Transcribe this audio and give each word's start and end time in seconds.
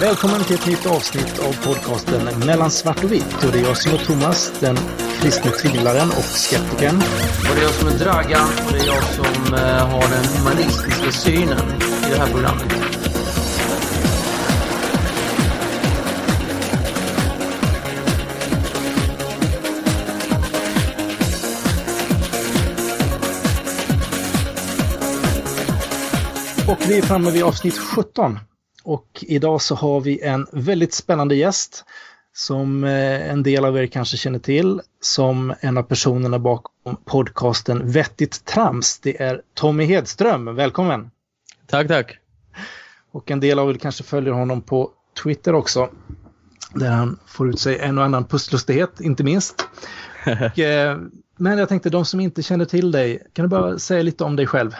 Välkommen 0.00 0.44
till 0.44 0.54
ett 0.54 0.66
nytt 0.66 0.86
avsnitt 0.86 1.38
av 1.38 1.64
podcasten 1.64 2.46
Mellan 2.46 2.70
svart 2.70 3.04
och 3.04 3.12
vitt. 3.12 3.44
Och 3.44 3.52
det 3.52 3.58
är 3.58 3.62
jag 3.62 3.76
som 3.76 3.92
är 3.92 3.98
Thomas, 3.98 4.52
den 4.60 4.76
kristne 5.20 5.50
tvivlaren 5.50 6.08
och 6.08 6.24
skeptikern. 6.24 6.96
Och 6.96 7.54
det 7.54 7.60
är 7.60 7.62
jag 7.62 7.74
som 7.74 7.88
är 7.88 7.98
Dragan 7.98 8.48
och 8.66 8.72
det 8.72 8.78
är 8.78 8.86
jag 8.86 9.04
som 9.04 9.54
eh, 9.54 9.88
har 9.88 10.08
den 10.08 10.24
humanistiska 10.36 11.12
synen 11.12 11.80
i 12.06 12.10
det 12.10 12.18
här 12.18 12.32
programmet. 12.32 12.72
Och 26.68 26.90
vi 26.90 26.98
är 26.98 27.02
framme 27.02 27.30
vid 27.30 27.42
avsnitt 27.42 27.78
17. 27.78 28.38
Och 28.82 29.24
idag 29.28 29.62
så 29.62 29.74
har 29.74 30.00
vi 30.00 30.22
en 30.22 30.46
väldigt 30.52 30.94
spännande 30.94 31.34
gäst 31.34 31.84
som 32.32 32.84
eh, 32.84 33.30
en 33.30 33.42
del 33.42 33.64
av 33.64 33.78
er 33.78 33.86
kanske 33.86 34.16
känner 34.16 34.38
till 34.38 34.80
som 35.00 35.54
en 35.60 35.78
av 35.78 35.82
personerna 35.82 36.38
bakom 36.38 36.96
podcasten 37.04 37.90
Vettigt 37.92 38.44
Trams. 38.44 38.98
Det 38.98 39.22
är 39.22 39.42
Tommy 39.54 39.84
Hedström. 39.84 40.54
Välkommen! 40.54 41.10
Tack, 41.66 41.88
tack! 41.88 42.18
Och 43.12 43.30
en 43.30 43.40
del 43.40 43.58
av 43.58 43.70
er 43.70 43.74
kanske 43.74 44.04
följer 44.04 44.32
honom 44.32 44.62
på 44.62 44.90
Twitter 45.22 45.54
också. 45.54 45.90
Där 46.74 46.90
han 46.90 47.18
får 47.26 47.48
ut 47.48 47.60
sig 47.60 47.78
en 47.78 47.98
och 47.98 48.04
annan 48.04 48.24
pusslustighet, 48.24 49.00
inte 49.00 49.24
minst. 49.24 49.68
Och, 50.26 50.58
eh, 50.58 50.98
men 51.36 51.58
jag 51.58 51.68
tänkte, 51.68 51.90
de 51.90 52.04
som 52.04 52.20
inte 52.20 52.42
känner 52.42 52.64
till 52.64 52.90
dig, 52.90 53.26
kan 53.32 53.42
du 53.42 53.48
bara 53.48 53.78
säga 53.78 54.02
lite 54.02 54.24
om 54.24 54.36
dig 54.36 54.46
själv? 54.46 54.74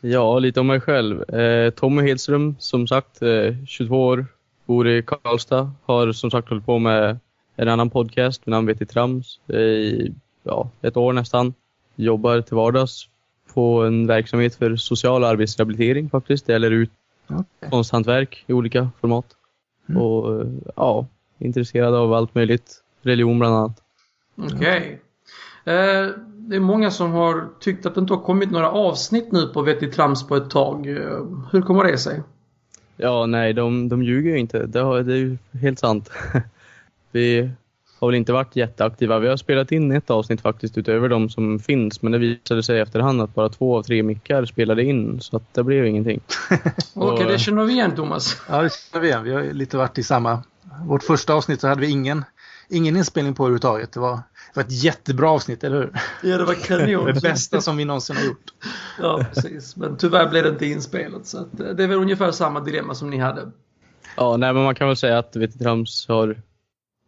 Ja, 0.00 0.38
lite 0.38 0.60
om 0.60 0.66
mig 0.66 0.80
själv. 0.80 1.34
Eh, 1.34 1.70
Tommy 1.70 2.02
Hedström, 2.02 2.56
som 2.58 2.86
sagt, 2.86 3.22
eh, 3.22 3.54
22 3.66 4.06
år, 4.06 4.26
bor 4.66 4.88
i 4.88 5.02
Karlstad. 5.02 5.72
Har 5.84 6.12
som 6.12 6.30
sagt 6.30 6.48
hållit 6.48 6.66
på 6.66 6.78
med 6.78 7.18
en 7.56 7.68
annan 7.68 7.90
podcast 7.90 8.46
med 8.46 8.50
namn 8.50 8.66
Vet 8.66 8.82
i 8.82 8.86
Trams 8.86 9.40
i 9.48 10.12
ja, 10.42 10.70
ett 10.82 10.96
år 10.96 11.12
nästan. 11.12 11.54
Jobbar 11.96 12.40
till 12.40 12.56
vardags 12.56 13.08
på 13.54 13.82
en 13.82 14.06
verksamhet 14.06 14.54
för 14.54 14.76
social 14.76 15.24
arbetsrehabilitering 15.24 16.10
faktiskt. 16.10 16.46
Det 16.46 16.52
gäller 16.52 16.70
ut 16.70 16.90
Okay. 17.30 17.70
konsthantverk 17.70 18.44
i 18.46 18.52
olika 18.52 18.90
format. 19.00 19.26
Mm. 19.88 20.02
Och 20.02 20.40
eh, 20.40 20.46
ja, 20.76 21.06
intresserad 21.38 21.94
av 21.94 22.12
allt 22.12 22.34
möjligt. 22.34 22.82
Religion 23.02 23.38
bland 23.38 23.54
annat. 23.54 23.82
Okej. 24.36 25.00
Eh, 25.64 26.08
det 26.48 26.56
är 26.56 26.60
många 26.60 26.90
som 26.90 27.12
har 27.12 27.48
tyckt 27.60 27.86
att 27.86 27.94
det 27.94 28.00
inte 28.00 28.14
har 28.14 28.20
kommit 28.20 28.50
några 28.50 28.70
avsnitt 28.70 29.32
nu 29.32 29.46
på 29.46 29.62
Vettigt 29.62 29.94
Trams 29.94 30.26
på 30.26 30.36
ett 30.36 30.50
tag. 30.50 30.86
Hur 31.52 31.62
kommer 31.62 31.84
det 31.84 31.98
sig? 31.98 32.22
Ja, 32.96 33.26
nej, 33.26 33.52
de, 33.52 33.88
de 33.88 34.02
ljuger 34.02 34.30
ju 34.30 34.38
inte. 34.38 34.66
Det, 34.66 34.80
har, 34.80 35.02
det 35.02 35.12
är 35.12 35.16
ju 35.16 35.38
helt 35.60 35.78
sant. 35.78 36.10
Vi 37.12 37.50
har 38.00 38.08
väl 38.08 38.14
inte 38.14 38.32
varit 38.32 38.56
jätteaktiva. 38.56 39.18
Vi 39.18 39.28
har 39.28 39.36
spelat 39.36 39.72
in 39.72 39.92
ett 39.92 40.10
avsnitt 40.10 40.40
faktiskt 40.40 40.78
utöver 40.78 41.08
de 41.08 41.28
som 41.28 41.58
finns, 41.58 42.02
men 42.02 42.12
det 42.12 42.18
visade 42.18 42.62
sig 42.62 42.76
i 42.76 42.80
efterhand 42.80 43.20
att 43.22 43.34
bara 43.34 43.48
två 43.48 43.78
av 43.78 43.82
tre 43.82 44.02
mickar 44.02 44.44
spelade 44.44 44.84
in, 44.84 45.20
så 45.20 45.36
att 45.36 45.54
det 45.54 45.62
blev 45.62 45.86
ingenting. 45.86 46.20
Okej, 46.94 47.24
Och- 47.24 47.32
det 47.32 47.38
känner 47.38 47.64
vi 47.64 47.72
igen 47.72 47.94
Thomas. 47.96 48.42
Ja, 48.48 48.62
det 48.62 48.70
känner 48.72 49.02
vi 49.02 49.08
igen. 49.08 49.24
Vi 49.24 49.32
har 49.32 49.42
lite 49.42 49.76
varit 49.76 49.98
i 49.98 50.02
samma... 50.02 50.42
Vårt 50.86 51.02
första 51.02 51.34
avsnitt 51.34 51.60
så 51.60 51.68
hade 51.68 51.80
vi 51.80 51.90
ingen, 51.90 52.24
ingen 52.70 52.96
inspelning 52.96 53.34
på 53.34 53.42
överhuvudtaget. 53.42 53.92
Det 53.92 54.00
var, 54.00 54.12
det 54.14 54.22
var 54.54 54.62
ett 54.62 54.84
jättebra 54.84 55.30
avsnitt, 55.30 55.64
eller 55.64 55.76
hur? 55.76 55.92
Ja, 56.30 56.38
det 56.38 56.44
var 56.44 56.54
kanon. 56.54 57.06
Det 57.06 57.22
bästa 57.22 57.60
som 57.60 57.76
vi 57.76 57.84
någonsin 57.84 58.16
har 58.16 58.24
gjort. 58.24 58.50
Ja, 59.00 59.24
precis. 59.32 59.76
Men 59.76 59.96
tyvärr 59.96 60.28
blev 60.30 60.44
det 60.44 60.50
inte 60.50 60.66
inspelat. 60.66 61.26
Så 61.26 61.38
att, 61.38 61.60
eh, 61.60 61.66
det 61.66 61.84
är 61.84 61.88
väl 61.88 61.98
ungefär 61.98 62.30
samma 62.30 62.60
dilemma 62.60 62.94
som 62.94 63.10
ni 63.10 63.18
hade. 63.18 63.50
Ja, 64.16 64.36
nej, 64.36 64.52
men 64.52 64.62
man 64.62 64.74
kan 64.74 64.86
väl 64.86 64.96
säga 64.96 65.18
att 65.18 65.36
VT 65.36 65.58
Trams 65.58 66.08
har... 66.08 66.36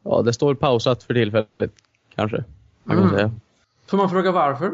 Ja, 0.05 0.23
det 0.23 0.33
står 0.33 0.55
pausat 0.55 1.03
för 1.03 1.15
tillfället, 1.15 1.73
kanske. 2.15 2.45
Man 2.85 2.97
kan 2.97 3.05
Mm. 3.07 3.17
säga. 3.17 3.31
Får 3.87 3.97
man 3.97 4.11
fråga 4.11 4.33
varför? 4.33 4.73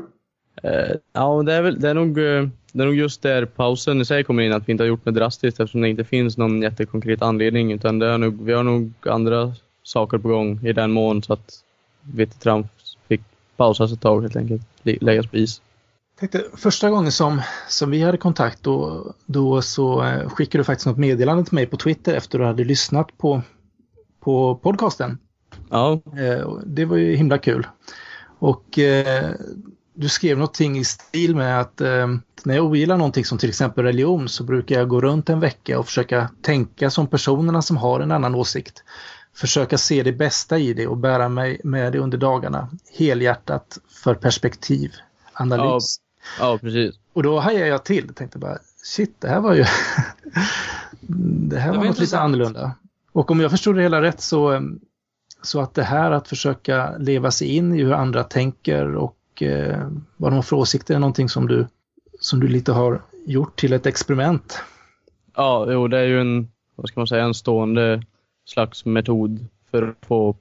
Eh, 0.63 0.97
ja, 1.13 1.37
men 1.37 1.47
det 1.47 1.53
är, 1.53 1.63
väl, 1.63 1.81
det, 1.81 1.89
är 1.91 1.95
nog, 1.95 2.19
eh, 2.19 2.49
det 2.73 2.83
är 2.83 2.87
nog 2.87 2.95
just 2.95 3.23
där 3.23 3.45
pausen 3.45 4.01
i 4.01 4.05
sig 4.05 4.25
kommer 4.25 4.43
in, 4.43 4.53
att 4.53 4.69
vi 4.69 4.73
inte 4.73 4.85
har 4.85 4.89
gjort 4.89 5.05
något 5.05 5.15
drastiskt 5.15 5.61
eftersom 5.61 5.81
det 5.81 5.89
inte 5.89 6.05
finns 6.05 6.37
någon 6.37 6.63
jättekonkret 6.63 7.23
anledning. 7.23 7.73
Utan 7.73 7.99
det 7.99 8.07
är 8.07 8.19
nog, 8.19 8.45
vi 8.45 8.53
har 8.53 8.63
nog 8.63 8.93
andra 9.07 9.53
saker 9.89 10.19
på 10.19 10.29
gång 10.29 10.61
i 10.67 10.73
den 10.73 10.91
mån 10.93 11.23
så 11.23 11.33
att 11.33 11.53
VT 12.03 12.41
Trams 12.41 12.67
fick 13.09 13.21
pausas 13.57 13.93
ett 13.93 14.01
tag 14.01 14.21
helt 14.23 14.37
enkelt. 14.37 14.63
lä- 14.83 14.99
Läggas 15.01 15.27
på 15.27 15.37
is. 15.37 15.63
tänkte, 16.21 16.45
första 16.57 16.91
gången 16.91 17.13
som, 17.13 17.43
som 17.69 17.91
vi 17.91 18.03
hade 18.03 18.19
kontakt 18.19 18.63
då, 18.63 19.07
då 19.27 19.63
så 19.63 20.03
eh, 20.05 20.29
skickade 20.29 20.61
du 20.61 20.65
faktiskt 20.65 20.87
något 20.87 20.97
meddelande 20.99 21.45
till 21.45 21.55
mig 21.55 21.67
på 21.67 21.77
Twitter 21.77 22.15
efter 22.15 22.39
att 22.39 22.43
du 22.43 22.47
hade 22.47 22.65
lyssnat 22.65 23.19
på, 23.19 23.43
på 24.21 24.55
podcasten. 24.63 25.19
Ja, 25.71 26.01
Eh, 26.19 26.53
det 26.67 26.85
var 26.85 26.97
ju 26.97 27.17
himla 27.17 27.39
kul. 27.39 27.67
Och 28.39 28.79
eh, 28.79 29.31
du 29.95 30.09
skrev 30.09 30.39
någonting 30.39 30.79
i 30.79 30.85
stil 30.85 31.37
med 31.37 31.61
att 31.61 31.81
eh, 31.81 32.07
när 32.45 32.55
jag 32.55 32.65
ogillar 32.65 32.97
någonting 32.97 33.25
som 33.25 33.39
till 33.39 33.49
exempel 33.49 33.85
religion 33.85 34.29
så 34.29 34.45
brukar 34.45 34.79
jag 34.79 34.89
gå 34.89 35.01
runt 35.01 35.29
en 35.29 35.41
vecka 35.41 35.79
och 35.79 35.87
försöka 35.87 36.29
tänka 36.43 36.91
som 36.91 37.07
personerna 37.07 37.63
som 37.63 37.77
har 37.77 38.01
en 38.01 38.13
annan 38.13 38.35
åsikt. 38.35 38.83
Försöka 39.39 39.79
se 39.79 40.03
det 40.03 40.13
bästa 40.13 40.59
i 40.59 40.73
det 40.73 40.87
och 40.87 40.97
bära 40.97 41.29
mig 41.29 41.61
med 41.65 41.93
det 41.93 41.99
under 41.99 42.19
dagarna. 42.19 42.69
Helhjärtat 42.99 43.79
för 44.03 44.15
perspektiv, 44.15 44.93
analys. 45.33 46.01
ja 46.41 46.59
precis. 46.59 46.95
Och 47.13 47.23
då 47.23 47.41
hajade 47.41 47.67
jag 47.67 47.85
till. 47.85 48.15
Tänkte 48.15 48.39
bara, 48.39 48.59
shit, 48.83 49.21
det 49.21 49.29
här 49.29 49.41
var 49.41 49.55
ju... 49.55 49.65
det 51.01 51.59
här 51.59 51.73
Det 51.73 51.79
var, 51.79 51.85
var 51.85 51.91
något 51.91 51.99
lite 51.99 52.19
annorlunda. 52.19 52.73
Och 53.13 53.31
om 53.31 53.41
jag 53.41 53.51
förstod 53.51 53.77
det 53.77 53.83
hela 53.83 54.03
rätt 54.03 54.21
så, 54.21 54.53
eh, 54.53 54.61
så 55.43 55.61
att 55.61 55.75
det 55.75 55.83
här 55.83 56.11
att 56.11 56.29
försöka 56.29 56.97
leva 56.99 57.31
sig 57.31 57.49
in 57.57 57.75
i 57.75 57.83
hur 57.83 57.93
andra 57.93 58.25
tänker 58.25 58.97
och 58.97 59.43
eh, 59.43 59.89
vad 60.17 60.33
de 60.33 60.35
har 60.35 60.43
för 60.43 60.57
åsikter 60.57 60.95
är 60.95 60.99
någonting 60.99 61.29
som 61.29 61.49
du, 61.49 61.67
som 62.21 62.41
du 62.41 62.49
lite 62.49 62.73
har 62.73 63.03
gjort 63.27 63.61
till 63.61 63.73
ett 63.73 63.87
experiment. 63.87 64.63
Ja, 65.37 65.67
jo, 65.73 65.89
det 65.89 65.99
är 65.99 66.05
ju 66.05 66.21
en, 66.21 66.51
vad 66.75 66.89
ska 66.89 67.01
man 67.01 67.07
säga, 67.07 67.25
en 67.25 67.35
stående 67.35 68.03
slags 68.49 68.85
metod 68.85 69.47
för 69.71 69.83
att 69.83 70.07
få 70.07 70.37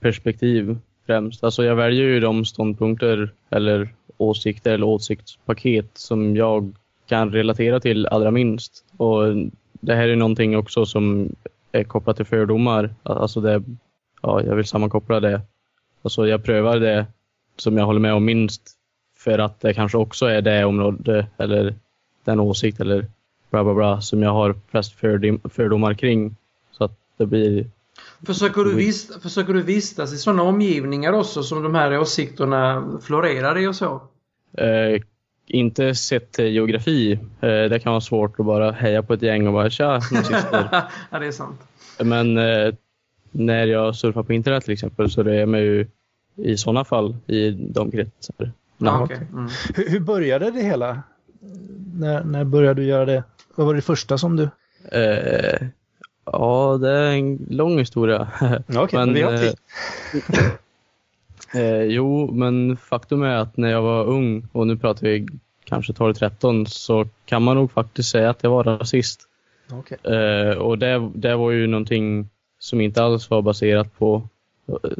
perspektiv 0.00 0.78
främst. 1.06 1.44
Alltså 1.44 1.64
jag 1.64 1.76
väljer 1.76 2.04
ju 2.04 2.20
de 2.20 2.44
ståndpunkter 2.44 3.30
eller 3.50 3.94
åsikter 4.16 4.74
eller 4.74 4.86
åsiktspaket 4.86 5.90
som 5.94 6.36
jag 6.36 6.72
kan 7.06 7.32
relatera 7.32 7.80
till 7.80 8.06
allra 8.06 8.30
minst. 8.30 8.84
Och 8.96 9.22
det 9.72 9.94
här 9.94 10.08
är 10.08 10.16
någonting 10.16 10.56
också 10.56 10.86
som 10.86 11.34
är 11.72 11.84
kopplat 11.84 12.16
till 12.16 12.26
fördomar. 12.26 12.94
Alltså 13.02 13.40
det, 13.40 13.62
ja, 14.22 14.42
jag 14.42 14.56
vill 14.56 14.64
sammankoppla 14.64 15.20
det. 15.20 15.40
Alltså 16.02 16.26
jag 16.26 16.44
prövar 16.44 16.80
det 16.80 17.06
som 17.56 17.78
jag 17.78 17.86
håller 17.86 18.00
med 18.00 18.14
om 18.14 18.24
minst 18.24 18.62
för 19.18 19.38
att 19.38 19.60
det 19.60 19.74
kanske 19.74 19.98
också 19.98 20.26
är 20.26 20.42
det 20.42 20.64
område 20.64 21.26
eller 21.36 21.74
den 22.24 22.40
åsikt 22.40 22.80
eller 22.80 23.06
bla 23.50 23.64
bla 23.64 23.74
bla 23.74 24.00
som 24.00 24.22
jag 24.22 24.30
har 24.30 24.54
flest 24.70 24.92
fördom, 24.92 25.40
fördomar 25.44 25.94
kring. 25.94 26.36
Det 27.16 27.26
blir... 27.26 27.70
Försöker 28.26 28.64
du, 28.64 28.74
vis, 28.74 29.22
försöker 29.22 29.52
du 29.52 29.62
vistas 29.62 30.12
i 30.12 30.16
sådana 30.16 30.42
omgivningar 30.42 31.12
också 31.12 31.42
som 31.42 31.62
de 31.62 31.74
här 31.74 31.98
åsikterna 31.98 32.92
florerar 33.02 33.58
i 33.58 33.66
och 33.66 33.76
så? 33.76 34.02
Eh, 34.58 35.02
inte 35.46 35.94
sett 35.94 36.32
till 36.32 36.44
geografi. 36.44 37.12
Eh, 37.12 37.48
det 37.48 37.80
kan 37.82 37.92
vara 37.92 38.00
svårt 38.00 38.40
att 38.40 38.46
bara 38.46 38.70
heja 38.72 39.02
på 39.02 39.14
ett 39.14 39.22
gäng 39.22 39.46
och 39.46 39.52
bara 39.52 39.70
tja, 39.70 40.00
ja, 41.10 41.18
det 41.18 41.26
är 41.26 41.32
sant. 41.32 41.60
Men 42.00 42.38
eh, 42.38 42.74
när 43.30 43.66
jag 43.66 43.96
surfar 43.96 44.22
på 44.22 44.32
internet 44.32 44.64
till 44.64 44.72
exempel 44.72 45.10
så 45.10 45.22
det 45.22 45.34
är 45.34 45.46
man 45.46 45.60
ju 45.60 45.86
i 46.36 46.56
sådana 46.56 46.84
fall 46.84 47.16
i 47.26 47.50
de 47.50 47.90
kretsar. 47.90 48.52
Ja, 48.78 49.02
okej. 49.02 49.20
mm. 49.32 49.48
Hur, 49.74 49.88
hur 49.90 50.00
började 50.00 50.50
det 50.50 50.62
hela? 50.62 51.02
När, 51.94 52.24
när 52.24 52.44
började 52.44 52.82
du 52.82 52.86
göra 52.86 53.04
det? 53.04 53.24
Vad 53.54 53.66
var 53.66 53.74
det 53.74 53.82
första 53.82 54.18
som 54.18 54.36
du... 54.36 54.42
eh, 54.98 55.68
ja, 56.32 56.78
det 56.80 56.90
är 56.90 57.10
en 57.10 57.46
lång 57.50 57.78
historia. 57.78 58.28
Okej, 58.68 58.88
men 58.92 59.06
Men, 59.06 59.14
vi 59.14 59.22
har 59.22 59.36
tid. 59.36 59.54
Eh, 61.54 61.82
jo, 61.82 62.30
men 62.32 62.76
faktum 62.76 63.22
är 63.22 63.36
att 63.36 63.56
när 63.56 63.70
jag 63.70 63.82
var 63.82 64.04
ung, 64.04 64.48
och 64.52 64.66
nu 64.66 64.76
pratar 64.76 65.02
vi 65.02 65.26
kanske 65.64 65.92
12-13, 65.92 66.64
så 66.64 67.06
kan 67.24 67.42
man 67.42 67.56
nog 67.56 67.72
faktiskt 67.72 68.10
säga 68.10 68.30
att 68.30 68.42
jag 68.42 68.50
var 68.50 68.64
rasist. 68.64 69.20
Okej. 69.72 69.98
Eh, 70.02 70.56
och 70.56 70.78
det, 70.78 71.10
det 71.14 71.36
var 71.36 71.50
ju 71.50 71.66
någonting 71.66 72.28
som 72.58 72.80
inte 72.80 73.02
alls 73.02 73.30
var 73.30 73.42
baserat 73.42 73.98
på 73.98 74.28
eh, 74.68 74.90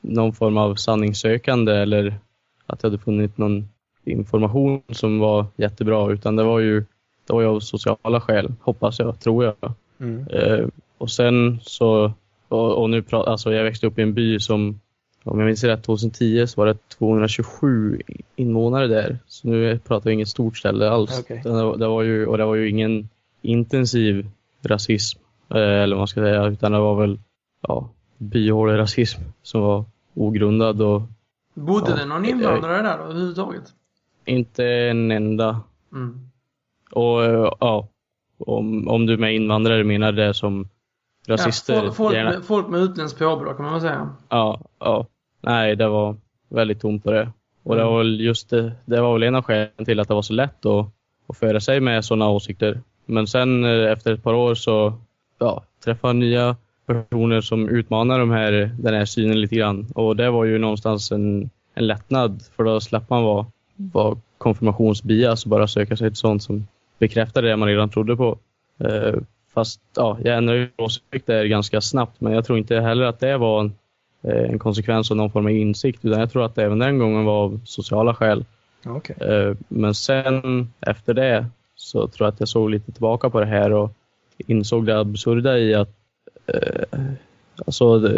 någon 0.00 0.32
form 0.32 0.56
av 0.56 0.74
sanningssökande 0.74 1.72
eller 1.72 2.18
att 2.66 2.82
jag 2.82 2.90
hade 2.90 3.02
funnit 3.02 3.38
någon 3.38 3.68
information 4.04 4.82
som 4.88 5.18
var 5.18 5.46
jättebra, 5.56 6.12
utan 6.12 6.36
det 6.36 6.44
var 6.44 6.58
ju, 6.58 6.84
det 7.26 7.32
var 7.32 7.40
ju 7.40 7.46
av 7.46 7.60
sociala 7.60 8.20
skäl, 8.20 8.52
hoppas 8.60 8.98
jag, 8.98 9.20
tror 9.20 9.44
jag. 9.44 9.72
Mm. 10.00 10.26
Eh, 10.28 10.66
och 10.98 11.10
sen 11.10 11.58
så, 11.62 12.12
och, 12.48 12.82
och 12.82 12.90
nu 12.90 13.02
pratar, 13.02 13.30
alltså 13.30 13.52
jag 13.52 13.64
växte 13.64 13.86
upp 13.86 13.98
i 13.98 14.02
en 14.02 14.14
by 14.14 14.40
som, 14.40 14.80
om 15.24 15.38
jag 15.38 15.46
minns 15.46 15.64
rätt, 15.64 15.82
2010 15.82 16.46
så 16.46 16.60
var 16.60 16.66
det 16.66 16.88
227 16.88 18.00
invånare 18.36 18.86
där. 18.86 19.18
Så 19.26 19.48
nu 19.48 19.78
pratar 19.78 20.10
vi 20.10 20.14
inget 20.14 20.28
stort 20.28 20.56
ställe 20.58 20.90
alls. 20.90 21.20
Okej. 21.20 21.40
Det, 21.44 21.50
var- 21.50 21.76
det 21.76 21.86
var 21.86 22.02
ju, 22.02 22.26
och 22.26 22.38
det 22.38 22.44
var 22.44 22.54
ju 22.54 22.68
ingen 22.70 23.08
intensiv 23.42 24.26
rasism 24.62 25.20
Eh, 25.50 25.58
eller 25.82 25.96
vad 25.96 26.00
man 26.00 26.06
ska 26.08 26.20
säga, 26.20 26.46
utan 26.46 26.72
det 26.72 26.78
var 26.78 27.00
väl 27.00 27.18
ja, 27.60 27.88
byhålig 28.18 28.78
rasism 28.78 29.20
som 29.42 29.60
var 29.60 29.84
ogrundad 30.14 30.82
och 30.82 31.02
Bodde 31.54 31.90
Ja. 31.90 31.96
det 31.96 32.04
någon 32.04 32.24
invandrare 32.24 32.82
där 32.82 32.98
då, 32.98 33.04
överhuvudtaget? 33.04 33.62
inte 34.24 34.64
en 34.64 35.10
enda. 35.10 35.60
Mm. 35.92 36.20
Och 36.92 37.24
eh, 37.24 37.52
ja, 37.60 37.88
om, 38.38 38.88
om 38.88 39.06
du 39.06 39.16
med 39.16 39.34
invandrare 39.34 39.84
menar 39.84 40.12
det 40.12 40.34
som 40.34 40.68
rasister. 41.28 41.74
Ja, 41.74 41.80
folk, 41.80 41.94
folk, 41.94 42.14
med, 42.14 42.44
folk 42.44 42.68
med 42.68 42.80
utländskt 42.80 43.18
påbrå 43.18 43.54
kan 43.54 43.64
man 43.64 43.72
väl 43.72 43.82
säga. 43.82 44.08
Ja, 44.28 44.60
ja. 44.78 45.06
Nej, 45.40 45.76
det 45.76 45.88
var 45.88 46.16
väldigt 46.48 46.80
tomt 46.80 47.04
på 47.04 47.10
det. 47.10 47.28
Och 47.62 47.74
det 47.74 47.82
Mm. 47.82 47.92
var 47.92 47.98
väl 47.98 48.20
just 48.20 48.50
det, 48.50 48.72
det 48.84 49.00
var 49.00 49.12
väl 49.12 49.22
en 49.22 49.34
av 49.34 49.42
skälen 49.42 49.84
till 49.84 50.00
att 50.00 50.08
det 50.08 50.14
var 50.14 50.22
så 50.22 50.32
lätt 50.32 50.66
att, 50.66 50.86
att 51.26 51.36
föra 51.38 51.60
sig 51.60 51.80
med 51.80 52.04
sådana 52.04 52.28
åsikter. 52.28 52.80
Men 53.06 53.26
sen 53.26 53.64
eh, 53.64 53.92
efter 53.92 54.12
ett 54.12 54.22
par 54.22 54.34
år 54.34 54.54
så 54.54 54.92
ja, 55.38 55.62
träffade 55.84 56.12
jag 56.12 56.16
nya 56.16 56.56
personer 56.86 57.40
som 57.40 57.68
utmanar 57.68 58.18
de 58.18 58.30
här, 58.30 58.52
den 58.78 58.94
här 58.94 59.04
synen 59.04 59.40
lite 59.40 59.56
grann. 59.56 59.86
Och 59.94 60.16
det 60.16 60.30
var 60.30 60.44
ju 60.44 60.58
någonstans 60.58 61.12
en, 61.12 61.50
en 61.74 61.86
lättnad 61.86 62.42
för 62.56 62.64
då 62.64 62.80
slapp 62.80 63.10
man 63.10 63.22
vara, 63.22 63.46
vara 63.76 64.16
konfirmationsbias 64.38 65.44
och 65.44 65.50
bara 65.50 65.68
söka 65.68 65.96
sig 65.96 66.10
till 66.10 66.16
sånt 66.16 66.42
som 66.42 66.66
bekräftade 66.98 67.48
det 67.48 67.56
man 67.56 67.68
redan 67.68 67.90
trodde 67.90 68.16
på. 68.16 68.38
Eh, 68.78 69.14
fast 69.54 69.80
ja, 69.96 70.18
jag 70.24 70.36
ändrade 70.36 70.58
ju 70.58 70.68
åsikter 70.76 71.44
ganska 71.44 71.80
snabbt 71.80 72.20
men 72.20 72.32
jag 72.32 72.44
tror 72.44 72.58
inte 72.58 72.80
heller 72.80 73.04
att 73.04 73.20
det 73.20 73.36
var 73.36 73.60
en, 73.60 73.72
eh, 74.22 74.50
en 74.50 74.58
konsekvens 74.58 75.10
av 75.10 75.16
någon 75.16 75.30
form 75.30 75.46
av 75.46 75.50
insikt 75.50 76.04
utan 76.04 76.20
jag 76.20 76.32
tror 76.32 76.44
att 76.44 76.54
det 76.54 76.64
även 76.64 76.78
den 76.78 76.98
gången 76.98 77.24
var 77.24 77.44
av 77.44 77.60
sociala 77.64 78.14
skäl. 78.14 78.44
Okej. 78.84 79.16
Eh, 79.20 79.54
Men 79.68 79.94
sen 79.94 80.72
efter 80.80 81.14
det 81.14 81.46
så 81.74 82.08
tror 82.08 82.26
jag 82.26 82.32
att 82.32 82.40
jag 82.40 82.48
såg 82.48 82.70
lite 82.70 82.92
tillbaka 82.92 83.30
på 83.30 83.40
det 83.40 83.46
här 83.46 83.72
och 83.72 83.92
insåg 84.38 84.86
det 84.86 85.00
absurda 85.00 85.58
i 85.58 85.74
att 85.74 85.90
eh, 86.46 87.00
alltså, 87.66 88.10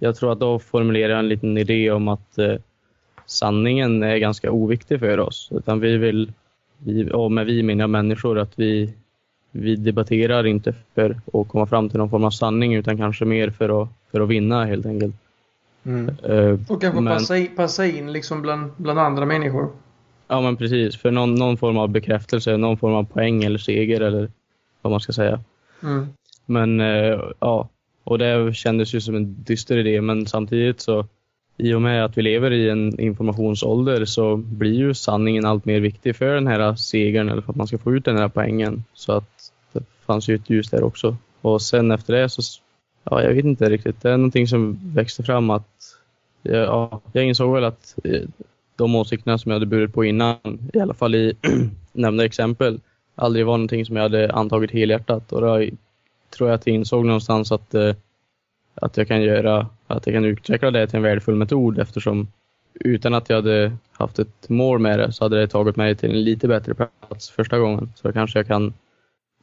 jag 0.00 0.16
tror 0.16 0.32
att 0.32 0.40
då 0.40 0.58
formulerade 0.58 1.12
jag 1.12 1.18
en 1.18 1.28
liten 1.28 1.58
idé 1.58 1.90
om 1.90 2.08
att 2.08 2.38
eh, 2.38 2.54
sanningen 3.26 4.02
är 4.02 4.16
ganska 4.16 4.50
oviktig 4.50 5.00
för 5.00 5.20
oss. 5.20 5.48
Utan 5.52 5.80
vi 5.80 5.96
vill, 5.96 6.32
vi, 6.84 7.10
och 7.12 7.32
med 7.32 7.46
vi 7.46 7.62
menar 7.62 7.86
människor, 7.86 8.38
att 8.38 8.52
vi, 8.58 8.94
vi 9.50 9.76
debatterar 9.76 10.46
inte 10.46 10.74
för 10.94 11.10
att 11.10 11.48
komma 11.48 11.66
fram 11.66 11.88
till 11.88 11.98
någon 11.98 12.10
form 12.10 12.24
av 12.24 12.30
sanning 12.30 12.74
utan 12.74 12.96
kanske 12.96 13.24
mer 13.24 13.50
för 13.50 13.82
att, 13.82 13.88
för 14.10 14.20
att 14.20 14.28
vinna 14.28 14.64
helt 14.64 14.86
enkelt. 14.86 15.14
Mm. 15.84 16.08
Eh, 16.08 16.58
Och 16.68 16.80
kanske 16.80 17.00
Men- 17.00 17.14
passa, 17.14 17.38
in, 17.38 17.48
passa 17.56 17.86
in 17.86 18.12
liksom 18.12 18.42
bland, 18.42 18.70
bland 18.76 18.98
andra 18.98 19.24
människor. 19.24 19.68
Ja 20.28 20.40
men 20.40 20.56
precis, 20.56 20.96
för 20.96 21.10
någon, 21.10 21.34
någon 21.34 21.56
form 21.56 21.76
av 21.78 21.88
bekräftelse, 21.88 22.56
någon 22.56 22.76
form 22.78 22.94
av 22.94 23.04
poäng 23.04 23.44
eller 23.44 23.58
seger 23.58 24.00
eller 24.00 24.30
vad 24.82 24.90
man 24.90 25.00
ska 25.00 25.12
säga. 25.12 25.40
Mm. 25.82 26.06
Men 26.46 26.80
eh, 26.80 27.20
ja, 27.38 27.68
och 28.04 28.18
det 28.18 28.56
kändes 28.56 28.94
ju 28.94 29.00
som 29.00 29.14
en 29.14 29.42
dyster 29.42 29.76
idé 29.76 30.00
men 30.00 30.26
samtidigt 30.26 30.80
så 30.80 31.06
i 31.62 31.74
och 31.74 31.82
med 31.82 32.04
att 32.04 32.18
vi 32.18 32.22
lever 32.22 32.50
i 32.50 32.70
en 32.70 33.00
informationsålder 33.00 34.04
så 34.04 34.36
blir 34.36 34.74
ju 34.74 34.94
sanningen 34.94 35.44
allt 35.44 35.64
mer 35.64 35.80
viktig 35.80 36.16
för 36.16 36.34
den 36.34 36.46
här 36.46 36.74
segern 36.74 37.28
eller 37.28 37.42
för 37.42 37.52
att 37.52 37.56
man 37.56 37.66
ska 37.66 37.78
få 37.78 37.94
ut 37.94 38.04
den 38.04 38.18
här 38.18 38.28
poängen. 38.28 38.84
Så 38.94 39.12
att 39.12 39.52
det 39.72 39.82
fanns 40.06 40.28
ju 40.28 40.34
ett 40.34 40.50
ljus 40.50 40.70
där 40.70 40.82
också. 40.82 41.16
Och 41.40 41.62
sen 41.62 41.90
efter 41.90 42.14
det 42.14 42.28
så, 42.28 42.42
ja 43.04 43.22
jag 43.22 43.34
vet 43.34 43.44
inte 43.44 43.70
riktigt, 43.70 44.02
det 44.02 44.10
är 44.10 44.16
någonting 44.16 44.48
som 44.48 44.78
växte 44.94 45.22
fram 45.22 45.50
att 45.50 45.78
ja, 46.42 47.00
jag 47.12 47.24
insåg 47.24 47.54
väl 47.54 47.64
att 47.64 47.96
eh, 48.04 48.22
de 48.76 48.94
åsikterna 48.94 49.38
som 49.38 49.50
jag 49.50 49.56
hade 49.56 49.66
burit 49.66 49.94
på 49.94 50.04
innan, 50.04 50.36
i 50.74 50.80
alla 50.80 50.94
fall 50.94 51.14
i 51.14 51.36
nämnda 51.92 52.24
exempel, 52.24 52.80
aldrig 53.14 53.46
var 53.46 53.56
någonting 53.56 53.86
som 53.86 53.96
jag 53.96 54.02
hade 54.02 54.32
antagit 54.32 54.70
helhjärtat. 54.70 55.32
Och 55.32 55.40
då 55.40 55.66
tror 56.30 56.48
jag 56.48 56.54
att 56.54 56.66
jag 56.66 56.74
insåg 56.74 57.04
någonstans 57.04 57.52
att, 57.52 57.74
eh, 57.74 57.94
att 58.74 58.96
jag 58.96 59.08
kan 59.08 59.22
göra, 59.22 59.68
att 59.86 60.06
jag 60.06 60.14
kan 60.14 60.24
utveckla 60.24 60.70
det 60.70 60.86
till 60.86 60.96
en 60.96 61.02
värdefull 61.02 61.34
metod 61.34 61.78
eftersom 61.78 62.28
utan 62.74 63.14
att 63.14 63.28
jag 63.28 63.36
hade 63.36 63.72
haft 63.92 64.18
ett 64.18 64.48
mål 64.48 64.78
med 64.78 64.98
det 64.98 65.12
så 65.12 65.24
hade 65.24 65.40
det 65.40 65.48
tagit 65.48 65.76
mig 65.76 65.96
till 65.96 66.10
en 66.10 66.24
lite 66.24 66.48
bättre 66.48 66.74
plats 66.74 67.30
första 67.30 67.58
gången. 67.58 67.92
Så 67.94 68.12
kanske 68.12 68.38
jag 68.38 68.46
kan 68.46 68.74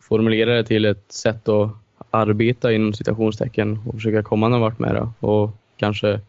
formulera 0.01 0.53
det 0.53 0.63
till 0.63 0.85
ett 0.85 1.11
sätt 1.11 1.49
att 1.49 1.71
arbeta 2.11 2.73
inom 2.73 2.93
citationstecken 2.93 3.79
och 3.87 3.93
försöka 3.93 4.23
komma 4.23 4.47
någon 4.47 4.61
vart 4.61 4.79
med 4.79 4.95
det. 4.95 5.09
Och 5.27 5.51
kanske 5.77 6.19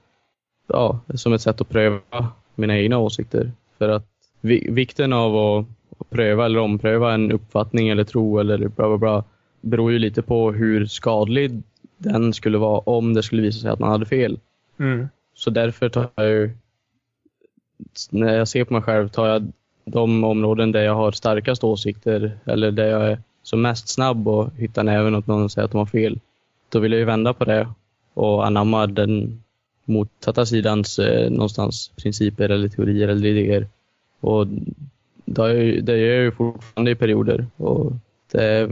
ja, 0.67 1.01
som 1.15 1.33
ett 1.33 1.41
sätt 1.41 1.61
att 1.61 1.69
pröva 1.69 2.29
mina 2.55 2.79
egna 2.79 2.99
åsikter. 2.99 3.53
För 3.79 3.89
att 3.89 4.07
vikten 4.41 5.13
av 5.13 5.37
att, 5.37 5.67
att 5.99 6.11
pröva 6.11 6.45
eller 6.45 6.59
ompröva 6.59 7.15
en 7.15 7.33
uppfattning 7.33 7.89
eller 7.89 8.05
tro 8.05 8.39
eller 8.39 8.69
bla 8.69 8.89
bla 8.89 8.99
bla 8.99 9.25
beror 9.61 9.93
ju 9.93 9.99
lite 9.99 10.23
på 10.23 10.53
hur 10.53 10.87
skadlig 10.87 11.63
den 12.03 12.33
skulle 12.33 12.59
vara 12.59 12.79
om 12.79 13.15
det 13.15 13.23
skulle 13.23 13.43
visa 13.43 13.61
sig 13.61 13.71
att 13.71 13.79
man 13.79 13.91
hade 13.91 14.07
fel. 14.07 14.39
Mm. 14.79 15.09
Så 15.35 15.51
därför 15.51 15.89
tar 15.89 16.09
jag 16.15 16.29
ju, 16.29 16.51
när 18.11 18.35
jag 18.35 18.49
ser 18.49 18.65
på 18.65 18.73
mig 18.73 18.83
själv 18.83 19.09
tar 19.09 19.27
jag 19.27 19.53
de 19.85 20.25
områden 20.25 20.73
där 20.73 20.83
jag 20.83 20.95
har 20.95 21.13
starkast 21.13 21.65
åsikter 21.65 22.39
eller 22.45 22.71
där 22.71 22.87
jag 22.87 23.11
är 23.11 23.19
som 23.43 23.63
mest 23.63 23.89
snabb 23.89 24.29
och 24.29 24.51
hittar 24.57 24.85
näven 24.85 25.15
åt 25.15 25.27
någon 25.27 25.43
och 25.45 25.53
säger 25.53 25.65
att 25.65 25.73
de 25.73 25.79
har 25.79 25.87
fel. 25.87 26.21
Då 26.69 26.79
vill 26.79 26.93
jag 26.93 26.99
ju 26.99 27.05
vända 27.05 27.35
på 27.35 27.45
det 27.45 27.69
och 28.15 28.47
anamma 28.47 28.87
den 28.87 29.43
motsatta 29.85 30.47
sidans 30.47 30.99
eh, 30.99 31.31
någonstans 31.31 31.89
principer 31.97 32.49
eller 32.49 32.69
teorier 32.69 33.09
eller 33.09 33.29
idéer. 33.29 33.67
Och 34.21 34.47
det, 35.25 35.43
är, 35.43 35.55
ju- 35.55 35.81
det 35.81 35.97
gör 35.97 36.15
jag 36.15 36.23
ju 36.25 36.33
fortfarande 36.33 36.91
i 36.91 36.95
perioder 36.95 37.47
och 37.57 37.93
det 38.33 38.45
är 38.45 38.71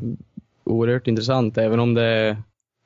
oerhört 0.64 1.06
intressant 1.06 1.58
även 1.58 1.80
om 1.80 1.94
det 1.94 2.02
är, 2.04 2.36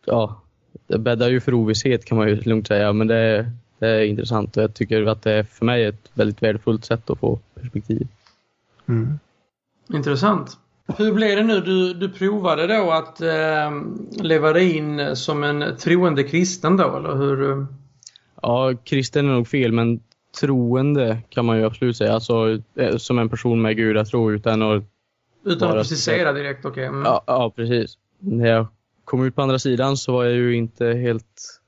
ja, 0.06 0.42
det 0.86 0.98
bäddar 0.98 1.28
ju 1.28 1.40
för 1.40 1.54
ovisshet 1.54 2.04
kan 2.04 2.18
man 2.18 2.28
ju 2.28 2.36
lugnt 2.36 2.66
säga 2.66 2.92
men 2.92 3.06
det 3.06 3.16
är, 3.16 3.50
det 3.78 3.88
är 3.88 4.04
intressant 4.04 4.56
och 4.56 4.62
jag 4.62 4.74
tycker 4.74 5.06
att 5.06 5.22
det 5.22 5.32
är 5.32 5.42
för 5.42 5.64
mig 5.64 5.84
ett 5.84 6.10
väldigt 6.14 6.42
värdefullt 6.42 6.84
sätt 6.84 7.10
att 7.10 7.18
få 7.18 7.38
perspektiv. 7.54 8.08
Mm. 8.88 9.18
Intressant. 9.92 10.58
Hur 10.96 11.12
blev 11.12 11.36
det 11.36 11.42
nu? 11.42 11.60
Du, 11.60 11.94
du 11.94 12.08
provade 12.08 12.66
då 12.66 12.90
att 12.90 13.20
eh, 13.20 13.70
leva 14.22 14.52
dig 14.52 14.76
in 14.76 15.16
som 15.16 15.44
en 15.44 15.76
troende 15.76 16.24
kristen 16.24 16.76
då, 16.76 16.96
eller 16.96 17.16
hur? 17.16 17.66
Ja, 18.42 18.72
kristen 18.84 19.28
är 19.28 19.32
nog 19.32 19.48
fel 19.48 19.72
men 19.72 20.00
troende 20.40 21.18
kan 21.28 21.44
man 21.44 21.58
ju 21.58 21.64
absolut 21.64 21.96
säga. 21.96 22.14
Alltså 22.14 22.58
eh, 22.74 22.96
som 22.96 23.18
en 23.18 23.28
person 23.28 23.62
med 23.62 23.76
gudatro 23.76 24.32
utan 24.32 24.62
att 24.62 24.82
Utan 25.44 25.68
att 25.68 25.74
precisera 25.74 26.32
direkt, 26.32 26.64
okej. 26.64 26.84
Mm. 26.84 27.02
Ja, 27.04 27.24
ja, 27.26 27.52
precis. 27.56 27.98
När 28.18 28.48
jag 28.48 28.66
kom 29.04 29.24
ut 29.24 29.34
på 29.34 29.42
andra 29.42 29.58
sidan 29.58 29.96
så 29.96 30.12
var 30.12 30.24
jag 30.24 30.32
ju 30.32 30.56
inte 30.56 30.86
helt 30.86 31.60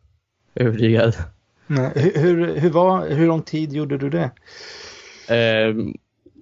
övertygad. 0.54 1.14
Nej. 1.66 1.92
Hur, 1.94 2.12
hur, 2.20 2.58
hur, 2.60 2.70
var, 2.70 3.08
hur 3.08 3.26
lång 3.26 3.42
tid 3.42 3.72
gjorde 3.72 3.98
du 3.98 4.10
det? 4.10 4.30
Eh, 5.28 5.76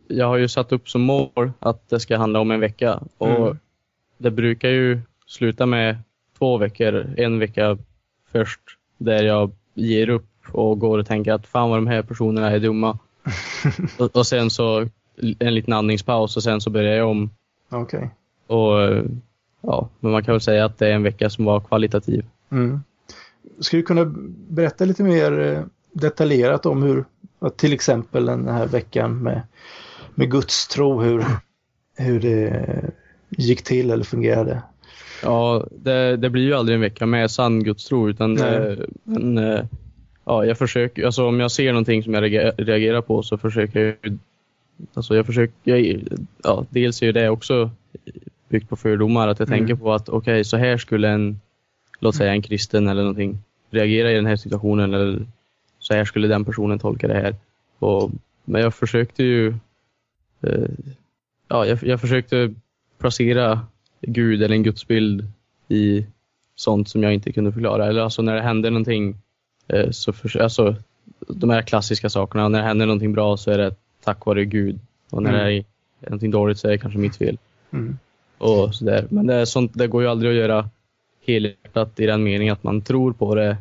jag 0.09 0.27
har 0.27 0.37
ju 0.37 0.49
satt 0.49 0.73
upp 0.73 0.89
som 0.89 1.01
mål 1.03 1.53
att 1.59 1.89
det 1.89 2.01
ska 2.01 2.17
handla 2.17 2.41
om 2.41 2.51
en 2.51 2.61
vecka 2.61 3.01
och 3.19 3.29
Mm. 3.47 3.59
det 4.19 4.31
brukar 4.31 4.69
ju 4.69 5.01
sluta 5.27 5.67
med 5.67 5.97
två 6.39 6.57
veckor. 6.59 7.15
En 7.17 7.39
vecka 7.39 7.79
först 8.33 8.61
där 8.99 9.23
jag 9.23 9.51
ger 9.75 10.09
upp 10.09 10.29
och 10.53 10.79
går 10.79 10.99
och 10.99 11.07
tänker 11.07 11.33
att 11.33 11.47
fan 11.47 11.71
vad 11.71 11.79
de 11.79 11.87
här 11.87 12.03
personerna 12.03 12.51
är 12.51 12.59
dumma. 12.59 12.99
och, 13.99 14.17
och 14.17 14.27
sen 14.27 14.51
så 14.51 14.89
en 15.39 15.55
liten 15.55 15.73
andningspaus 15.73 16.37
och 16.37 16.43
sen 16.43 16.61
så 16.61 16.71
börjar 16.71 16.97
jag 16.97 17.09
om. 17.09 17.31
Okej. 17.71 18.11
Och 18.47 18.83
eh, 18.83 19.05
ja, 19.63 19.89
men 20.01 20.13
man 20.13 20.25
kan 20.25 20.35
väl 20.35 20.41
säga 20.41 20.65
att 20.65 20.79
det 20.79 20.89
är 20.89 20.93
en 20.93 21.03
vecka 21.03 21.31
som 21.31 21.45
var 21.45 21.61
kvalitativ. 21.61 22.25
Mm. 22.51 22.81
Skulle 23.61 23.83
du 23.83 23.87
kunna 23.87 24.05
berätta 24.49 24.85
lite 24.85 25.03
mer 25.03 25.41
eh, 25.41 25.63
detaljerat 25.93 26.67
om 26.67 26.83
hur, 26.83 27.05
till 27.57 27.73
exempel 27.73 28.27
den 28.27 28.49
här 28.49 28.67
veckan 28.67 29.23
med, 29.23 29.43
med 30.15 30.31
Guds 30.31 30.69
tro, 30.69 31.01
hur, 31.01 31.25
hur 31.97 32.21
det 32.21 32.67
gick 33.29 33.63
till 33.63 33.91
eller 33.91 34.05
fungerade? 34.05 34.63
Ja, 35.23 35.67
det, 35.71 36.17
det 36.17 36.31
blir 36.31 36.43
ju 36.43 36.55
aldrig 36.55 36.75
en 36.75 36.81
vecka 36.81 37.07
med 37.07 37.31
sann 37.31 37.65
gudstro 37.65 38.11
utan 38.11 38.35
det, 38.35 38.79
men, 39.05 39.39
eh, 39.39 39.65
ja, 40.25 40.45
jag 40.45 40.59
försöker, 40.59 41.07
alltså 41.07 41.27
om 41.27 41.41
jag 41.41 41.51
ser 41.51 41.73
någonting 41.73 42.03
som 42.03 42.15
jag 42.15 42.23
reagerar- 42.59 43.03
på 43.03 43.23
så 43.23 43.39
försöker 43.39 43.97
jag 44.03 44.19
alltså 44.95 45.17
jag 45.17 45.27
försöker, 45.27 46.01
ja, 46.43 46.67
dels 46.71 47.03
är 47.03 47.07
ju 47.07 47.13
det 47.13 47.29
också 47.29 47.71
byggt 48.53 48.69
på 48.69 48.77
fördomar 48.77 49.29
att 49.29 49.39
jag 49.39 49.49
Mm. 49.49 49.59
tänker 49.59 49.75
på 49.75 49.93
att 49.93 50.09
okej, 50.09 50.45
så 50.45 50.57
här 50.57 50.77
skulle 50.79 51.09
en, 51.09 51.41
låt 52.01 52.15
säga 52.17 52.33
en 52.33 52.43
kristen 52.43 52.89
eller 52.89 53.03
någonting 53.03 53.39
reagera 53.71 54.13
i 54.13 54.15
den 54.15 54.27
här 54.27 54.37
situationen 54.37 54.95
eller 54.95 55.27
så 55.79 55.95
här 55.95 56.05
skulle 56.05 56.29
den 56.29 56.45
personen 56.45 56.79
tolka 56.79 57.09
det 57.09 57.15
här. 57.15 57.35
Och, 57.79 58.11
men 58.45 58.61
jag 58.63 58.75
försökte 58.75 59.23
ju, 59.25 59.49
eh, 60.43 60.69
ja, 61.49 61.67
jag, 61.67 61.79
jag 61.83 62.01
försökte 62.01 62.55
placera 62.99 63.61
Gud 64.01 64.43
eller 64.43 64.55
en 64.55 64.63
gudsbild 64.63 65.25
i 65.69 66.07
sånt 66.55 66.89
som 66.89 67.03
jag 67.03 67.15
inte 67.15 67.33
kunde 67.33 67.53
förklara. 67.53 67.87
Eller 67.87 68.01
alltså 68.03 68.23
när 68.23 68.35
det 68.35 68.43
hände 68.43 68.71
någonting, 68.71 69.17
eh, 69.69 69.91
så 69.91 70.13
för, 70.13 70.41
alltså, 70.41 70.77
de 71.29 71.51
här 71.51 71.63
klassiska 71.63 72.11
sakerna, 72.11 72.49
när 72.49 72.59
det 72.59 72.65
händer 72.67 72.87
någonting 72.87 73.13
bra 73.13 73.37
så 73.37 73.51
är 73.51 73.59
det 73.59 73.75
tack 74.05 74.27
vare 74.27 74.45
Gud. 74.45 74.79
Och 75.11 75.23
när 75.23 75.31
Mm. 75.31 75.45
det 75.47 75.53
är 75.53 75.65
någonting 76.11 76.31
dåligt 76.31 76.59
så 76.59 76.67
är 76.69 76.73
det 76.73 76.79
kanske 76.79 76.99
mitt 76.99 77.17
fel. 77.17 77.39
Mm. 77.71 77.99
Och 78.43 78.75
sådär. 78.75 79.07
Men 79.11 79.27
det, 79.27 79.47
sånt, 79.47 79.71
det 79.75 79.87
går 79.87 80.03
ju 80.03 80.09
aldrig 80.09 80.31
att 80.33 80.37
göra 80.39 80.69
helhjärtat 81.27 82.01
i 82.01 82.07
den 82.07 82.23
meningen 82.23 82.53
att 82.53 82.63
man 82.63 82.83
tror 82.83 83.13
på 83.13 83.35
det 83.35 83.57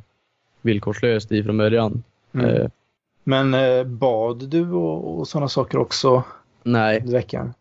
villkorslöst 0.62 1.32
ifrån 1.32 1.58
början. 1.58 2.04
Mm. 2.34 2.46
Eh, 2.50 2.68
Men 3.24 3.54
eh, 3.54 3.84
bad 3.84 4.50
du 4.50 4.72
och, 4.72 5.20
och 5.20 5.28
sådana 5.28 5.48
saker 5.48 5.78
också 5.78 6.24
nej, 6.64 7.00
veckan? 7.06 7.54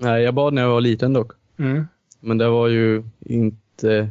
nej, 0.00 0.22
jag 0.22 0.34
bad 0.34 0.54
när 0.54 0.62
jag 0.62 0.70
var 0.70 0.80
liten 0.80 1.12
dock. 1.12 1.32
Mm. 1.58 1.86
Men 2.20 2.38
det 2.38 2.48
var 2.48 2.68
ju 2.68 3.02
inte 3.20 4.10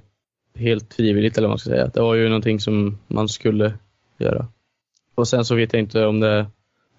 helt 0.55 0.93
frivilligt 0.93 1.37
eller 1.37 1.47
vad 1.47 1.51
man 1.51 1.59
ska 1.59 1.69
säga. 1.69 1.87
Det 1.93 2.01
var 2.01 2.15
ju 2.15 2.27
någonting 2.27 2.59
som 2.59 2.97
man 3.07 3.29
skulle 3.29 3.73
göra. 4.17 4.47
Och 5.15 5.27
sen 5.27 5.45
så 5.45 5.55
vet 5.55 5.73
jag 5.73 5.79
inte 5.79 6.05
om 6.05 6.19
det... 6.19 6.45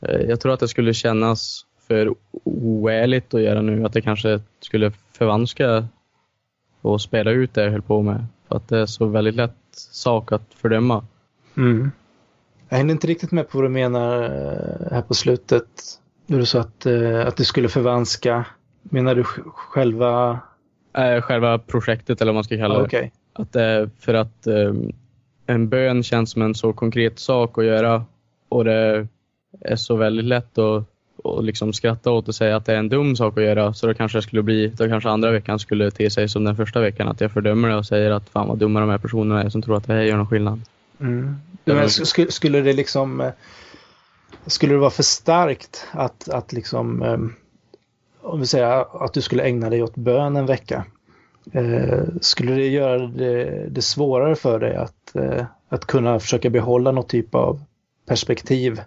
eh, 0.00 0.20
Jag 0.20 0.40
tror 0.40 0.52
att 0.52 0.60
det 0.60 0.68
skulle 0.68 0.94
kännas 0.94 1.66
för 1.88 2.14
oärligt 2.44 3.34
att 3.34 3.42
göra 3.42 3.62
nu. 3.62 3.84
Att 3.84 3.92
det 3.92 4.00
kanske 4.00 4.40
skulle 4.60 4.92
förvanska 5.12 5.88
och 6.80 7.00
spela 7.00 7.30
ut 7.30 7.54
det 7.54 7.64
jag 7.64 7.70
höll 7.70 7.82
på 7.82 8.02
med. 8.02 8.26
För 8.48 8.56
att 8.56 8.68
det 8.68 8.78
är 8.78 8.86
så 8.86 9.06
väldigt 9.06 9.34
lätt 9.34 9.56
sak 9.74 10.32
att 10.32 10.54
fördöma. 10.54 11.04
Mm. 11.56 11.90
Jag 12.68 12.76
hängde 12.76 12.92
inte 12.92 13.06
riktigt 13.06 13.32
med 13.32 13.48
på 13.48 13.58
vad 13.58 13.64
du 13.64 13.68
menar 13.68 14.22
eh, 14.22 14.92
här 14.92 15.02
på 15.02 15.14
slutet. 15.14 15.64
När 16.26 16.38
du 16.38 16.46
sa 16.46 16.60
att, 16.60 16.86
eh, 16.86 17.26
att 17.26 17.36
det 17.36 17.44
skulle 17.44 17.68
förvanska. 17.68 18.46
Menar 18.82 19.14
du 19.14 19.22
sj- 19.22 19.50
själva... 19.54 20.40
Äh, 20.96 21.20
själva 21.20 21.58
projektet 21.58 22.20
eller 22.20 22.32
vad 22.32 22.36
man 22.36 22.44
ska 22.44 22.56
kalla 22.56 22.78
det. 22.78 22.84
Okej. 22.84 23.12
Att 23.32 23.52
för 23.98 24.14
att 24.14 24.46
eh, 24.46 24.74
en 25.46 25.68
bön 25.68 26.02
känns 26.02 26.30
som 26.30 26.42
en 26.42 26.54
så 26.54 26.72
konkret 26.72 27.18
sak 27.18 27.58
att 27.58 27.64
göra 27.64 28.04
och 28.48 28.64
det 28.64 29.06
är 29.60 29.76
så 29.76 29.96
väldigt 29.96 30.24
lätt 30.24 30.58
att 30.58 30.84
och 31.22 31.44
liksom 31.44 31.72
skratta 31.72 32.10
åt 32.10 32.28
och 32.28 32.34
säga 32.34 32.56
att 32.56 32.66
det 32.66 32.72
är 32.72 32.76
en 32.76 32.88
dum 32.88 33.16
sak 33.16 33.38
att 33.38 33.44
göra. 33.44 33.74
Så 33.74 33.86
då 33.86 33.94
kanske 33.94 34.18
det 34.18 34.22
skulle 34.22 34.42
bli, 34.42 34.68
då 34.68 34.88
kanske 34.88 35.10
andra 35.10 35.30
veckan 35.30 35.58
skulle 35.58 35.90
te 35.90 36.10
sig 36.10 36.28
som 36.28 36.44
den 36.44 36.56
första 36.56 36.80
veckan. 36.80 37.08
Att 37.08 37.20
jag 37.20 37.32
fördömer 37.32 37.68
det 37.68 37.76
och 37.76 37.86
säger 37.86 38.10
att 38.10 38.28
fan 38.28 38.48
vad 38.48 38.58
dumma 38.58 38.80
de 38.80 38.88
här 38.90 38.98
personerna 38.98 39.42
är 39.42 39.48
som 39.48 39.62
tror 39.62 39.76
att 39.76 39.86
det 39.86 39.92
här 39.92 40.02
gör 40.02 40.16
någon 40.16 40.26
skillnad. 40.26 40.60
Mm. 41.00 41.36
Men 41.64 41.86
sk- 41.86 42.30
skulle, 42.30 42.60
det 42.60 42.72
liksom... 42.72 43.20
eh, 43.20 43.30
Skulle 44.46 44.72
det 44.72 44.78
vara 44.78 44.90
för 44.90 45.02
starkt 45.02 45.86
att, 45.92 46.28
att 46.28 46.52
liksom... 46.52 47.02
eh, 47.02 47.18
Om 48.22 48.40
vi 48.40 48.46
säger 48.46 49.04
att 49.04 49.12
du 49.12 49.20
skulle 49.22 49.42
ägna 49.42 49.70
dig 49.70 49.82
åt 49.82 49.94
bön 49.94 50.36
en 50.36 50.46
vecka. 50.46 50.84
Eh, 51.52 52.02
skulle 52.20 52.52
det 52.54 52.68
göra 52.68 53.06
det, 53.06 53.66
det 53.70 53.82
svårare 53.82 54.36
för 54.36 54.60
dig 54.60 54.76
att, 54.76 55.16
eh, 55.16 55.44
att 55.68 55.84
kunna 55.86 56.20
försöka 56.20 56.50
behålla 56.50 56.92
något 56.92 57.08
typ 57.08 57.34
av 57.34 57.62
perspektiv? 58.06 58.80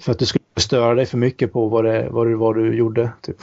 För 0.00 0.12
att 0.12 0.18
du 0.18 0.26
skulle 0.26 0.43
störa 0.56 0.94
dig 0.94 1.06
för 1.06 1.18
mycket 1.18 1.52
på 1.52 1.68
vad 1.68 1.84
det, 1.84 2.08
vad 2.10 2.26
det 2.26 2.36
var 2.36 2.54
du 2.54 2.74
gjorde. 2.76 3.10
Typ. 3.20 3.36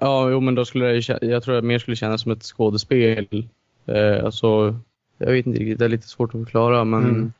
Ja, 0.00 0.30
jo, 0.30 0.40
men 0.40 0.54
då 0.54 0.64
skulle 0.64 0.86
det, 0.86 1.18
jag 1.22 1.42
tror 1.42 1.56
att 1.58 1.64
mer 1.64 1.78
skulle 1.78 1.96
kännas 1.96 2.22
som 2.22 2.32
ett 2.32 2.42
skådespel. 2.42 3.48
Eh, 3.86 4.24
alltså, 4.24 4.76
jag 5.18 5.32
vet 5.32 5.46
inte 5.46 5.58
riktigt, 5.60 5.78
det 5.78 5.84
är 5.84 5.88
lite 5.88 6.08
svårt 6.08 6.34
att 6.34 6.40
förklara 6.44 6.84
men 6.84 7.04
Mm. 7.04 7.32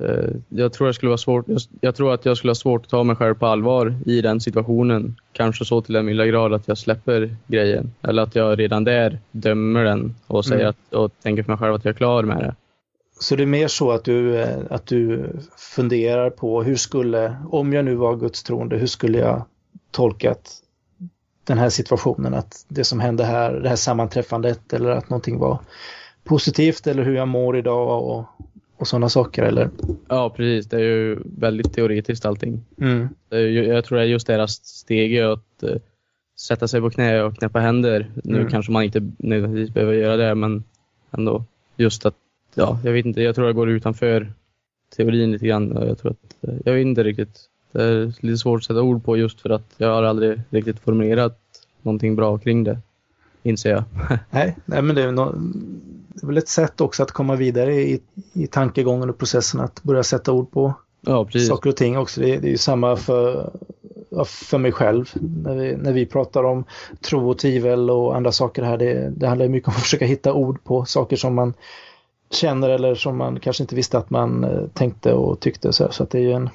eh, 0.00 0.30
jag 0.48 0.72
tror 0.72 0.86
det 0.86 0.94
skulle 0.94 1.08
vara 1.08 1.18
svårt. 1.18 1.48
Jag, 1.48 1.60
jag 1.80 1.94
tror 1.94 2.14
att 2.14 2.24
jag 2.24 2.36
skulle 2.36 2.50
ha 2.50 2.54
svårt 2.54 2.84
att 2.84 2.90
ta 2.90 3.04
mig 3.04 3.16
själv 3.16 3.34
på 3.34 3.46
allvar 3.46 3.94
i 4.06 4.20
den 4.20 4.40
situationen. 4.40 5.16
Kanske 5.32 5.64
så 5.64 5.80
till 5.80 5.94
den 5.94 6.06
milda 6.06 6.26
grad 6.26 6.52
att 6.52 6.68
jag 6.68 6.78
släpper 6.78 7.36
grejen. 7.46 7.92
Eller 8.02 8.22
att 8.22 8.34
jag 8.34 8.58
redan 8.58 8.84
där 8.84 9.18
dömer 9.32 9.84
den 9.84 10.14
och 10.26 10.44
säger 10.44 10.60
Mm. 10.60 10.70
att, 10.70 10.94
och 10.94 11.12
tänker 11.22 11.42
för 11.42 11.52
mig 11.52 11.58
själv 11.58 11.74
att 11.74 11.84
jag 11.84 11.92
är 11.92 11.96
klar 11.96 12.22
med 12.22 12.36
det. 12.38 12.54
Så 13.20 13.36
det 13.36 13.42
är 13.42 13.46
mer 13.46 13.68
så 13.68 13.90
att 13.90 14.04
du, 14.04 14.36
eh, 14.36 14.58
att 14.70 14.86
du 14.86 15.30
funderar 15.56 16.30
på 16.30 16.62
hur 16.62 16.76
skulle, 16.76 17.36
om 17.50 17.72
jag 17.72 17.84
nu 17.84 17.94
var 17.94 18.16
gudstroende, 18.16 18.76
hur 18.76 18.86
skulle 18.86 19.18
jag 19.18 19.42
tolkat 19.90 20.50
den 21.44 21.58
här 21.58 21.68
situationen? 21.68 22.34
Att 22.34 22.64
det 22.68 22.84
som 22.84 23.00
hände 23.00 23.24
här, 23.24 23.52
det 23.52 23.68
här 23.68 23.76
sammanträffandet 23.76 24.72
eller 24.72 24.90
att 24.90 25.10
någonting 25.10 25.38
var 25.38 25.58
positivt 26.24 26.86
eller 26.86 27.02
hur 27.02 27.14
jag 27.16 27.28
mår 27.28 27.56
idag 27.56 28.04
och, 28.04 28.24
och 28.76 28.86
sådana 28.88 29.08
saker 29.08 29.42
eller? 29.42 29.70
Ja, 30.08 30.30
precis. 30.30 30.66
Det 30.66 30.76
är 30.76 30.80
ju 30.80 31.18
väldigt 31.24 31.72
teoretiskt 31.74 32.24
allting. 32.26 32.64
Mm. 32.80 33.08
Är 33.30 33.38
ju- 33.38 33.64
Jag 33.66 33.84
tror 33.84 33.98
det 33.98 34.04
är 34.04 34.08
just 34.08 34.26
deras 34.26 34.52
steg 34.64 35.18
att 35.20 35.62
eh, 35.62 35.76
sätta 36.38 36.68
sig 36.68 36.80
på 36.80 36.90
knä 36.90 37.22
och 37.22 37.36
knäppa 37.38 37.58
händer. 37.60 38.10
Nu 38.24 38.36
Mm. 38.38 38.48
kanske 38.50 38.72
man 38.72 38.82
inte 38.82 39.10
nödvändigtvis 39.18 39.74
behöver 39.74 39.92
göra 39.94 40.16
det, 40.16 40.34
men 40.34 40.64
ändå. 41.10 41.44
Just 41.76 42.06
att, 42.06 42.14
ja, 42.54 42.78
jag 42.84 42.92
vet 42.92 43.06
inte, 43.06 43.22
jag 43.22 43.34
tror 43.34 43.46
jag 43.46 43.56
går 43.56 43.68
utanför 43.70 44.32
teorin 44.96 45.32
lite 45.32 45.46
grann. 45.46 45.78
Jag, 45.88 45.98
tror 45.98 46.10
att, 46.10 46.48
eh, 46.50 46.54
jag 46.64 46.72
vet 46.72 46.82
inte 46.86 47.02
riktigt. 47.04 47.40
Det 47.72 47.82
är 47.82 48.14
lite 48.20 48.38
svårt 48.38 48.58
att 48.60 48.64
sätta 48.64 48.82
ord 48.82 49.04
på 49.04 49.16
just 49.16 49.40
för 49.40 49.50
att 49.50 49.74
jag 49.76 49.88
har 49.88 50.02
aldrig 50.02 50.40
riktigt 50.50 50.78
formulerat 50.80 51.38
någonting 51.82 52.16
bra 52.16 52.38
kring 52.38 52.64
det, 52.64 52.78
inser 53.42 53.70
jag. 53.70 53.84
Nej, 54.30 54.56
nej, 54.64 54.82
men 54.82 54.96
det 54.96 55.02
är, 55.02 55.12
nå- 55.12 55.32
det 56.08 56.22
är 56.22 56.26
väl 56.26 56.38
ett 56.38 56.48
sätt 56.48 56.80
också 56.80 57.02
att 57.02 57.10
komma 57.12 57.36
vidare 57.36 57.74
i, 57.74 58.00
i 58.32 58.46
tankegången 58.46 59.10
och 59.10 59.18
processen 59.18 59.60
att 59.60 59.82
börja 59.82 60.02
sätta 60.02 60.32
ord 60.32 60.50
på 60.50 60.74
Ja, 61.00 61.24
precis. 61.24 61.48
saker 61.48 61.70
och 61.70 61.76
ting 61.76 61.98
också. 61.98 62.20
Det, 62.20 62.36
det 62.38 62.48
är 62.48 62.50
ju 62.50 62.58
samma 62.58 62.96
för, 62.96 63.50
för 64.26 64.58
mig 64.58 64.72
själv 64.72 65.10
när 65.44 65.54
vi, 65.54 65.76
när 65.76 65.92
vi 65.92 66.06
pratar 66.06 66.44
om 66.44 66.64
tro 67.00 67.30
och 67.30 67.38
tvivel 67.38 67.90
och 67.90 68.16
andra 68.16 68.32
saker 68.32 68.62
här. 68.62 68.78
Det, 68.78 69.12
det 69.16 69.26
handlar 69.28 69.48
mycket 69.48 69.68
om 69.68 69.74
att 69.74 69.82
försöka 69.82 70.06
hitta 70.06 70.32
ord 70.32 70.64
på 70.64 70.84
saker 70.84 71.16
som 71.16 71.34
man 71.34 71.54
känner 72.30 72.68
eller 72.68 72.94
som 72.94 73.16
man 73.16 73.40
kanske 73.40 73.62
inte 73.62 73.74
visste 73.74 73.98
att 73.98 74.10
man 74.10 74.44
eh, 74.44 74.62
tänkte 74.74 75.12
och 75.12 75.40
tyckte. 75.40 75.72
Så, 75.72 75.92
så 75.92 76.02
att 76.02 76.10
det 76.10 76.18
är 76.18 76.22
ju 76.22 76.32
en, 76.32 76.50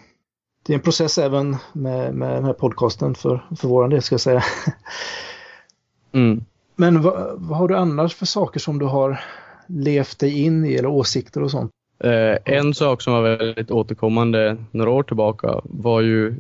det 0.66 0.74
är 0.74 0.76
en 0.76 0.84
process 0.84 1.18
även 1.18 1.58
med, 1.74 2.14
med 2.14 2.36
den 2.36 2.46
här 2.46 2.54
podcasten 2.54 3.16
för, 3.16 3.46
för 3.58 3.68
våran 3.68 3.90
del 3.90 4.02
ska 4.02 4.14
jag 4.14 4.22
säga. 4.22 4.44
Mm. 6.16 6.46
Men 6.76 7.02
vad, 7.02 7.34
vad 7.38 7.58
har 7.58 7.68
du 7.68 7.76
annars 7.76 8.16
för 8.16 8.26
saker 8.26 8.60
som 8.60 8.80
du 8.80 8.86
har 8.86 9.20
levt 9.68 10.20
dig 10.20 10.42
in 10.42 10.66
i 10.66 10.74
eller 10.74 10.90
åsikter 10.90 11.44
och 11.44 11.52
sånt? 11.52 11.72
Eh, 12.04 12.38
en 12.46 12.74
sak 12.74 13.02
som 13.02 13.14
var 13.14 13.22
väldigt 13.22 13.72
återkommande 13.72 14.58
några 14.72 14.92
år 14.92 15.04
tillbaka 15.04 15.62
var 15.64 16.02
ju 16.02 16.36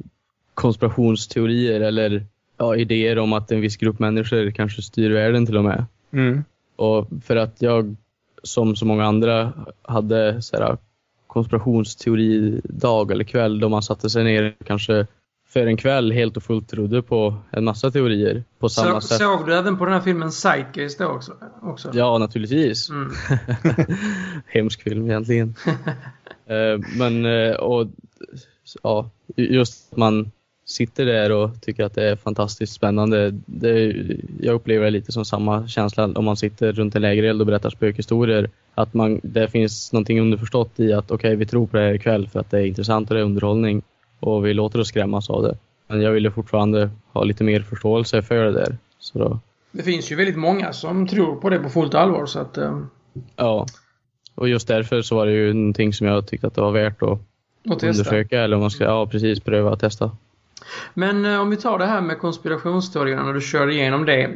konspirationsteorier 0.53 1.81
eller 1.81 2.25
ja, 2.57 2.75
idéer 2.75 3.19
om 3.19 3.33
att 3.33 3.51
en 3.51 3.61
viss 3.61 3.77
grupp 3.77 3.99
människor 3.99 4.51
kanske 4.51 4.81
styr 4.81 5.11
världen 5.11 5.45
till 5.45 5.57
och 5.57 5.63
med. 5.63 5.85
Mm. 6.11 6.43
Och 6.75 7.07
för 7.23 7.35
att 7.35 7.61
jag, 7.61 7.95
som 8.43 8.75
så 8.75 8.85
många 8.85 9.05
andra, 9.05 9.53
hade 9.81 10.41
så 10.41 10.57
här, 10.57 10.77
konspirationsteoridag 11.27 13.11
eller 13.11 13.23
kväll 13.23 13.59
då 13.59 13.69
man 13.69 13.83
satte 13.83 14.09
sig 14.09 14.23
ner 14.23 14.55
kanske 14.65 15.07
för 15.47 15.67
en 15.67 15.77
kväll 15.77 16.11
helt 16.11 16.37
och 16.37 16.43
fullt 16.43 16.69
trodde 16.69 17.01
på 17.01 17.35
en 17.51 17.63
massa 17.63 17.91
teorier 17.91 18.43
på 18.59 18.69
samma 18.69 19.01
Så, 19.01 19.07
sätt. 19.07 19.17
såg 19.17 19.45
du 19.45 19.55
även 19.55 19.77
på 19.77 19.85
den 19.85 19.93
här 19.93 20.01
filmen 20.01 20.31
Zeitgeist 20.31 20.99
då 20.99 21.05
också? 21.05 21.33
också? 21.61 21.91
Ja, 21.93 22.17
naturligtvis. 22.17 22.89
Mm. 22.89 23.11
Hemsk 24.47 24.81
film 24.83 25.05
egentligen. 25.05 25.55
Eh, 26.47 26.79
Men 26.97 27.25
eh, 27.25 27.51
och, 27.55 27.87
ja, 28.83 29.09
just 29.35 29.91
att 29.91 29.97
man 29.97 30.31
sitter 30.65 31.05
där 31.05 31.31
och 31.31 31.61
tycker 31.61 31.83
att 31.83 31.95
det 31.95 32.09
är 32.09 32.15
fantastiskt 32.15 32.73
spännande. 32.73 33.31
Det, 33.45 33.95
jag 34.39 34.55
upplever 34.55 34.91
lite 34.91 35.11
som 35.11 35.25
samma 35.25 35.67
känsla 35.67 36.05
om 36.15 36.25
man 36.25 36.37
sitter 36.37 36.73
runt 36.73 36.95
en 36.95 37.01
lägereld 37.01 37.41
och 37.41 37.47
berättar 37.47 37.69
spökhistorier. 37.69 38.49
Att 38.75 38.93
man, 38.93 39.19
det 39.23 39.47
finns 39.47 39.93
någonting 39.93 40.21
underförstått 40.21 40.79
i 40.79 40.93
att 40.93 41.11
okej, 41.11 41.35
vi 41.35 41.45
tror 41.45 41.67
på 41.67 41.77
det 41.77 41.83
här 41.83 41.93
ikväll 41.93 42.27
för 42.27 42.39
att 42.39 42.51
det 42.51 42.59
är 42.59 42.65
intressant 42.65 43.09
och 43.09 43.15
det 43.15 43.21
är 43.21 43.25
underhållning 43.25 43.81
och 44.19 44.45
vi 44.45 44.53
låter 44.53 44.79
oss 44.79 44.87
skrämmas 44.87 45.29
av 45.29 45.43
det. 45.43 45.57
Men 45.87 46.01
jag 46.01 46.11
ville 46.11 46.31
fortfarande 46.31 46.89
ha 47.13 47.23
lite 47.23 47.43
mer 47.43 47.61
förståelse 47.61 48.21
för 48.21 48.45
det 48.45 48.51
där. 48.51 48.77
Så 48.99 49.19
då, 49.19 49.39
Det 49.71 49.83
finns 49.83 50.11
ju 50.11 50.15
väldigt 50.15 50.37
många 50.37 50.73
som 50.73 51.07
tror 51.07 51.35
på 51.35 51.49
det 51.49 51.59
på 51.59 51.69
fullt 51.69 51.95
allvar 51.95 52.25
så 52.25 52.39
att... 52.39 52.57
Eh, 52.57 52.79
ja. 53.35 53.65
Och 54.35 54.49
just 54.49 54.67
därför 54.67 55.01
så 55.01 55.15
var 55.15 55.25
det 55.25 55.31
ju 55.31 55.53
någonting 55.53 55.93
som 55.93 56.07
jag 56.07 56.27
tyckte 56.27 56.47
att 56.47 56.55
det 56.55 56.61
var 56.61 56.71
värt 56.71 57.03
att 57.03 57.19
att 57.69 57.83
undersöka 57.83 58.41
eller 58.41 58.55
om 58.55 58.61
man 58.61 58.71
ska, 58.71 58.83
ja 58.83 59.07
precis, 59.07 59.39
pröva 59.39 59.73
att 59.73 59.79
testa. 59.79 60.11
Men 60.93 61.25
eh, 61.25 61.39
om 61.39 61.49
vi 61.49 61.57
tar 61.57 61.79
det 61.79 61.85
här 61.85 62.01
med 62.01 62.19
konspirationsteorierna 62.19 63.23
när 63.23 63.33
du 63.33 63.41
körde 63.41 63.73
igenom 63.73 64.05
det. 64.05 64.23
Eh, 64.23 64.29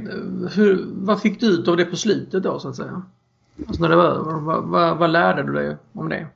hur, 0.55 0.85
vad 0.93 1.21
fick 1.21 1.39
du 1.39 1.47
ut 1.47 1.67
av 1.67 1.77
det 1.77 1.85
på 1.85 1.95
slutet 1.95 2.43
då 2.43 2.59
så 2.59 2.69
att 2.69 2.75
säga? 2.75 3.01
Alltså 3.67 3.81
när 3.81 3.89
det 3.89 3.95
var 3.95 4.03
över. 4.03 4.39
Vad, 4.39 4.63
vad, 4.63 4.97
vad 4.97 5.09
lärde 5.09 5.43
du 5.43 5.53
dig 5.53 5.77
om 5.93 6.09
det? 6.09 6.27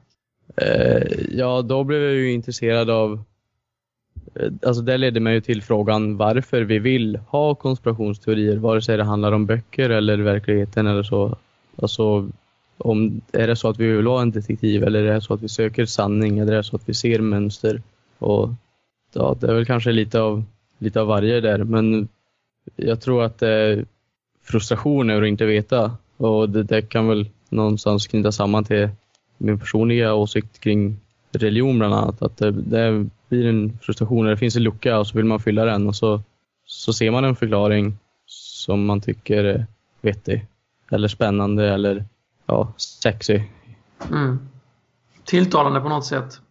Eh, 0.55 1.37
ja, 1.37 1.61
då 1.61 1.83
blev 1.83 2.01
jag 2.01 2.13
ju 2.13 2.31
intresserad 2.31 2.89
av... 2.89 3.23
Eh, 4.35 4.51
alltså 4.65 4.81
det 4.81 4.97
ledde 4.97 5.19
mig 5.19 5.33
ju 5.33 5.41
till 5.41 5.63
frågan 5.63 6.17
varför 6.17 6.61
vi 6.61 6.79
vill 6.79 7.15
ha 7.15 7.55
konspirationsteorier, 7.55 8.57
vare 8.57 8.81
sig 8.81 8.97
det 8.97 9.03
handlar 9.03 9.31
om 9.31 9.45
böcker 9.45 9.89
eller 9.89 10.17
verkligheten 10.17 10.87
eller 10.87 11.03
så. 11.03 11.37
Alltså, 11.81 12.29
om, 12.77 13.21
är 13.31 13.47
det 13.47 13.55
så 13.55 13.69
att 13.69 13.79
vi 13.79 13.87
vill 13.87 14.07
ha 14.07 14.21
en 14.21 14.31
detektiv 14.31 14.83
eller 14.83 15.03
är 15.03 15.13
det 15.13 15.21
så 15.21 15.33
att 15.33 15.41
vi 15.41 15.49
söker 15.49 15.85
sanning 15.85 16.39
eller 16.39 16.53
är 16.53 16.57
det 16.57 16.63
så 16.63 16.75
att 16.75 16.89
vi 16.89 16.93
ser 16.93 17.19
mönster? 17.19 17.81
Och 18.19 18.49
ja, 19.13 19.37
det 19.39 19.47
är 19.47 19.53
väl 19.53 19.65
kanske 19.65 19.91
lite 19.91 20.21
av, 20.21 20.43
lite 20.77 21.01
av 21.01 21.07
varje 21.07 21.41
där, 21.41 21.63
men 21.63 22.07
jag 22.75 23.01
tror 23.01 23.23
att 23.23 23.41
eh, 23.41 23.47
det 23.47 23.53
är 23.53 23.85
frustration 24.43 25.09
över 25.09 25.21
att 25.21 25.27
inte 25.27 25.45
veta 25.45 25.97
och 26.17 26.49
det, 26.49 26.63
det 26.63 26.81
kan 26.81 27.07
väl 27.07 27.29
någonstans 27.49 28.07
knyta 28.07 28.31
samman 28.31 28.63
till 28.63 28.89
min 29.37 29.59
personliga 29.59 30.13
åsikt 30.13 30.59
kring 30.59 30.99
religion 31.31 31.77
bland 31.79 31.93
annat. 31.93 32.21
Att 32.21 32.37
det, 32.37 32.51
det 32.51 33.07
blir 33.29 33.47
en 33.47 33.77
frustration, 33.81 34.25
det 34.25 34.37
finns 34.37 34.55
en 34.55 34.63
lucka 34.63 34.99
och 34.99 35.07
så 35.07 35.17
vill 35.17 35.25
man 35.25 35.39
fylla 35.39 35.65
den 35.65 35.87
och 35.87 35.95
så, 35.95 36.21
så 36.65 36.93
ser 36.93 37.11
man 37.11 37.25
en 37.25 37.35
förklaring 37.35 37.97
som 38.25 38.85
man 38.85 39.01
tycker 39.01 39.43
är 39.43 39.65
vettig 40.01 40.45
eller 40.91 41.07
spännande 41.07 41.73
eller 41.73 42.05
ja, 42.45 42.73
sexy. 42.77 43.41
Mm. 44.11 44.39
Tilltalande 45.23 45.81
på 45.81 45.89
något 45.89 46.05
sätt. 46.05 46.41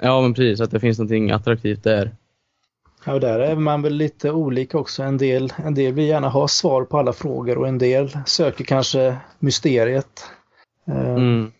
Ja, 0.00 0.20
men 0.20 0.34
precis. 0.34 0.60
Att 0.60 0.70
det 0.70 0.80
finns 0.80 0.98
någonting 0.98 1.30
attraktivt 1.30 1.84
där. 1.84 2.14
Ja, 3.04 3.14
och 3.14 3.20
där 3.20 3.38
är 3.38 3.56
man 3.56 3.82
väl 3.82 3.94
lite 3.94 4.30
olika 4.30 4.78
också. 4.78 5.02
En 5.02 5.18
del, 5.18 5.52
en 5.64 5.74
del 5.74 5.92
vill 5.92 6.06
gärna 6.06 6.28
ha 6.28 6.48
svar 6.48 6.84
på 6.84 6.98
alla 6.98 7.12
frågor 7.12 7.58
och 7.58 7.68
en 7.68 7.78
del 7.78 8.18
söker 8.26 8.64
kanske 8.64 9.16
mysteriet. 9.38 10.24
Eh, 10.88 11.14
Mm. 11.14 11.52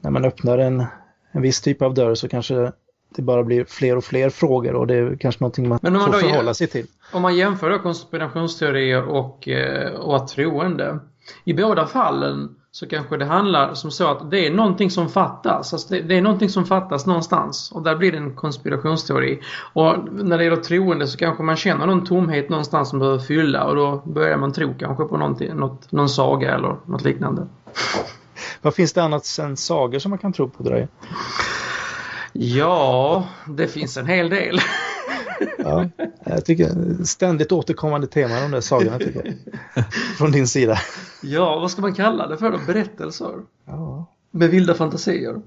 När 0.00 0.10
man 0.10 0.24
öppnar 0.24 0.58
en, 0.58 0.84
en 1.32 1.42
viss 1.42 1.60
typ 1.60 1.82
av 1.82 1.94
dörr 1.94 2.14
så 2.14 2.28
kanske 2.28 2.72
det 3.16 3.22
bara 3.22 3.42
blir 3.42 3.64
fler 3.64 3.96
och 3.96 4.04
fler 4.04 4.30
frågor 4.30 4.74
och 4.74 4.86
det 4.86 4.94
är 4.94 5.16
kanske 5.16 5.40
någonting 5.44 5.68
man, 5.68 5.78
Men 5.82 5.92
man 5.92 6.12
får 6.12 6.18
förhålla 6.18 6.54
sig 6.54 6.66
till. 6.66 6.86
Om 7.12 7.22
man 7.22 7.36
jämför 7.36 7.70
då 7.70 7.78
konspirationsteorier 7.78 9.02
och, 9.02 9.48
eh, 9.48 9.92
och 9.92 10.16
att 10.16 10.28
troende. 10.28 10.98
I 11.44 11.54
båda 11.54 11.86
fallen 11.86 12.56
så 12.74 12.86
kanske 12.86 13.16
det 13.16 13.24
handlar 13.24 13.74
som 13.74 13.90
så 13.90 14.06
att 14.08 14.30
det 14.30 14.46
är 14.46 14.50
någonting 14.50 14.90
som 14.90 15.08
fattas. 15.08 15.72
Alltså 15.72 15.94
det, 15.94 16.16
är 16.16 16.22
någonting 16.22 16.48
som 16.48 16.66
fattas 16.66 17.06
någonstans 17.06 17.72
och 17.72 17.82
där 17.82 17.96
blir 17.96 18.12
det 18.12 18.18
en 18.18 18.36
konspirationsteori. 18.36 19.40
Och 19.72 19.94
när 20.12 20.38
det 20.38 20.44
gäller 20.44 20.56
troende 20.56 21.06
så 21.06 21.18
kanske 21.18 21.42
man 21.42 21.56
känner 21.56 21.86
någon 21.86 22.04
tomhet 22.04 22.48
någonstans 22.48 22.88
som 22.88 22.98
behöver 22.98 23.18
fylla 23.18 23.64
och 23.64 23.76
då 23.76 24.02
börjar 24.04 24.36
man 24.36 24.52
tro 24.52 24.74
kanske 24.78 25.04
på 25.04 25.16
något, 25.16 25.92
någon 25.92 26.08
saga 26.08 26.54
eller 26.54 26.76
något 26.86 27.02
liknande. 27.02 27.46
Vad 28.62 28.74
finns 28.74 28.92
det 28.92 29.02
annat 29.02 29.38
än 29.40 29.56
sagor 29.56 29.98
som 29.98 30.10
man 30.10 30.18
kan 30.18 30.32
tro 30.32 30.48
på 30.48 30.62
Dröje? 30.62 30.88
Ja, 32.32 33.26
det 33.46 33.68
finns 33.68 33.96
en 33.96 34.06
hel 34.06 34.30
del. 34.30 34.58
Ja, 35.58 35.88
jag 36.24 36.44
tycker 36.44 36.68
ständigt 37.04 37.52
återkommande 37.52 38.06
tema 38.06 38.40
de 38.40 38.50
där 38.50 38.60
sagorna 38.60 38.98
tycker 38.98 39.24
jag. 39.24 39.84
Från 40.18 40.32
din 40.32 40.46
sida. 40.46 40.78
Ja, 41.22 41.58
vad 41.58 41.70
ska 41.70 41.82
man 41.82 41.94
kalla 41.94 42.28
det 42.28 42.36
för 42.36 42.50
då? 42.50 42.58
Berättelser? 42.66 43.34
Ja. 43.64 44.06
Med 44.30 44.50
vilda 44.50 44.74
fantasier? 44.74 45.40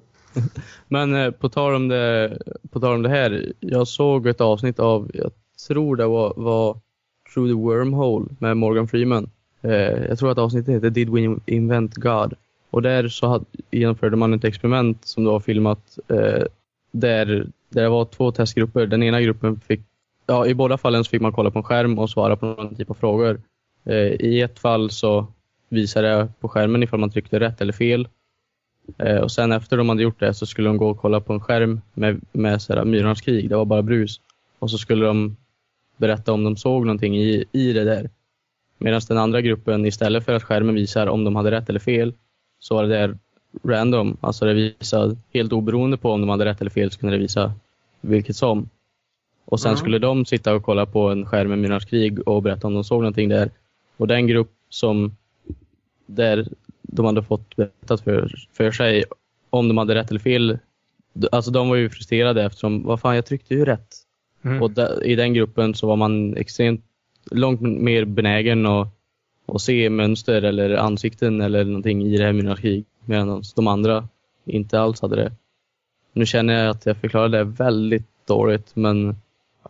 Men 0.87 1.15
eh, 1.15 1.31
på, 1.31 1.49
tal 1.49 1.75
om 1.75 1.87
det, 1.87 2.37
på 2.71 2.79
tal 2.79 2.93
om 2.93 3.01
det 3.01 3.09
här. 3.09 3.53
Jag 3.59 3.87
såg 3.87 4.27
ett 4.27 4.41
avsnitt 4.41 4.79
av, 4.79 5.11
jag 5.13 5.31
tror 5.67 5.95
det 5.95 6.05
var, 6.05 6.33
var 6.35 6.77
Through 7.33 7.49
the 7.49 7.53
Wormhole 7.53 8.25
med 8.39 8.57
Morgan 8.57 8.87
Freeman. 8.87 9.29
Eh, 9.61 9.71
jag 10.09 10.19
tror 10.19 10.31
att 10.31 10.37
avsnittet 10.37 10.75
heter 10.75 10.89
Did 10.89 11.09
We 11.09 11.39
Invent 11.45 11.95
God? 11.95 12.33
Och 12.69 12.81
där 12.81 13.07
så 13.07 13.27
hade, 13.27 13.45
genomförde 13.71 14.15
man 14.15 14.33
ett 14.33 14.43
experiment 14.43 15.05
som 15.05 15.23
då 15.23 15.31
var 15.31 15.39
filmat 15.39 15.99
eh, 16.07 16.43
där, 16.99 17.25
där 17.69 17.83
det 17.83 17.89
var 17.89 18.05
två 18.05 18.31
testgrupper. 18.31 18.85
Den 18.85 19.03
ena 19.03 19.21
gruppen 19.21 19.59
fick, 19.59 19.81
ja 20.25 20.45
i 20.47 20.53
båda 20.53 20.77
fallen 20.77 21.03
så 21.03 21.09
fick 21.09 21.21
man 21.21 21.31
kolla 21.31 21.51
på 21.51 21.59
en 21.59 21.63
skärm 21.63 21.99
och 21.99 22.09
svara 22.09 22.35
på 22.35 22.45
någon 22.45 22.75
typ 22.75 22.89
av 22.89 22.93
frågor. 22.93 23.41
Eh, 23.85 24.11
I 24.19 24.41
ett 24.41 24.59
fall 24.59 24.89
så 24.89 25.27
visade 25.69 26.07
det 26.07 26.29
på 26.39 26.49
skärmen 26.49 26.83
ifall 26.83 26.99
man 26.99 27.09
tryckte 27.09 27.39
rätt 27.39 27.61
eller 27.61 27.73
fel. 27.73 28.07
Eh, 28.97 29.17
och 29.17 29.31
sen 29.31 29.51
efter 29.51 29.77
de 29.77 29.89
hade 29.89 30.03
gjort 30.03 30.19
det 30.19 30.33
så 30.33 30.45
skulle 30.45 30.69
de 30.69 30.77
gå 30.77 30.89
och 30.89 30.99
kolla 30.99 31.19
på 31.19 31.33
en 31.33 31.39
skärm 31.39 31.81
med, 31.93 32.21
med 32.31 32.61
så 32.61 32.73
här, 32.73 32.85
Myrornas 32.85 33.21
krig. 33.21 33.49
Det 33.49 33.55
var 33.55 33.65
bara 33.65 33.81
brus. 33.81 34.21
Och 34.59 34.71
så 34.71 34.77
skulle 34.77 35.05
de 35.05 35.35
berätta 35.97 36.33
om 36.33 36.43
de 36.43 36.57
såg 36.57 36.85
någonting 36.85 37.17
i, 37.17 37.45
i 37.51 37.73
det 37.73 37.83
där. 37.83 38.09
Medan 38.77 39.01
den 39.07 39.17
andra 39.17 39.41
gruppen 39.41 39.85
istället 39.85 40.25
för 40.25 40.33
att 40.33 40.43
skärmen 40.43 40.75
visar 40.75 41.07
om 41.07 41.23
de 41.23 41.35
hade 41.35 41.51
rätt 41.51 41.69
eller 41.69 41.79
fel 41.79 42.13
så 42.59 42.75
var 42.75 42.83
det 42.83 42.89
där 42.89 43.17
random. 43.63 44.17
Alltså 44.21 44.45
det 44.45 44.53
visade 44.53 45.15
helt 45.33 45.53
oberoende 45.53 45.97
på 45.97 46.11
om 46.11 46.21
de 46.21 46.29
hade 46.29 46.45
rätt 46.45 46.61
eller 46.61 46.71
fel 46.71 46.91
så 46.91 46.99
kunde 46.99 47.15
det 47.15 47.21
visa 47.21 47.53
vilket 48.01 48.35
som. 48.35 48.69
Och 49.45 49.59
sen 49.59 49.69
Mm. 49.69 49.77
skulle 49.77 49.99
de 49.99 50.25
sitta 50.25 50.55
och 50.55 50.63
kolla 50.63 50.85
på 50.85 51.09
en 51.09 51.25
skärm 51.25 51.49
med 51.49 51.59
Myrornas 51.59 51.85
krig 51.85 52.27
och 52.27 52.43
berätta 52.43 52.67
om 52.67 52.73
de 52.73 52.83
såg 52.83 53.01
någonting 53.01 53.29
där. 53.29 53.49
Och 53.97 54.07
den 54.07 54.27
grupp 54.27 54.51
som 54.69 55.15
där 56.05 56.47
de 56.81 57.05
hade 57.05 57.23
fått 57.23 57.55
berättat 57.55 58.01
för, 58.01 58.31
för 58.53 58.71
sig 58.71 59.03
om 59.49 59.67
de 59.67 59.77
hade 59.77 59.95
rätt 59.95 60.09
eller 60.09 60.19
fel. 60.19 60.57
Alltså 61.31 61.51
de 61.51 61.69
var 61.69 61.75
ju 61.75 61.89
frustrerade 61.89 62.43
eftersom, 62.43 62.83
vad 62.83 62.99
fan 62.99 63.15
jag 63.15 63.25
tryckte 63.25 63.53
ju 63.53 63.65
rätt. 63.65 63.95
Mm. 64.41 64.61
Och 64.61 64.71
där, 64.71 65.03
i 65.05 65.15
den 65.15 65.33
gruppen 65.33 65.73
så 65.73 65.87
var 65.87 65.95
man 65.95 66.37
extremt 66.37 66.81
långt 67.31 67.61
mer 67.61 68.05
benägen 68.05 68.65
att, 68.65 68.87
att 69.45 69.61
se 69.61 69.89
mönster 69.89 70.41
eller 70.41 70.75
ansikten 70.75 71.41
eller 71.41 71.63
någonting 71.63 72.03
i 72.03 72.17
det 72.17 72.23
här 72.23 72.33
Myrornas 72.33 72.59
krig. 72.59 72.85
Medan 73.05 73.43
de 73.55 73.67
andra 73.67 74.07
inte 74.45 74.79
alls 74.79 75.01
hade 75.01 75.15
det. 75.15 75.31
Nu 76.13 76.25
känner 76.25 76.53
jag 76.53 76.69
att 76.69 76.85
jag 76.85 76.97
förklarade 76.97 77.37
det 77.37 77.43
väldigt 77.43 78.27
dåligt 78.27 78.71
men 78.75 79.15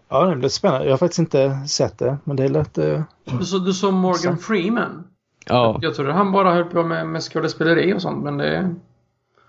Ja, 0.10 0.26
det 0.26 0.36
blir 0.36 0.50
spännande. 0.50 0.86
Jag 0.86 0.94
har 0.94 0.98
faktiskt 0.98 1.20
inte 1.20 1.68
sett 1.68 1.98
det, 1.98 2.18
men 2.24 2.36
det 2.36 2.44
är 2.44 2.50
lätt... 2.50 2.78
eh, 2.78 3.02
Du, 3.40 3.46
så, 3.46 3.58
du 3.60 3.74
såg 3.74 3.94
Morgan. 3.94 4.38
Freeman? 4.38 5.04
ja. 5.48 5.80
Jag 5.82 5.96
trodde 5.96 6.14
han 6.14 6.32
bara 6.32 6.54
höll 6.54 6.64
på 6.66 6.84
med, 6.84 7.08
med 7.08 7.22
skådespeleri 7.22 7.94
och 7.94 8.02
sånt 8.02 8.24
men 8.24 8.38
det... 8.38 8.76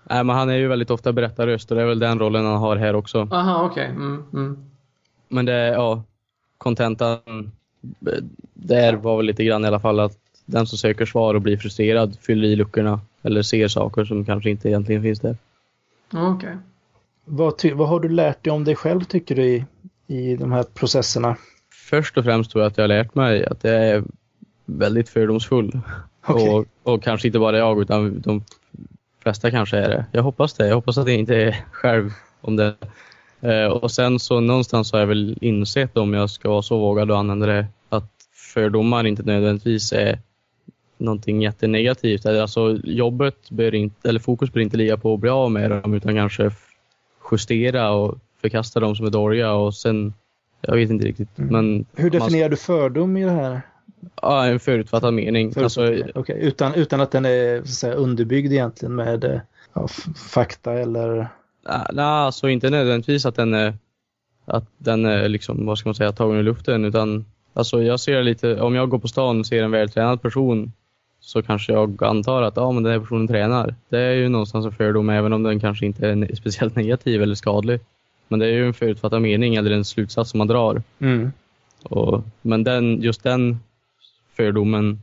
Nej, 0.09 0.23
men 0.23 0.35
han 0.35 0.49
är 0.49 0.55
ju 0.55 0.67
väldigt 0.67 0.89
ofta 0.91 1.13
berättarröst 1.13 1.71
och 1.71 1.77
det 1.77 1.83
är 1.83 1.87
väl 1.87 1.99
den 1.99 2.19
rollen 2.19 2.45
han 2.45 2.57
har 2.57 2.75
här 2.75 2.95
också. 2.95 3.27
Aha, 3.31 3.63
okej. 3.71 3.85
Mm, 3.85 4.23
mm. 4.33 4.65
Men 5.29 5.45
det, 5.45 5.67
ja, 5.67 6.03
kontentan 6.57 7.19
där 8.53 8.93
var 8.93 9.17
väl 9.17 9.25
lite 9.25 9.43
grann 9.43 9.63
i 9.65 9.67
alla 9.67 9.79
fall 9.79 9.99
att 9.99 10.17
den 10.45 10.67
som 10.67 10.77
söker 10.77 11.05
svar 11.05 11.33
och 11.33 11.41
blir 11.41 11.57
frustrerad 11.57 12.17
fyller 12.21 12.47
i 12.47 12.55
luckorna 12.55 12.99
eller 13.21 13.41
ser 13.41 13.67
saker 13.67 14.05
som 14.05 14.25
kanske 14.25 14.49
inte 14.49 14.69
egentligen 14.69 15.01
finns 15.01 15.19
där. 15.19 15.37
Okej. 16.13 16.57
Vad, 17.25 17.57
ty- 17.57 17.73
vad 17.73 17.89
har 17.89 17.99
du 17.99 18.09
lärt 18.09 18.43
dig 18.43 18.53
om 18.53 18.63
dig 18.63 18.75
själv 18.75 19.03
tycker 19.03 19.35
du 19.35 19.43
i, 19.43 19.65
i 20.07 20.35
de 20.35 20.51
här 20.51 20.63
processerna? 20.63 21.35
Först 21.89 22.17
och 22.17 22.23
främst 22.23 22.51
tror 22.51 22.63
jag 22.63 22.71
att 22.71 22.77
jag 22.77 22.83
har 22.83 22.87
lärt 22.87 23.15
mig 23.15 23.45
att 23.45 23.63
jag 23.63 23.73
är 23.87 24.03
väldigt 24.65 25.09
fördomsfull. 25.09 25.79
Okej. 26.25 26.49
Och, 26.49 26.65
och 26.83 27.03
kanske 27.03 27.27
inte 27.27 27.39
bara 27.39 27.57
jag 27.57 27.81
utan 27.81 28.21
de 28.21 28.43
flesta 29.23 29.51
kanske 29.51 29.77
är 29.77 29.89
det. 29.89 30.05
Jag 30.11 30.23
hoppas 30.23 30.53
det. 30.53 30.67
Jag 30.67 30.75
hoppas 30.75 30.97
att 30.97 31.07
jag 31.07 31.17
inte 31.17 31.35
är 31.35 31.65
själv 31.71 32.11
om 32.41 32.55
det. 32.55 32.75
Eh, 33.41 33.65
och 33.65 33.91
sen 33.91 34.19
så 34.19 34.39
någonstans 34.39 34.91
har 34.91 34.99
jag 34.99 35.07
väl 35.07 35.37
insett 35.41 35.97
om 35.97 36.13
jag 36.13 36.29
ska 36.29 36.49
vara 36.49 36.61
så 36.61 36.77
vågad 36.77 37.11
och 37.11 37.17
använda 37.17 37.45
det 37.45 37.67
att 37.89 38.11
fördomar 38.53 39.07
inte 39.07 39.23
nödvändigtvis 39.23 39.93
är 39.93 40.19
någonting 40.97 41.41
jättenegativt. 41.41 42.25
Alltså 42.25 42.79
jobbet 42.83 43.49
bör 43.49 43.75
inte, 43.75 44.09
eller 44.09 44.19
fokus 44.19 44.51
bör 44.53 44.61
inte 44.61 44.77
ligga 44.77 44.97
på 44.97 45.13
att 45.13 45.19
bli 45.19 45.29
av 45.29 45.51
med 45.51 45.71
dem 45.71 45.93
utan 45.93 46.15
kanske 46.15 46.51
justera 47.31 47.89
och 47.91 48.17
förkasta 48.41 48.79
de 48.79 48.95
som 48.95 49.05
är 49.05 49.09
dåliga 49.09 49.53
och 49.53 49.73
sen, 49.75 50.13
jag 50.61 50.75
vet 50.75 50.89
inte 50.89 51.05
riktigt. 51.05 51.39
Mm. 51.39 51.51
Men 51.51 51.85
Hur 51.95 52.11
man- 52.11 52.19
definierar 52.19 52.49
du 52.49 52.55
fördom 52.55 53.17
i 53.17 53.23
det 53.23 53.31
här? 53.31 53.61
Ja, 54.21 54.45
en 54.45 54.59
förutfattad 54.59 55.13
mening. 55.13 55.53
Alltså, 55.57 55.95
Okej, 56.15 56.37
utan, 56.41 56.73
utan 56.73 57.01
att 57.01 57.11
den 57.11 57.25
är 57.25 57.61
så 57.61 57.71
säga, 57.71 57.93
underbyggd 57.93 58.51
egentligen 58.53 58.95
med 58.95 59.23
eh, 59.23 59.39
ja, 59.73 59.87
fakta 60.29 60.73
eller... 60.73 61.27
nej, 61.91 62.05
alltså 62.05 62.49
inte 62.49 62.69
nödvändigtvis 62.69 63.25
att 63.25 63.35
den 63.35 63.53
är, 63.53 63.73
att 64.45 64.65
den 64.77 65.05
är 65.05 65.29
liksom, 65.29 65.65
vad 65.65 65.77
ska 65.77 65.89
man 65.89 65.95
säga, 65.95 66.11
tagen 66.11 66.37
ur 66.37 66.43
luften. 66.43 66.85
Utan 66.85 67.25
alltså 67.53 67.83
jag 67.83 67.99
ser 67.99 68.23
lite, 68.23 68.61
om 68.61 68.75
jag 68.75 68.89
går 68.89 68.99
på 68.99 69.07
stan 69.07 69.39
och 69.39 69.45
ser 69.45 69.63
en 69.63 69.71
vältränad 69.71 70.21
person 70.21 70.71
så 71.27 71.41
kanske 71.41 71.73
jag 71.73 72.03
antar 72.03 72.41
att 72.41 72.57
ja, 72.57 72.71
men 72.71 72.83
den 72.83 72.93
här 72.93 72.99
personen 72.99 73.27
tränar. 73.27 73.75
Det 73.89 73.99
är 73.99 74.13
ju 74.13 74.29
någonstans 74.29 74.65
en 74.65 74.71
fördom 74.71 75.09
även 75.09 75.33
om 75.33 75.43
den 75.43 75.59
kanske 75.59 75.85
inte 75.85 76.07
är 76.07 76.35
speciellt 76.35 76.75
negativ 76.75 77.21
eller 77.21 77.35
skadlig. 77.35 77.79
Men 78.27 78.39
det 78.39 78.45
är 78.45 78.51
ju 78.51 78.67
en 78.67 78.73
förutfattad 78.73 79.21
mening 79.21 79.55
eller 79.55 79.71
en 79.71 79.85
slutsats 79.85 80.31
som 80.31 80.37
man 80.37 80.47
drar. 80.47 80.81
Mm. 80.99 81.31
Och, 81.83 82.23
men 82.41 82.63
den, 82.63 83.01
just 83.01 83.23
den 83.23 83.59
fördomen 84.35 85.01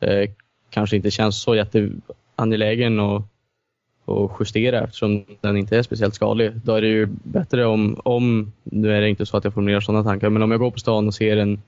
eh, 0.00 0.30
kanske 0.70 0.96
inte 0.96 1.10
känns 1.10 1.42
så 1.42 1.54
jätteangelägen 1.54 3.00
att, 3.00 3.22
att 4.06 4.30
justera 4.40 4.80
eftersom 4.80 5.24
den 5.40 5.56
inte 5.56 5.78
är 5.78 5.82
speciellt 5.82 6.14
skadlig. 6.14 6.52
Då 6.64 6.74
är 6.74 6.80
det 6.80 6.88
ju 6.88 7.06
bättre 7.22 7.66
om, 7.66 8.00
om, 8.04 8.52
nu 8.64 8.92
är 8.92 9.00
det 9.00 9.08
inte 9.08 9.26
så 9.26 9.36
att 9.36 9.44
jag 9.44 9.54
formulerar 9.54 9.80
sådana 9.80 10.04
tankar, 10.04 10.30
men 10.30 10.42
om 10.42 10.50
jag 10.50 10.60
går 10.60 10.70
på 10.70 10.78
stan 10.78 11.06
och 11.06 11.14
ser 11.14 11.36
en, 11.36 11.62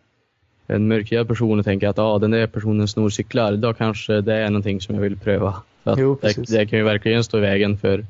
en 0.68 0.88
mörkhyad 0.88 1.28
person 1.28 1.58
och 1.58 1.64
tänker 1.64 1.88
att 1.88 1.98
ah, 1.98 2.18
den 2.18 2.30
där 2.30 2.46
personen 2.46 2.88
snor 2.88 3.10
cyklar, 3.10 3.52
då 3.52 3.74
kanske 3.74 4.20
det 4.20 4.34
är 4.34 4.50
någonting 4.50 4.80
som 4.80 4.94
jag 4.94 5.02
vill 5.02 5.18
pröva. 5.18 5.62
För 5.84 5.90
att 5.90 5.98
Jo, 5.98 6.18
det, 6.22 6.48
det 6.48 6.66
kan 6.66 6.78
ju 6.78 6.84
verkligen 6.84 7.24
stå 7.24 7.38
i 7.38 7.40
vägen 7.40 7.78
för 7.78 8.06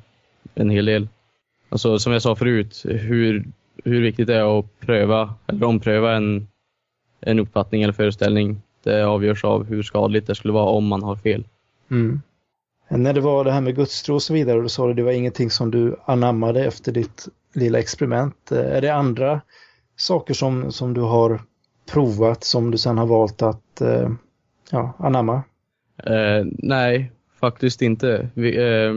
en 0.55 0.71
hel 0.71 0.85
del. 0.85 1.09
Alltså, 1.69 1.99
som 1.99 2.13
jag 2.13 2.23
sa 2.23 2.37
förut, 2.37 2.85
hur, 2.85 3.45
hur 3.85 4.03
viktigt 4.03 4.27
det 4.27 4.35
är 4.35 4.59
att 4.59 4.81
pröva 4.81 5.35
eller 5.47 5.67
ompröva 5.67 6.17
en, 6.17 6.49
en 7.21 7.39
uppfattning 7.39 7.83
eller 7.83 7.93
föreställning. 7.93 8.63
Det 8.85 9.03
avgörs 9.03 9.45
av 9.45 9.65
hur 9.65 9.83
skadligt 9.83 10.27
det 10.27 10.35
skulle 10.35 10.55
vara 10.55 10.71
om 10.71 10.87
man 10.87 11.03
har 11.03 11.17
fel. 11.17 11.45
Mm. 11.91 12.23
När 12.89 13.13
det 13.13 13.21
var 13.21 13.45
det 13.45 13.53
här 13.53 13.61
med 13.61 13.77
gudstro 13.77 14.15
och 14.15 14.23
så 14.23 14.35
vidare, 14.35 14.61
då 14.63 14.69
sa 14.69 14.87
du 14.87 14.95
det 14.95 15.03
var 15.03 15.13
ingenting 15.13 15.51
som 15.51 15.71
du 15.71 15.97
anammade 16.05 16.65
efter 16.65 16.93
ditt 16.93 17.29
lilla 17.55 17.79
experiment. 17.79 18.53
Eh, 18.53 18.59
Är 18.59 18.81
det 18.81 18.95
andra 18.95 19.41
saker 19.97 20.35
som, 20.35 20.73
som 20.73 20.95
du 20.95 21.01
har 21.01 21.41
provat 21.93 22.45
som 22.45 22.71
du 22.71 22.79
sedan 22.79 22.99
har 22.99 23.07
valt 23.07 23.43
att 23.43 23.81
eh, 23.81 24.11
ja, 24.71 24.93
anamma? 24.99 25.43
Eh, 26.05 26.47
nej, 26.59 27.13
faktiskt 27.41 27.83
inte. 27.83 28.29
Vi, 28.35 28.57
eh, 28.57 28.95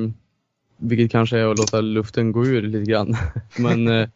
vilket 0.77 1.11
kanske 1.11 1.37
är 1.39 1.47
att 1.51 1.57
låta 1.57 1.81
luften 1.81 2.31
gå 2.31 2.45
ur 2.45 2.61
lite 2.61 2.91
grann. 2.91 3.15
Men 3.57 3.87
eh, 3.87 4.09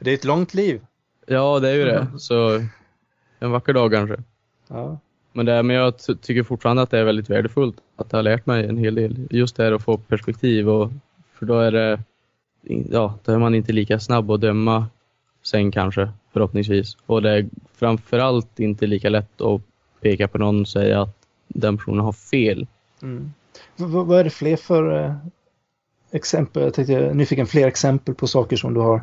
Det 0.00 0.10
är 0.10 0.14
ett 0.14 0.24
långt 0.24 0.54
liv. 0.54 0.80
ja, 1.26 1.60
det 1.60 1.68
är 1.70 1.74
ju 1.74 1.84
det. 1.84 2.06
Så 2.18 2.60
en 3.38 3.50
vacker 3.50 3.72
dag 3.72 3.92
kanske. 3.92 4.16
Ja. 4.68 4.98
Men, 5.32 5.46
det, 5.46 5.62
men 5.62 5.76
jag 5.76 5.98
ty- 6.06 6.14
tycker 6.14 6.42
fortfarande 6.42 6.82
att 6.82 6.90
det 6.90 6.98
är 6.98 7.04
väldigt 7.04 7.30
värdefullt 7.30 7.76
att 7.96 8.06
jag 8.10 8.18
har 8.18 8.22
lärt 8.22 8.46
mig 8.46 8.66
en 8.66 8.76
hel 8.76 8.94
del. 8.94 9.26
Just 9.30 9.56
det 9.56 9.64
här 9.64 9.72
att 9.72 9.82
få 9.82 9.98
perspektiv. 9.98 10.68
Och, 10.68 10.90
för 11.38 11.46
då 11.46 11.60
är 11.60 11.72
det 11.72 12.00
ja, 12.90 13.18
då 13.24 13.32
är 13.32 13.38
man 13.38 13.54
inte 13.54 13.72
lika 13.72 14.00
snabb 14.00 14.30
att 14.30 14.40
döma 14.40 14.86
sen 15.42 15.70
kanske, 15.72 16.08
förhoppningsvis. 16.34 16.96
Och 17.06 17.22
det 17.22 17.30
är 17.30 17.46
framförallt 17.72 18.60
inte 18.60 18.86
lika 18.86 19.08
lätt 19.08 19.40
att 19.40 19.60
peka 20.00 20.28
på 20.28 20.38
någon 20.38 20.60
och 20.60 20.68
säga 20.68 21.02
att 21.02 21.16
den 21.48 21.76
personen 21.76 22.04
har 22.04 22.12
fel. 22.12 22.66
Mm. 23.02 23.32
Vad 23.76 24.18
är 24.20 24.24
det 24.24 24.30
fler 24.30 24.56
för 24.56 25.04
eh, 25.04 25.16
exempel? 26.10 26.62
Jag 26.62 26.74
tänkte, 26.74 26.92
jag 26.92 27.16
nyfiken 27.16 27.46
fler 27.46 27.66
exempel 27.66 28.14
på 28.14 28.26
saker 28.26 28.56
som 28.56 28.74
du 28.74 28.80
har. 28.80 29.02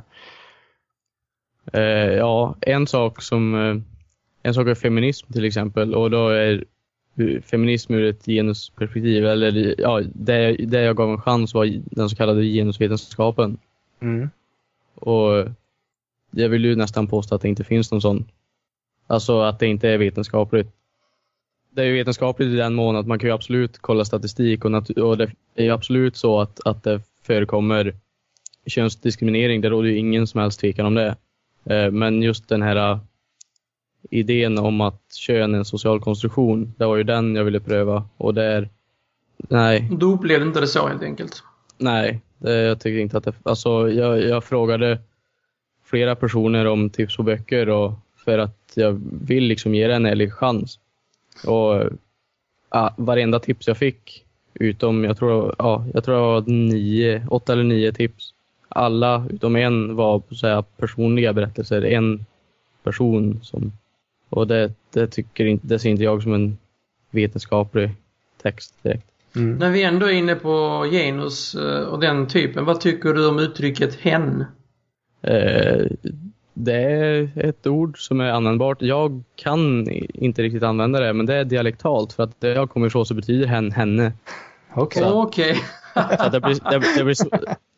Eh, 1.74 2.14
ja, 2.14 2.56
en 2.62 2.88
sak 2.88 3.22
som 3.22 3.56
eh, 3.56 3.78
en 4.44 4.54
sak 4.54 4.68
är 4.68 4.76
feminism 4.76 5.34
till 5.34 5.46
exempel 5.46 5.96
och 5.96 6.12
då 6.12 6.30
är 6.30 6.64
feminism 7.42 7.94
ur 7.94 8.10
ett 8.10 8.26
genusperspektiv 8.26 9.26
eller 9.26 9.76
ja, 9.82 10.02
det, 10.14 10.52
det 10.52 10.82
jag 10.82 10.98
gav 10.98 11.10
en 11.10 11.22
chans 11.22 11.54
var 11.54 11.82
den 11.96 12.10
så 12.10 12.16
kallade 12.16 12.44
genusvetenskapen 12.44 13.58
Mm. 14.02 14.30
och 14.96 15.48
jag 16.32 16.50
vill 16.50 16.66
ju 16.66 16.76
nästan 16.76 17.08
påstå 17.08 17.36
att 17.36 17.42
det 17.42 17.50
inte 17.50 17.64
finns 17.64 17.92
någon 17.92 18.02
sån. 18.02 18.26
Alltså 19.08 19.42
att 19.42 19.60
det 19.60 19.68
inte 19.68 19.90
är 19.90 19.98
vetenskapligt. 19.98 20.68
Det 21.72 21.82
är 21.82 21.86
ju 21.86 21.94
vetenskapligt 21.94 22.50
i 22.50 22.56
den 22.56 22.74
mån 22.74 22.96
att 22.96 23.08
man 23.08 23.20
kan 23.20 23.30
ju 23.30 23.34
absolut 23.34 23.78
kolla 23.80 24.06
statistik 24.06 24.66
och, 24.66 24.90
och 24.98 25.18
det 25.18 25.32
är 25.56 25.64
ju 25.64 25.70
absolut 25.72 26.18
så 26.18 26.40
att, 26.42 26.68
att 26.68 26.84
det 26.84 27.02
förekommer 27.24 27.96
könsdiskriminering. 28.68 29.62
Det 29.62 29.70
råder 29.70 29.90
ju 29.90 29.98
ingen 29.98 30.28
som 30.28 30.40
helst 30.40 30.60
tvekan 30.60 30.86
om 30.86 30.94
det. 30.96 31.16
Eh, 31.66 31.92
Men 31.92 32.22
just 32.22 32.50
den 32.50 32.62
här 32.62 32.92
eh, 32.92 33.00
idén 34.10 34.58
om 34.58 34.82
att 34.82 35.02
kön 35.14 35.54
är 35.54 35.58
en 35.58 35.66
social 35.66 36.00
konstruktion, 36.00 36.74
det 36.78 36.86
var 36.86 36.96
ju 36.98 37.04
den 37.04 37.36
jag 37.36 37.44
ville 37.44 37.60
pröva. 37.60 38.04
Och 38.18 38.34
där, 38.34 38.70
nej, 39.38 39.90
Du 39.92 40.06
upplevde 40.06 40.46
inte 40.46 40.60
det 40.60 40.68
så 40.68 40.88
helt 40.88 41.04
enkelt? 41.04 41.44
nej, 41.78 42.22
det, 42.38 42.62
jag 42.62 42.80
tycker 42.80 43.00
inte 43.00 43.18
att 43.18 43.24
det, 43.24 43.34
alltså 43.44 43.90
jag, 43.90 44.22
jag 44.22 44.44
frågade 44.44 45.00
flera 45.92 46.16
personer 46.16 46.66
om 46.68 46.90
tips 46.90 47.18
på 47.18 47.24
böcker 47.24 47.70
och 47.70 47.94
för 48.26 48.38
att 48.38 48.74
jag 48.76 49.02
vill 49.22 49.44
liksom 49.44 49.76
ge 49.76 49.88
det 49.88 49.96
en 49.96 50.06
ärlig 50.06 50.34
chans. 50.34 50.80
Och 51.46 51.84
ja, 52.70 52.94
varenda 52.98 53.40
tips 53.40 53.68
jag 53.68 53.78
fick, 53.78 54.26
utom 54.54 55.04
jag 55.04 55.18
tror, 55.18 55.56
ja, 55.58 55.86
jag 55.94 56.04
tror 56.04 56.16
det 56.16 56.22
var 56.22 56.44
nio, 56.48 57.28
åtta 57.30 57.54
eller 57.54 57.64
nio 57.64 57.92
tips. 57.94 58.34
Alla 58.70 59.26
utom 59.30 59.56
en 59.56 59.96
var 59.96 60.22
så 60.32 60.48
här, 60.48 60.62
personliga 60.62 61.34
berättelser. 61.34 61.86
En 61.86 62.26
person 62.84 63.40
som... 63.44 63.72
Och 64.30 64.48
det, 64.48 64.74
det, 64.94 65.08
tycker 65.08 65.46
inte, 65.46 65.68
det 65.68 65.80
ser 65.80 65.90
inte 65.90 66.04
jag 66.04 66.24
som 66.24 66.34
en 66.34 66.58
vetenskaplig 67.10 67.92
text 68.42 68.84
direkt. 68.84 69.08
Mm. 69.36 69.58
När 69.58 69.72
vi 69.72 69.84
ändå 69.84 70.06
är 70.06 70.12
inne 70.12 70.36
på 70.36 70.86
genus 70.92 71.56
eh, 71.56 71.84
och 71.84 72.00
den 72.00 72.28
typen, 72.28 72.66
vad 72.66 72.82
tycker 72.82 73.14
du 73.14 73.28
om 73.28 73.40
uttrycket 73.40 73.96
hen? 73.96 74.46
Eh, 75.22 75.86
det 76.54 76.82
är 76.82 77.32
ett 77.36 77.68
ord 77.68 78.08
som 78.08 78.22
är 78.22 78.32
användbart. 78.32 78.82
Jag 78.82 79.24
kan 79.36 79.90
inte 80.14 80.42
riktigt 80.42 80.64
använda 80.64 81.00
det, 81.00 81.14
men 81.14 81.26
det 81.26 81.36
är 81.36 81.44
dialektalt 81.44 82.14
för 82.14 82.24
att 82.24 82.42
det 82.42 82.50
jag 82.50 82.70
kommer 82.70 82.88
ifrån 82.88 83.06
så 83.06 83.14
betyder 83.14 83.48
hen 83.48 83.72
henne. 83.72 84.14
Okej. 84.74 85.04
Okej. 85.04 85.56
Så 85.94 86.00
att 86.00 86.32
det 86.32 86.40
blir, 86.40 86.72
det, 86.72 86.98
det 86.98 87.04
blir, 87.04 87.14
så, 87.14 87.30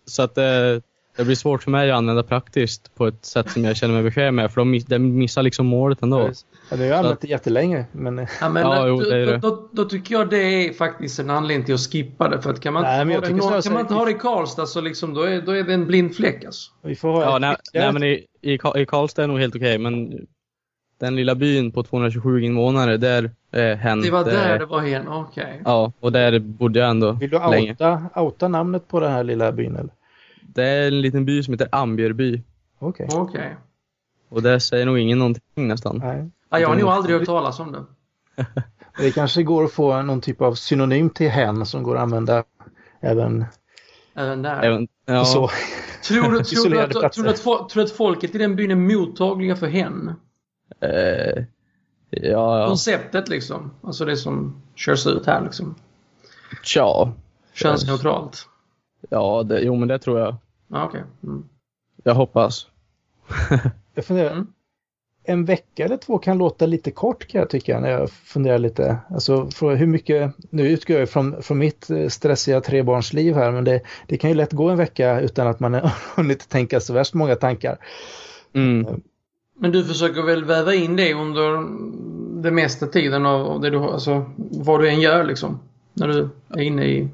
så 0.06 0.23
att 0.23 0.36
det, 0.36 0.82
det 1.17 1.23
blir 1.26 1.36
svårt 1.36 1.63
för 1.63 1.71
mig 1.71 1.91
att 1.91 1.97
använda 1.97 2.23
praktiskt 2.23 2.95
på 2.95 3.08
ett 3.08 3.26
sätt 3.26 3.49
som 3.52 3.63
jag 3.65 3.76
känner 3.78 3.93
mig 3.93 4.04
bekväm 4.04 4.36
med, 4.36 4.52
för 4.52 4.62
de, 4.62 4.71
miss, 4.71 4.86
de 4.86 4.99
missar 4.99 5.43
liksom 5.43 5.65
målet 5.65 6.02
ändå. 6.04 6.30
Ja, 6.69 6.76
det 6.78 6.84
har 6.84 6.86
jag 6.89 6.99
använt 6.99 7.21
det 7.21 7.28
jättelänge. 7.28 7.86
Men, 7.91 8.19
eh, 8.19 8.28
Ja, 8.41 8.49
men 8.49 8.63
Ja, 8.63 8.82
då, 8.82 8.88
jo, 8.88 8.99
det 8.99 9.17
är 9.21 9.26
då, 9.26 9.32
det. 9.32 9.38
då, 9.38 9.69
då 9.71 9.86
tycker 9.86 10.15
jag 10.15 10.30
det 10.30 10.38
är 10.38 10.73
faktiskt 10.73 11.19
en 11.19 11.30
anledning 11.30 11.65
till 11.65 11.76
att 11.76 11.82
skippa 11.91 12.30
det. 12.30 12.41
För 12.41 12.49
att 12.49 12.60
kan 12.60 12.73
man, 12.73 12.84
Nej, 12.84 13.02
inte, 13.02 13.13
ha 13.13 13.21
tycker 13.21 13.34
det, 13.34 13.36
nå- 13.36 13.41
snarare 13.43 13.62
kan 13.62 13.73
man 13.73 13.82
inte 13.82 13.93
ha 13.93 14.06
det 14.06 14.12
i 14.12 14.13
Karlstad 14.13 14.65
så 14.65 14.82
liksom, 14.82 15.13
då, 15.13 15.21
är, 15.21 15.41
då 15.41 15.52
är 15.52 15.63
det 15.63 15.73
en 15.73 15.86
blind 15.86 16.15
fläck 16.15 16.45
alltså. 16.45 16.71
vi 16.84 16.95
får 16.95 17.10
ha 17.12 17.23
Ja, 17.23 17.38
nej, 17.39 17.56
nej, 17.73 17.93
men 17.93 18.04
i, 18.04 18.26
i, 18.41 18.54
i 18.76 18.86
Karlstad 18.86 19.23
är 19.23 19.28
nog 19.28 19.39
helt 19.39 19.56
okej, 19.56 19.78
men 19.78 20.26
den 20.99 21.15
lilla 21.15 21.36
byn 21.36 21.71
på 21.71 21.84
227 21.84 22.41
invånare, 22.43 22.97
där 22.97 23.32
är 23.52 23.76
hen. 23.76 24.02
Det 24.02 24.12
var 24.12 24.23
det 24.23 24.32
där 24.32 24.49
är- 24.49 24.60
det 24.60 24.65
var 24.65 24.80
hen, 24.80 25.08
okej. 25.08 25.62
Ja, 25.65 25.91
och 25.99 26.12
där 26.12 26.39
bodde 26.39 26.80
jag 26.80 26.89
ändå 26.89 27.12
Vill 27.12 27.30
du 27.30 27.39
länge. 27.39 27.71
outa, 27.71 28.02
outa 28.15 28.47
namnet 28.47 28.88
på 28.88 28.99
den 28.99 29.12
här 29.12 29.23
lilla 29.23 29.52
byn? 29.52 29.76
Eller? 29.76 29.89
Det 30.47 30.63
är 30.63 30.88
en 30.88 31.01
liten 31.01 31.25
by 31.25 31.43
som 31.43 31.53
heter 31.53 31.69
Ambjörby. 31.71 32.43
Okej. 32.79 33.08
Okej. 33.13 33.56
Och 34.29 34.41
där 34.41 34.60
säger 34.60 34.86
nog 34.86 34.99
ingen 34.99 35.19
någonting 35.19 35.67
nästan. 35.67 35.97
Nej. 35.97 36.29
Ja, 36.49 36.60
jag 36.60 36.67
har 36.67 36.75
nog 36.75 36.89
aldrig 36.89 37.17
hört 37.17 37.25
talas 37.25 37.60
om 37.60 37.71
det. 37.71 37.86
Det 38.97 39.12
kanske 39.12 39.43
går 39.43 39.63
att 39.63 39.71
få 39.71 40.01
någon 40.01 40.21
typ 40.21 40.41
av 40.41 40.53
synonym 40.53 41.10
till 41.10 41.29
hen 41.29 41.65
som 41.65 41.84
går 41.84 41.95
att 41.95 42.01
använda 42.01 42.43
även 43.01 43.45
Även 44.15 44.41
där. 44.41 44.63
Även, 44.63 44.88
ja, 45.06 45.25
så. 45.25 45.49
Tror 46.08 46.32
du, 46.32 46.43
tror, 46.43 46.69
du 46.69 46.82
att, 46.82 46.91
tror, 47.13 47.23
du 47.23 47.29
att, 47.29 47.41
tror 47.43 47.75
du 47.75 47.82
att 47.82 47.91
folket 47.91 48.36
i 48.36 48.38
den 48.38 48.56
byn 48.56 48.71
är 48.71 48.75
mottagliga 48.75 49.56
för 49.56 49.67
hen? 49.67 50.15
Eh, 50.79 51.43
ja, 52.10 52.60
ja. 52.60 52.67
Konceptet 52.67 53.29
liksom. 53.29 53.71
Alltså 53.84 54.06
det 54.06 54.17
som 54.17 54.62
körs 54.75 55.08
ut 55.08 55.25
här 55.25 55.43
liksom. 55.43 55.75
Tja. 56.63 57.13
Könsneutralt. 57.53 58.47
Ja, 59.10 59.44
det, 59.44 59.60
jo 59.60 59.76
men 59.76 59.88
det 59.88 60.00
tror 60.00 60.20
jag. 60.20 60.36
Ja, 60.68 60.86
okej. 60.86 61.04
Mm. 61.24 61.44
Jag 62.04 62.16
hoppas. 62.16 62.68
Jag 63.96 64.06
funderar, 64.06 64.32
Mm. 64.32 64.48
En 65.26 65.46
vecka 65.46 65.86
eller 65.86 65.98
två 65.98 66.18
kan 66.18 66.38
låta 66.38 66.66
lite 66.66 66.92
kort 66.92 67.28
kan 67.28 67.39
jag 67.39 67.50
tycka 67.50 67.80
när 67.80 67.89
jag 67.89 68.10
funderar 68.10 68.58
lite. 68.58 68.98
Alltså 69.10 69.50
hur 69.62 69.88
mycket, 69.88 70.34
nu 70.50 70.70
utgår 70.70 70.98
jag 70.98 71.10
från, 71.10 71.44
från 71.44 71.58
mitt 71.58 71.89
eh, 71.89 72.08
stressiga 72.08 72.62
trebarnsliv 72.62 73.36
här 73.36 73.52
men 73.52 73.63
det, 73.63 73.82
det 74.08 74.18
kan 74.18 74.30
ju 74.30 74.36
lätt 74.36 74.52
gå 74.52 74.70
en 74.70 74.78
vecka 74.78 75.20
utan 75.20 75.48
att 75.48 75.60
man 75.60 75.74
har 75.74 75.92
hunnit 76.16 76.50
tänka 76.50 76.80
så 76.80 76.94
värst 76.94 77.13
många 77.13 77.36
tankar. 77.36 77.78
Mm. 78.54 79.02
Men 79.56 79.72
du 79.72 79.84
försöker 79.84 80.22
väl 80.22 80.46
väva 80.46 80.74
in 80.74 80.96
det 80.96 81.13
under 81.13 81.63
det 82.42 82.52
mesta 82.52 82.88
tiden 82.88 83.26
av 83.26 83.46
av 83.48 83.62
det 83.62 83.70
du 83.70 83.78
har, 83.78 83.94
alltså 83.94 84.26
vad 84.38 84.80
du 84.80 84.89
än 84.89 85.02
gör 85.02 85.24
liksom. 85.24 85.60
När 85.94 86.08
du 86.08 86.30
är 86.50 86.62
inne 86.62 86.86
i... 86.86 87.10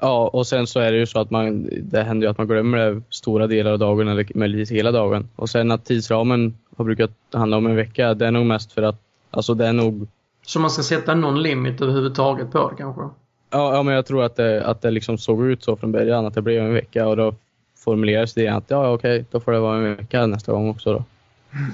Ja, 0.00 0.28
och 0.28 0.46
sen 0.46 0.66
så 0.66 0.80
är 0.80 0.92
det 0.92 0.98
ju 0.98 1.06
så 1.06 1.20
att 1.20 1.30
man, 1.30 1.68
det 1.82 2.02
händer 2.02 2.26
ju 2.26 2.30
att 2.30 2.38
man 2.38 2.46
glömmer 2.46 2.78
det 2.78 3.02
stora 3.10 3.46
delar 3.46 3.72
av 3.72 3.78
dagen 3.78 4.08
eller 4.08 4.26
möjligtvis 4.34 4.70
hela 4.70 4.92
dagen. 4.92 5.28
Och 5.36 5.50
sen 5.50 5.70
att 5.70 5.84
tidsramen 5.84 6.58
har 6.76 6.84
brukat 6.84 7.10
handla 7.32 7.56
om 7.56 7.66
en 7.66 7.76
vecka, 7.76 8.14
det 8.14 8.26
är 8.26 8.30
nog 8.30 8.46
mest 8.46 8.72
för 8.72 8.82
att, 8.82 8.96
alltså 9.30 9.54
det 9.54 9.66
är 9.66 9.72
nog, 9.72 10.08
Så 10.46 10.60
man 10.60 10.70
ska 10.70 10.82
sätta 10.82 11.14
någon 11.14 11.42
limit 11.42 11.80
överhuvudtaget 11.80 12.52
på 12.52 12.70
det 12.70 12.76
kanske? 12.76 13.02
ja, 13.50 13.74
ja 13.74 13.82
men 13.82 13.94
jag 13.94 14.06
tror 14.06 14.24
att 14.24 14.36
det, 14.36 14.64
att 14.64 14.82
det 14.82 14.90
liksom 14.90 15.18
såg 15.18 15.46
ut 15.46 15.64
så 15.64 15.76
från 15.76 15.92
början, 15.92 16.26
att 16.26 16.34
det 16.34 16.42
blev 16.42 16.62
en 16.62 16.74
vecka 16.74 17.08
och 17.08 17.16
då 17.16 17.34
formulerades 17.76 18.34
det 18.34 18.48
att 18.48 18.64
ja, 18.68 18.92
okej, 18.92 19.24
då 19.30 19.40
får 19.40 19.52
det 19.52 19.60
vara 19.60 19.76
en 19.76 19.96
vecka 19.96 20.26
nästa 20.26 20.52
gång 20.52 20.68
också 20.70 20.92
då. 20.92 21.04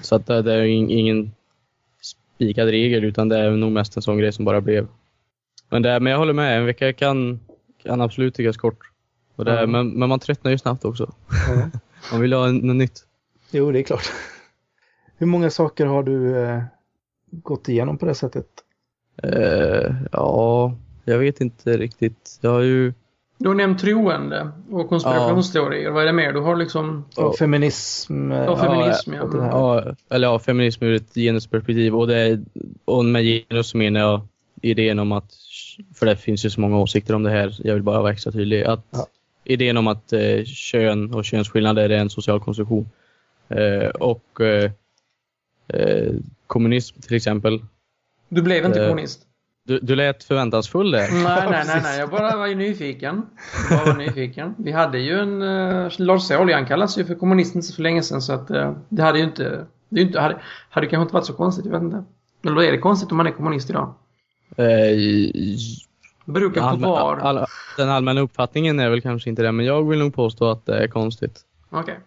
Så 0.02 0.14
att 0.14 0.26
det, 0.26 0.42
det 0.42 0.54
är 0.54 0.62
ingen 0.62 1.32
spikad 2.02 2.68
regel 2.68 3.04
utan 3.04 3.28
det 3.28 3.38
är 3.38 3.50
nog 3.50 3.72
mest 3.72 3.96
en 3.96 4.02
sån 4.02 4.18
grej 4.18 4.32
som 4.32 4.44
bara 4.44 4.60
blev. 4.60 4.86
Men, 5.68 5.82
det, 5.82 6.00
men 6.00 6.10
jag 6.10 6.18
håller 6.18 6.32
med, 6.32 6.58
en 6.58 6.66
vecka 6.66 6.92
kan, 6.92 7.40
kan 7.84 8.00
absolut 8.00 8.34
tyckas 8.34 8.56
kort. 8.56 8.78
Och 9.36 9.44
det, 9.44 9.60
Ja. 9.60 9.66
men, 9.66 9.88
men 9.90 10.08
man 10.08 10.18
tröttnar 10.20 10.50
ju 10.50 10.58
snabbt 10.58 10.84
också. 10.84 11.12
Ja. 11.48 11.68
Man 12.12 12.20
vill 12.20 12.32
ha 12.32 12.46
något 12.50 12.76
nytt. 12.76 13.00
Jo, 13.50 13.72
det 13.72 13.78
är 13.78 13.82
klart. 13.82 14.10
Hur 15.16 15.26
många 15.26 15.50
saker 15.50 15.86
har 15.86 16.02
du 16.02 16.36
eh, 16.38 16.62
gått 17.30 17.68
igenom 17.68 17.98
på 17.98 18.06
det 18.06 18.14
sättet? 18.14 18.46
Eh, 19.22 19.94
ja, 20.12 20.74
jag 21.04 21.18
vet 21.18 21.40
inte 21.40 21.76
riktigt. 21.76 22.38
Jag 22.40 22.50
har 22.50 22.60
ju... 22.60 22.92
Du 23.38 23.48
har 23.48 23.54
nämnt 23.54 23.80
troende 23.80 24.50
och 24.70 24.88
konspirationsteorier. 24.88 25.90
Vad 25.90 26.02
är 26.02 26.06
det 26.06 26.12
mer? 26.12 26.32
Du 26.32 26.40
har 26.40 26.56
liksom... 26.56 27.04
Och 27.16 27.22
Ja. 27.22 27.34
feminism? 27.38 28.32
eh, 28.32 28.44
Ja, 28.44 28.56
feminism, 28.56 29.12
ja. 29.14 29.40
här. 29.40 29.48
Ja, 29.50 29.84
eller 30.10 30.28
ja, 30.28 30.38
feminism 30.38 30.84
ur 30.84 30.94
ett 30.94 31.14
genusperspektiv. 31.14 31.94
Och, 31.96 32.06
det, 32.06 32.18
är- 32.18 32.44
och 32.84 33.04
med 33.04 33.22
genus 33.24 33.74
menar 33.74 34.00
jag 34.00 34.20
idén 34.62 34.98
om 34.98 35.12
att, 35.12 35.34
för 35.94 36.06
det 36.06 36.16
finns 36.16 36.44
ju 36.44 36.50
så 36.50 36.60
många 36.60 36.78
åsikter 36.78 37.14
om 37.14 37.22
det 37.22 37.30
här, 37.30 37.56
jag 37.64 37.74
vill 37.74 37.82
bara 37.82 38.02
vara 38.02 38.12
extra 38.12 38.32
tydlig, 38.32 38.64
att 38.64 38.86
Ja. 38.90 39.06
idén 39.44 39.76
om 39.76 39.86
att 39.86 40.12
eh, 40.12 40.44
kön 40.44 41.14
och 41.14 41.24
könsskillnader 41.24 41.90
är 41.90 41.98
en 41.98 42.10
social 42.10 42.40
konstruktion. 42.40 42.88
Eh, 43.48 43.88
och 43.88 44.40
eh, 44.40 44.70
eh, 45.68 46.12
kommunism 46.46 47.00
till 47.00 47.16
exempel. 47.16 47.60
Du 48.28 48.42
blev 48.42 48.64
inte 48.64 48.80
Eh, 48.82 48.88
kommunist? 48.88 49.26
Du, 49.66 49.78
du 49.78 49.96
lät 49.96 50.24
förväntansfull 50.24 50.90
där. 50.90 51.08
Nej, 51.12 51.50
nej, 51.50 51.64
nej, 51.66 51.80
nej. 51.82 51.98
Jag 51.98 52.10
bara 52.10 52.36
var 52.36 52.46
ju 52.46 52.54
nyfiken. 52.54 53.22
Jag 53.70 53.78
bara 53.78 53.92
var 53.92 53.98
nyfiken. 53.98 54.54
Vi 54.58 54.72
hade 54.72 54.98
ju 54.98 55.18
en... 55.18 55.42
Uh, 55.42 55.90
Lars 55.98 56.30
Ohly, 56.30 56.66
kallas 56.66 56.98
ju 56.98 57.04
för 57.04 57.14
kommunisten 57.14 57.62
för 57.62 57.82
länge 57.82 58.02
sedan 58.02 58.22
så 58.22 58.32
att 58.32 58.50
uh, 58.50 58.76
det 58.88 59.02
hade 59.02 59.18
ju 59.18 59.24
inte... 59.24 59.66
Det 59.88 60.00
är 60.00 60.00
ju 60.00 60.06
inte 60.06 60.20
hade, 60.20 60.40
hade 60.70 60.86
kanske 60.86 61.02
inte 61.02 61.14
varit 61.14 61.26
så 61.26 61.32
konstigt, 61.32 61.64
jag 61.64 61.72
vet 61.72 61.82
inte. 61.82 62.04
Eller 62.46 62.62
är 62.62 62.72
det 62.72 62.78
konstigt 62.78 63.10
om 63.10 63.16
man 63.16 63.26
är 63.26 63.30
kommunist 63.30 63.70
idag? 63.70 63.94
Eh, 64.56 64.96
beror 66.24 66.50
på 66.50 66.60
allmän- 66.60 66.90
var. 66.90 67.16
all, 67.16 67.46
den 67.76 67.88
allmänna 67.88 68.20
uppfattningen 68.20 68.80
är 68.80 68.90
väl 68.90 69.00
kanske 69.00 69.30
inte 69.30 69.42
det, 69.42 69.52
men 69.52 69.66
jag 69.66 69.88
vill 69.88 69.98
nog 69.98 70.14
påstå 70.14 70.50
att 70.50 70.66
det 70.66 70.84
är 70.84 70.88
konstigt. 70.88 71.40
Okej. 71.70 71.98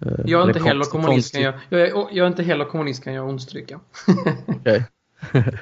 Eh, 0.00 0.12
Jag 0.26 0.42
är 0.42 0.48
inte 0.48 0.68
heller 0.68 0.84
kommunist 0.84 1.34
kan 1.34 1.42
jag, 1.42 1.54
jag, 1.68 1.80
är, 1.80 1.86
jag 1.94 2.16
är 2.18 2.26
inte 2.26 2.42
heller 2.42 2.64
kommunist 2.64 3.04
kan 3.04 3.14
jag 3.14 3.28
understryka. 3.28 3.80
Okej. 4.46 4.84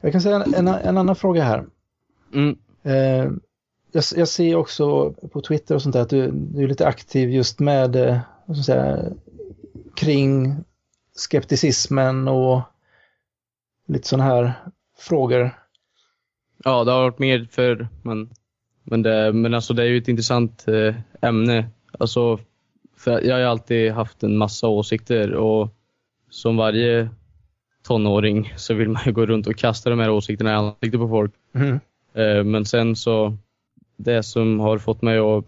Jag 0.00 0.12
kan 0.12 0.20
säga 0.20 0.36
en, 0.44 0.54
en, 0.54 0.68
en 0.68 0.98
annan 0.98 1.16
fråga 1.16 1.42
här. 1.44 1.64
Mm. 2.34 2.56
Eh, 2.82 3.30
jag, 3.92 4.04
jag 4.16 4.28
ser 4.28 4.54
också 4.56 5.10
på 5.12 5.40
Twitter 5.40 5.74
och 5.74 5.82
sånt 5.82 5.92
där 5.92 6.02
att 6.02 6.10
du, 6.10 6.30
du 6.32 6.64
är 6.64 6.68
lite 6.68 6.86
aktiv 6.86 7.30
just 7.30 7.60
med 7.60 7.96
eh, 7.96 8.18
säga, 8.64 8.98
kring 9.94 10.56
skepticismen 11.16 12.28
och 12.28 12.60
lite 13.86 14.08
sådana 14.08 14.24
här 14.24 14.52
frågor. 14.98 15.50
Ja, 16.64 16.84
det 16.84 16.92
har 16.92 17.02
varit 17.02 17.18
mer 17.18 17.48
för 17.50 17.88
men, 18.02 18.30
men, 18.82 19.02
det, 19.02 19.32
men 19.32 19.54
alltså 19.54 19.74
det 19.74 19.82
är 19.82 19.86
ju 19.86 19.98
ett 19.98 20.08
intressant 20.08 20.68
eh, 20.68 20.94
ämne. 21.22 21.68
Alltså, 21.98 22.38
jag 23.04 23.34
har 23.34 23.40
ju 23.40 23.46
alltid 23.46 23.92
haft 23.92 24.22
en 24.22 24.36
massa 24.36 24.68
åsikter 24.68 25.34
och 25.34 25.68
som 26.30 26.56
varje 26.56 27.08
tonåring 27.82 28.52
så 28.56 28.74
vill 28.74 28.88
man 28.88 29.02
ju 29.06 29.12
gå 29.12 29.26
runt 29.26 29.46
och 29.46 29.56
kasta 29.56 29.90
de 29.90 29.98
här 29.98 30.10
åsikterna 30.10 30.50
i 30.50 30.54
ansiktet 30.54 31.00
på 31.00 31.08
folk. 31.08 31.32
Mm. 31.54 31.80
Men 32.50 32.64
sen 32.64 32.96
så, 32.96 33.36
det 33.96 34.22
som 34.22 34.60
har 34.60 34.78
fått 34.78 35.02
mig 35.02 35.18
att 35.18 35.44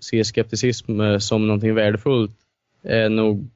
se 0.00 0.24
skepticism 0.24 1.00
eh, 1.00 1.18
som 1.18 1.46
någonting 1.46 1.74
värdefullt 1.74 2.36
är 2.82 3.08
nog 3.08 3.50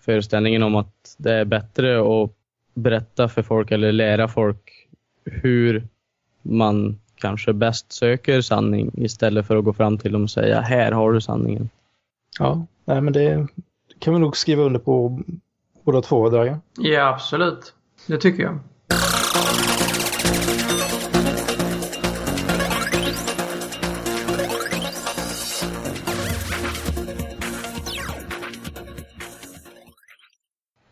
föreställningen 0.00 0.62
om 0.62 0.74
att 0.74 1.16
det 1.18 1.32
är 1.32 1.44
bättre 1.44 2.00
att 2.00 2.30
berätta 2.78 3.28
för 3.28 3.42
folk 3.42 3.70
eller 3.70 3.92
lära 3.92 4.28
folk 4.28 4.88
hur 5.24 5.88
man 6.42 7.00
kanske 7.14 7.52
bäst 7.52 7.92
söker 7.92 8.40
sanning 8.40 8.90
istället 8.94 9.46
för 9.46 9.56
att 9.56 9.64
gå 9.64 9.72
fram 9.72 9.98
till 9.98 10.12
dem 10.12 10.22
och 10.22 10.30
säga 10.30 10.60
här 10.60 10.92
har 10.92 11.12
du 11.12 11.20
sanningen. 11.20 11.68
Ja, 12.38 12.66
nej, 12.84 13.00
men 13.00 13.12
det 13.12 13.46
kan 13.98 14.14
vi 14.14 14.20
nog 14.20 14.36
skriva 14.36 14.62
under 14.62 14.80
på 14.80 15.22
båda 15.82 16.02
två, 16.02 16.28
Dragan. 16.28 16.60
Ja, 16.78 17.08
absolut. 17.08 17.74
Det 18.06 18.18
tycker 18.18 18.42
jag. 18.42 18.58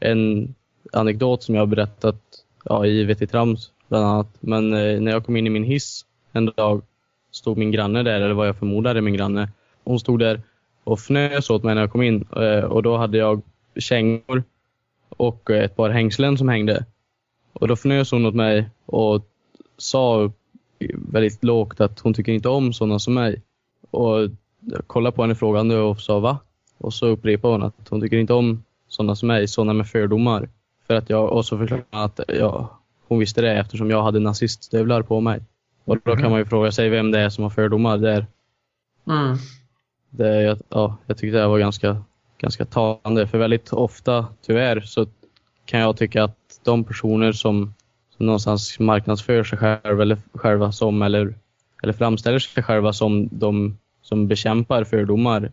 En 0.01 0.55
anekdot 0.97 1.43
som 1.43 1.55
jag 1.55 1.63
har 1.63 1.67
berättat 1.67 2.17
ja, 2.65 2.87
i 2.87 3.05
VT 3.05 3.31
Trams 3.31 3.71
bland 3.89 4.07
annat. 4.07 4.29
Men 4.41 4.73
eh, 4.73 5.01
när 5.01 5.13
jag 5.13 5.27
kom 5.27 5.37
in 5.37 5.47
i 5.47 5.51
min 5.51 5.65
hiss 5.65 6.05
en 6.33 6.47
dag 6.57 6.83
stod 7.31 7.59
min 7.59 7.71
granne 7.71 8.03
där, 8.03 8.21
eller 8.21 8.35
vad 8.35 8.49
jag 8.49 8.57
förmodar 8.57 8.95
är 8.95 9.01
min 9.01 9.15
granne. 9.15 9.49
Hon 9.85 10.01
stod 10.01 10.19
där 10.19 10.41
och 10.85 10.99
fnös 10.99 11.51
åt 11.51 11.63
mig 11.63 11.75
när 11.75 11.83
jag 11.83 11.93
kom 11.93 12.03
in 12.03 12.25
eh, 12.37 12.65
och 12.65 12.83
då 12.83 12.97
hade 12.97 13.19
jag 13.19 13.43
kängor 13.77 14.43
och 15.09 15.51
eh, 15.51 15.65
ett 15.65 15.77
par 15.77 15.91
hängslen 15.91 16.39
som 16.39 16.49
hängde. 16.49 16.85
Och 17.53 17.69
då 17.69 17.77
fnös 17.77 18.11
hon 18.11 18.27
åt 18.27 18.35
mig 18.35 18.71
och 18.87 19.27
sa 19.77 20.33
väldigt 20.95 21.45
lågt 21.45 21.81
att 21.81 22.01
hon 22.01 22.15
tycker 22.15 22.33
inte 22.33 22.49
om 22.49 22.73
sådana 22.73 22.99
som 22.99 23.15
mig. 23.15 23.43
Och 23.91 24.19
jag 24.61 24.87
kollade 24.87 25.17
på 25.17 25.23
henne 25.23 25.35
frågande 25.35 25.77
och 25.77 26.01
sa 26.01 26.21
va? 26.21 26.39
Och 26.79 26.95
så 26.95 27.07
upprepade 27.07 27.55
hon 27.55 27.63
att 27.63 27.89
hon 27.89 28.01
tycker 28.01 28.17
inte 28.17 28.33
om 28.33 28.63
sådana 28.89 29.17
som 29.17 29.27
mig, 29.27 29.49
sådana 29.49 29.73
med 29.73 29.89
fördomar. 29.89 30.49
För 30.87 30.95
att 30.95 31.11
jag, 31.11 31.33
och 31.33 31.45
så 31.45 31.59
förklarade 31.59 31.87
hon 31.91 32.03
att 32.03 32.21
ja, 32.29 32.81
hon 33.09 33.19
visste 33.19 33.41
det 33.41 33.53
eftersom 33.53 33.91
jag 33.91 34.03
hade 34.03 34.21
naziststövlar 34.21 35.03
på 35.03 35.21
mig. 35.21 35.41
Och 35.85 35.99
då 36.05 36.17
kan 36.17 36.31
man 36.31 36.39
ju 36.39 36.45
fråga 36.45 36.73
sig 36.73 36.89
vem 36.89 37.11
det 37.11 37.19
är 37.19 37.29
som 37.29 37.45
har 37.45 37.51
fördomar 37.51 37.99
där. 37.99 38.27
Mm. 39.07 39.37
Det, 40.11 40.43
jag, 40.43 40.59
ja, 40.69 40.97
jag 41.07 41.19
tyckte 41.19 41.39
det 41.39 41.47
var 41.47 41.59
ganska, 41.59 42.03
ganska 42.39 42.65
talande. 42.65 43.27
För 43.27 43.39
väldigt 43.39 43.73
ofta, 43.73 44.27
tyvärr, 44.43 44.81
så 44.81 45.07
kan 45.65 45.81
jag 45.81 45.97
tycka 45.97 46.25
att 46.25 46.37
de 46.65 46.85
personer 46.85 47.33
som, 47.33 47.75
som 48.17 48.27
någonstans 48.27 48.79
marknadsför 48.79 49.45
sig 49.45 49.59
själva, 49.59 50.03
eller, 50.03 50.19
själva 50.35 50.73
som, 50.73 51.03
eller, 51.03 51.35
eller 51.83 51.93
framställer 51.93 52.39
sig 52.39 52.63
själva 52.63 52.93
som 52.93 53.29
de 53.33 53.79
som 54.03 54.29
bekämpar 54.29 54.85
fördomar 54.85 55.53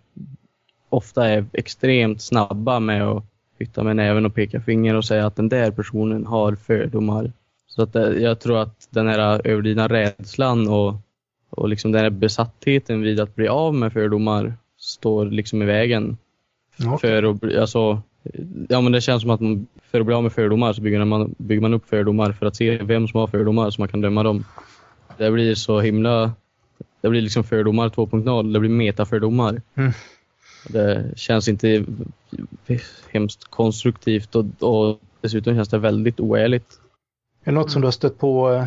ofta 0.89 1.29
är 1.29 1.45
extremt 1.53 2.21
snabba 2.21 2.79
med 2.79 3.03
att 3.03 3.23
hytta 3.63 3.83
med 3.83 3.95
näven 3.95 4.25
och 4.25 4.35
peka 4.35 4.61
finger 4.61 4.95
och 4.95 5.05
säga 5.05 5.25
att 5.25 5.35
den 5.35 5.49
där 5.49 5.71
personen 5.71 6.25
har 6.25 6.55
fördomar. 6.55 7.31
Så 7.67 7.81
att 7.81 7.93
det, 7.93 8.19
jag 8.19 8.39
tror 8.39 8.57
att 8.57 8.87
den 8.89 9.07
här 9.07 9.47
överdrivna 9.47 9.87
rädslan 9.87 10.67
och, 10.67 10.95
och 11.49 11.69
liksom 11.69 11.91
den 11.91 12.03
här 12.03 12.09
besattheten 12.09 13.01
vid 13.01 13.19
att 13.19 13.35
bli 13.35 13.47
av 13.47 13.73
med 13.73 13.93
fördomar 13.93 14.53
står 14.77 15.25
liksom 15.25 15.61
i 15.61 15.65
vägen. 15.65 16.17
Okej. 16.85 16.97
För 16.99 17.23
att, 17.23 17.57
alltså, 17.57 18.01
ja, 18.69 18.81
men 18.81 18.91
det 18.91 19.01
känns 19.01 19.21
som 19.21 19.31
att 19.31 19.39
man, 19.39 19.67
för 19.91 19.99
att 19.99 20.05
bli 20.05 20.15
av 20.15 20.23
med 20.23 20.33
fördomar 20.33 20.73
så 20.73 20.81
bygger 20.81 21.05
man, 21.05 21.35
bygger 21.37 21.61
man 21.61 21.73
upp 21.73 21.89
fördomar 21.89 22.31
för 22.31 22.45
att 22.45 22.55
se 22.55 22.77
vem 22.83 23.07
som 23.07 23.19
har 23.19 23.27
fördomar 23.27 23.69
så 23.69 23.81
man 23.81 23.87
kan 23.87 24.01
döma 24.01 24.23
dem. 24.23 24.45
Det 25.17 25.31
blir 25.31 25.55
så 25.55 25.79
himla... 25.79 26.31
Det 27.01 27.09
blir 27.09 27.21
liksom 27.21 27.43
fördomar 27.43 27.89
2.0. 27.89 28.53
Det 28.53 28.59
blir 28.59 28.69
metafördomar. 28.69 29.61
Mm. 29.75 29.91
Det 30.69 31.11
känns 31.15 31.47
inte 31.47 31.85
hemskt 33.11 33.43
konstruktivt 33.45 34.35
och, 34.35 34.45
och 34.59 34.99
dessutom 35.21 35.55
känns 35.55 35.69
det 35.69 35.77
väldigt 35.77 36.19
oärligt. 36.19 36.79
Är 37.43 37.51
det 37.51 37.57
något 37.57 37.71
som 37.71 37.81
du 37.81 37.87
har 37.87 37.91
stött 37.91 38.19
på 38.19 38.51
eh, 38.51 38.65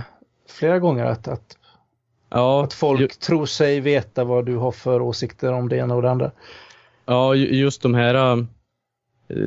flera 0.48 0.78
gånger? 0.78 1.04
Att, 1.04 1.28
att, 1.28 1.56
Ja, 2.28 2.64
att 2.64 2.72
folk 2.72 3.00
ju, 3.00 3.08
tror 3.08 3.46
sig 3.46 3.80
veta 3.80 4.24
vad 4.24 4.46
du 4.46 4.56
har 4.56 4.72
för 4.72 5.00
åsikter 5.02 5.52
om 5.52 5.68
det 5.68 5.76
ena 5.76 5.94
och 5.94 6.02
det 6.02 6.10
andra? 6.10 6.30
ja, 7.06 7.34
ju- 7.34 7.56
just 7.56 7.82
de 7.82 7.94
här 7.94 8.14
äh, 8.38 8.44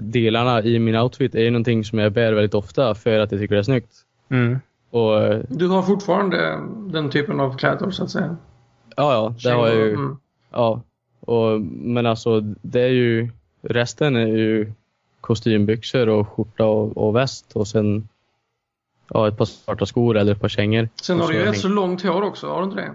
delarna 0.02 0.64
i 0.64 0.80
min 0.80 0.96
outfit 0.96 1.36
är 1.36 1.40
ju 1.42 1.50
någonting 1.52 1.84
som 1.86 2.00
jag 2.00 2.12
bär 2.12 2.34
väldigt 2.34 2.54
ofta 2.54 2.96
för 2.96 3.20
att 3.20 3.32
jag 3.32 3.42
tycker 3.42 3.56
det 3.56 3.62
är 3.62 3.64
snyggt. 3.64 3.94
Mm. 4.30 4.60
Och 4.90 5.24
äh, 5.24 5.40
Du 5.50 5.68
har 5.68 5.82
fortfarande 5.84 6.60
den 6.92 7.10
typen 7.10 7.40
av 7.40 7.58
kläder 7.58 7.92
så 7.92 8.04
att 8.04 8.10
säga? 8.12 8.38
ja, 8.96 9.14
ja, 9.14 9.36
det 9.44 9.56
har 9.56 9.68
jag 9.68 9.76
ju. 9.78 9.94
Mm. 9.94 10.18
Ja, 10.52 10.82
och, 11.30 11.62
men 11.62 12.06
alltså 12.06 12.39
det 12.62 12.82
är 12.82 12.89
ju 12.89 13.30
resten 13.62 14.15
är 14.15 14.28
ju 14.28 14.72
kostymbyxor 15.22 16.10
och 16.10 16.28
skjorta 16.30 16.65
och, 16.65 16.98
och 16.98 17.15
väst 17.15 17.52
och 17.56 17.68
sen 17.68 18.08
ja, 19.13 19.28
ett 19.28 19.38
par 19.38 19.46
svarta 19.46 19.86
skor 19.86 20.18
eller 20.18 20.32
ett 20.32 20.42
par 20.42 20.50
kängor. 20.50 20.89
Sen 21.02 21.20
har 21.20 21.28
du 21.28 21.34
ju 21.34 21.39
så 21.46 21.52
rätt 21.52 21.60
så 21.60 21.68
långt 21.68 22.02
hår 22.04 22.22
också, 22.22 22.48
har 22.50 22.58
du 22.60 22.63
inte 22.65 22.76
det? 22.82 22.92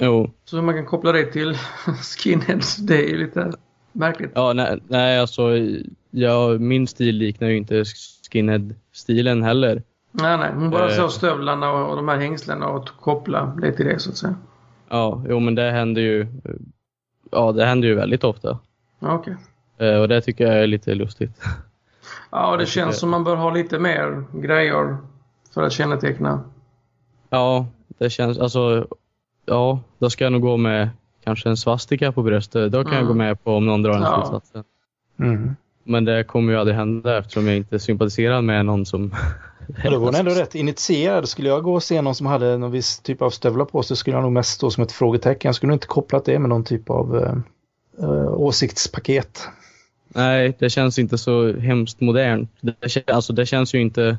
Jo, 0.00 0.30
Så 0.44 0.62
man 0.62 0.74
kan 0.74 0.86
koppla 0.86 1.12
det 1.12 1.24
till 1.26 1.54
skinheads, 2.18 2.76
det 2.76 3.10
är 3.12 3.16
lite 3.18 3.52
märkligt. 3.92 4.30
ja, 4.34 4.52
nej, 4.52 4.78
nej 4.88 5.18
alltså 5.18 5.42
ja, 6.10 6.48
min 6.58 6.86
stil 6.86 7.16
liknar 7.16 7.48
ju 7.48 7.56
inte 7.56 7.84
skinhead-stilen 8.32 9.42
heller. 9.42 9.82
Nej, 10.12 10.38
nej. 10.38 10.50
Hon 10.54 10.70
bara 10.70 10.90
Eh. 10.90 10.96
såg 10.96 11.12
stövlarna 11.12 11.70
och, 11.72 11.90
och 11.90 11.96
de 11.96 12.08
här 12.08 12.16
hängslena 12.18 12.66
och 12.68 12.88
koppla 13.00 13.56
det 13.62 13.72
till 13.72 13.86
det 13.86 13.98
så 13.98 14.10
att 14.10 14.16
säga. 14.16 14.34
Ja, 14.88 15.24
jo 15.28 15.40
men 15.40 15.54
det 15.54 15.70
händer 15.70 16.02
ju 16.02 16.26
ja, 17.30 17.52
det 17.52 17.64
händer 17.64 17.88
ju 17.88 17.94
väldigt 17.94 18.24
ofta. 18.24 18.58
Okej. 19.00 19.36
Eh, 19.78 19.96
Och 20.00 20.08
det 20.08 20.20
tycker 20.20 20.46
jag 20.46 20.62
är 20.62 20.66
lite 20.66 20.94
lustigt. 20.94 21.42
Ja, 22.30 22.56
det 22.56 22.62
Jag 22.62 22.68
känns 22.68 22.98
som 22.98 23.10
man 23.10 23.24
bör 23.24 23.36
ha 23.36 23.50
lite 23.50 23.78
mer 23.78 24.24
grejer 24.32 24.96
för 25.54 25.62
att 25.62 25.72
känneteckna. 25.72 26.40
Ja, 27.30 27.66
det 27.98 28.10
känns 28.10 28.38
alltså 28.38 28.86
ja, 29.46 29.80
då 29.98 30.10
ska 30.10 30.24
jag 30.24 30.32
nog 30.32 30.42
gå 30.42 30.56
med 30.56 30.88
kanske 31.24 31.48
en 31.48 31.56
svastika 31.56 32.12
på 32.12 32.22
bröstet. 32.22 32.72
Då 32.72 32.82
kan 32.84 32.92
jag 32.92 33.00
Mm. 33.02 33.08
gå 33.08 33.14
med 33.14 33.44
på 33.44 33.56
om 33.56 33.66
någon 33.66 33.82
drar 33.82 33.92
den 33.92 34.02
Ja. 34.02 34.16
slutsatsen. 34.16 34.64
Mm. 35.20 35.56
Men 35.84 36.04
det 36.04 36.24
kommer 36.24 36.52
ju 36.52 36.58
aldrig 36.58 36.76
hända 36.76 37.18
eftersom 37.18 37.46
jag 37.46 37.56
inte 37.56 37.78
sympatiserar 37.78 38.42
med 38.42 38.66
någon 38.66 38.86
som... 38.86 39.14
Ja, 39.84 39.90
då 39.90 39.98
var 39.98 40.06
hon 40.06 40.14
ändå 40.14 40.30
rätt 40.30 40.54
initierad. 40.54 41.28
Skulle 41.28 41.48
jag 41.48 41.62
gå 41.62 41.74
och 41.74 41.82
se 41.82 42.02
någon 42.02 42.14
som 42.14 42.26
hade 42.26 42.56
någon 42.56 42.70
viss 42.70 42.98
typ 42.98 43.22
av 43.22 43.30
stövlar 43.30 43.64
på 43.64 43.82
sig 43.82 43.96
skulle 43.96 44.16
jag 44.16 44.22
nog 44.22 44.32
mest 44.32 44.50
stå 44.50 44.70
som 44.70 44.82
ett 44.82 44.92
frågetecken. 44.92 45.48
Jag 45.48 45.54
skulle 45.54 45.68
nog 45.68 45.76
inte 45.76 45.86
kopplat 45.86 46.24
det 46.24 46.38
med 46.38 46.48
någon 46.48 46.64
typ 46.64 46.90
av 46.90 47.16
eh, 47.16 47.34
eh, 48.08 48.32
åsiktspaket. 48.32 49.48
Nej, 50.08 50.56
det 50.58 50.70
känns 50.70 50.98
inte 50.98 51.18
så 51.18 51.52
hemskt 51.52 52.00
modernt. 52.00 52.50
Det, 52.60 53.10
alltså, 53.10 53.32
det 53.32 53.46
känns 53.46 53.74
ju 53.74 53.80
inte... 53.80 54.18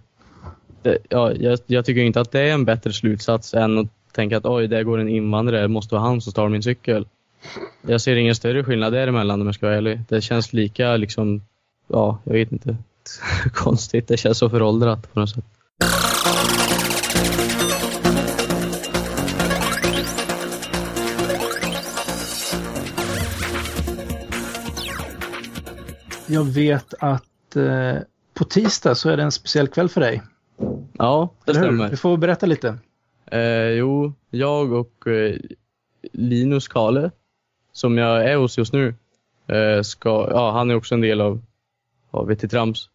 Det, 0.82 0.98
ja, 1.10 1.32
jag, 1.32 1.60
jag 1.66 1.86
tycker 1.86 2.02
inte 2.02 2.22
att 2.22 2.32
det 2.32 2.40
är 2.40 2.54
en 2.54 2.66
bättre 2.66 2.94
slutsats 2.94 3.54
än 3.54 3.78
att 3.78 3.88
tänka 4.12 4.38
att 4.38 4.46
oj, 4.46 4.68
där 4.68 4.84
går 4.84 4.98
en 4.98 5.10
invandrare, 5.10 5.62
det 5.62 5.68
måste 5.68 5.96
vara 5.96 6.06
han 6.06 6.22
som 6.22 6.34
tar 6.34 6.50
min 6.50 6.64
cykel. 6.64 7.08
Jag 7.82 8.02
ser 8.02 8.16
ingen 8.16 8.36
större 8.36 8.64
skillnad 8.64 8.94
däremellan 8.94 9.42
om 9.42 9.48
jag 9.48 9.56
ska 9.56 9.66
vara 9.66 9.78
ärlig. 9.78 10.02
Det 10.10 10.22
känns 10.22 10.54
lika 10.54 10.98
liksom, 10.98 11.42
ja, 11.88 12.20
jag 12.24 12.34
vet 12.34 12.52
inte. 12.52 12.78
Konstigt, 13.54 14.08
det 14.08 14.18
känns 14.18 14.38
så 14.38 14.50
föråldrat 14.50 15.14
på 15.14 15.20
något 15.20 15.30
sätt. 15.30 15.46
Jag 26.30 26.44
vet 26.44 26.94
att 27.00 27.56
eh, 27.56 27.96
på 28.34 28.44
tisdag 28.44 28.96
så 28.96 29.10
är 29.10 29.18
det 29.18 29.24
en 29.24 29.32
speciell 29.32 29.68
kväll 29.68 29.90
för 29.90 30.02
dig. 30.02 30.22
Ja, 30.98 31.34
det 31.46 31.52
Eller 31.52 31.60
hur? 31.60 31.68
stämmer. 31.68 31.90
Du 31.90 31.98
får 31.98 32.18
berätta 32.18 32.46
lite. 32.46 32.78
Eh, 33.32 33.70
jo, 33.70 34.14
jag 34.30 34.74
och 34.74 35.08
eh, 35.08 35.36
Linus 36.14 36.68
Kale, 36.68 37.12
som 37.72 37.98
jag 37.98 38.32
är 38.32 38.36
hos 38.36 38.58
just 38.58 38.74
nu, 38.74 38.96
eh, 39.48 39.82
ska, 39.82 40.28
ja, 40.32 40.52
han 40.52 40.72
är 40.72 40.76
också 40.76 40.96
en 40.96 41.02
del 41.02 41.22
av, 41.22 41.42
av 42.12 42.28
VT 42.28 42.50
Trams. 42.50 42.90